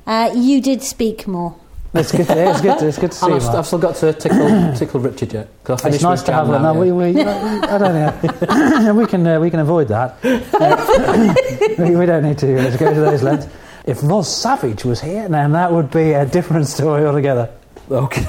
Uh, 0.06 0.32
you 0.36 0.62
did 0.62 0.84
speak 0.84 1.26
more. 1.28 1.56
It's 1.96 2.12
good. 2.12 2.28
To, 2.28 2.50
it's 2.50 2.62
good. 2.62 2.80
To, 2.80 2.88
it's 2.88 2.98
good 2.98 3.12
to 3.12 3.18
see. 3.26 3.32
I've. 3.32 3.46
I've 3.56 3.66
still 3.66 3.80
got 3.80 3.96
to 3.98 4.14
tickle, 4.14 4.74
tickle 4.76 5.00
Richard 5.00 5.34
yet. 5.34 5.48
It's 5.68 6.04
nice 6.04 6.24
to 6.24 6.34
have 6.34 6.50
one. 6.50 6.62
No, 6.62 6.74
we, 6.74 6.92
we, 6.92 7.22
I 7.22 7.78
don't 7.78 7.94
know. 7.94 8.94
we 8.98 9.06
can 9.06 9.26
uh, 9.26 9.40
we 9.40 9.50
can 9.50 9.60
avoid 9.60 9.88
that. 9.90 10.18
We, 11.78 11.94
we 11.96 12.06
don't 12.06 12.24
need 12.24 12.38
to 12.38 12.58
uh, 12.58 12.78
go 12.78 12.94
to 12.94 13.00
those 13.02 13.22
lengths. 13.22 13.48
If 13.86 14.02
Roz 14.02 14.34
Savage 14.34 14.86
was 14.86 15.02
here, 15.02 15.28
then 15.28 15.52
that 15.52 15.72
would 15.74 15.92
be 15.92 16.14
a 16.14 16.26
different 16.26 16.68
story 16.68 17.06
altogether. 17.06 17.50
Okay. 17.92 18.26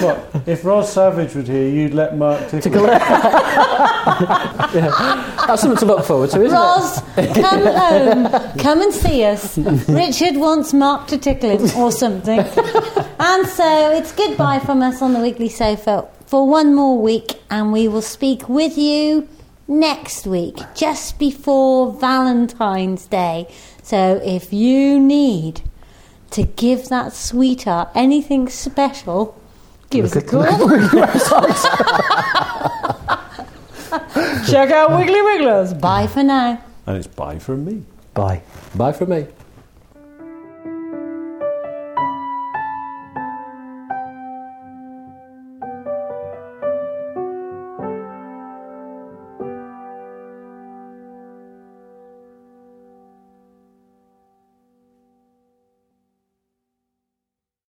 What? 0.00 0.30
if 0.46 0.64
Roz 0.64 0.92
Savage 0.92 1.34
would 1.34 1.48
here, 1.48 1.68
you'd 1.68 1.94
let 1.94 2.16
Mark 2.16 2.48
tickle. 2.50 2.82
That's 5.46 5.62
something 5.62 5.78
to 5.78 5.86
look 5.86 6.04
forward 6.04 6.30
to, 6.30 6.42
isn't 6.42 6.56
Roz, 6.56 7.00
come 7.34 7.66
home. 7.66 8.58
Come 8.58 8.82
and 8.82 8.92
see 8.92 9.24
us. 9.24 9.58
Richard 9.58 10.36
wants 10.36 10.72
Mark 10.72 11.06
to 11.08 11.18
tickle 11.18 11.50
him 11.50 11.76
or 11.78 11.90
something. 11.92 12.40
And 13.18 13.46
so 13.46 13.92
it's 13.92 14.12
goodbye 14.12 14.60
from 14.60 14.82
us 14.82 15.02
on 15.02 15.12
the 15.12 15.20
Wiggly 15.20 15.48
Sofa 15.48 16.08
for 16.26 16.48
one 16.48 16.74
more 16.74 16.98
week, 16.98 17.40
and 17.50 17.72
we 17.72 17.88
will 17.88 18.02
speak 18.02 18.48
with 18.48 18.76
you 18.76 19.28
next 19.68 20.26
week, 20.26 20.58
just 20.74 21.18
before 21.18 21.92
Valentine's 21.92 23.06
Day. 23.06 23.46
So 23.82 24.20
if 24.24 24.52
you 24.52 24.98
need 24.98 25.62
to 26.30 26.42
give 26.44 26.88
that 26.88 27.12
sweetheart 27.12 27.88
anything 27.94 28.48
special, 28.48 29.40
give 29.90 30.04
us 30.04 30.16
a 30.16 30.22
call. 30.22 30.44
Check 34.48 34.70
out 34.70 34.96
Wiggly 34.98 35.22
Wigglers. 35.22 35.74
Bye 35.74 36.06
for 36.06 36.22
now. 36.22 36.60
And 36.86 36.96
it's 36.96 37.06
bye 37.06 37.38
from 37.38 37.64
me. 37.64 37.82
Bye. 38.14 38.42
Bye 38.74 38.92
from 38.92 39.10
me. 39.10 39.26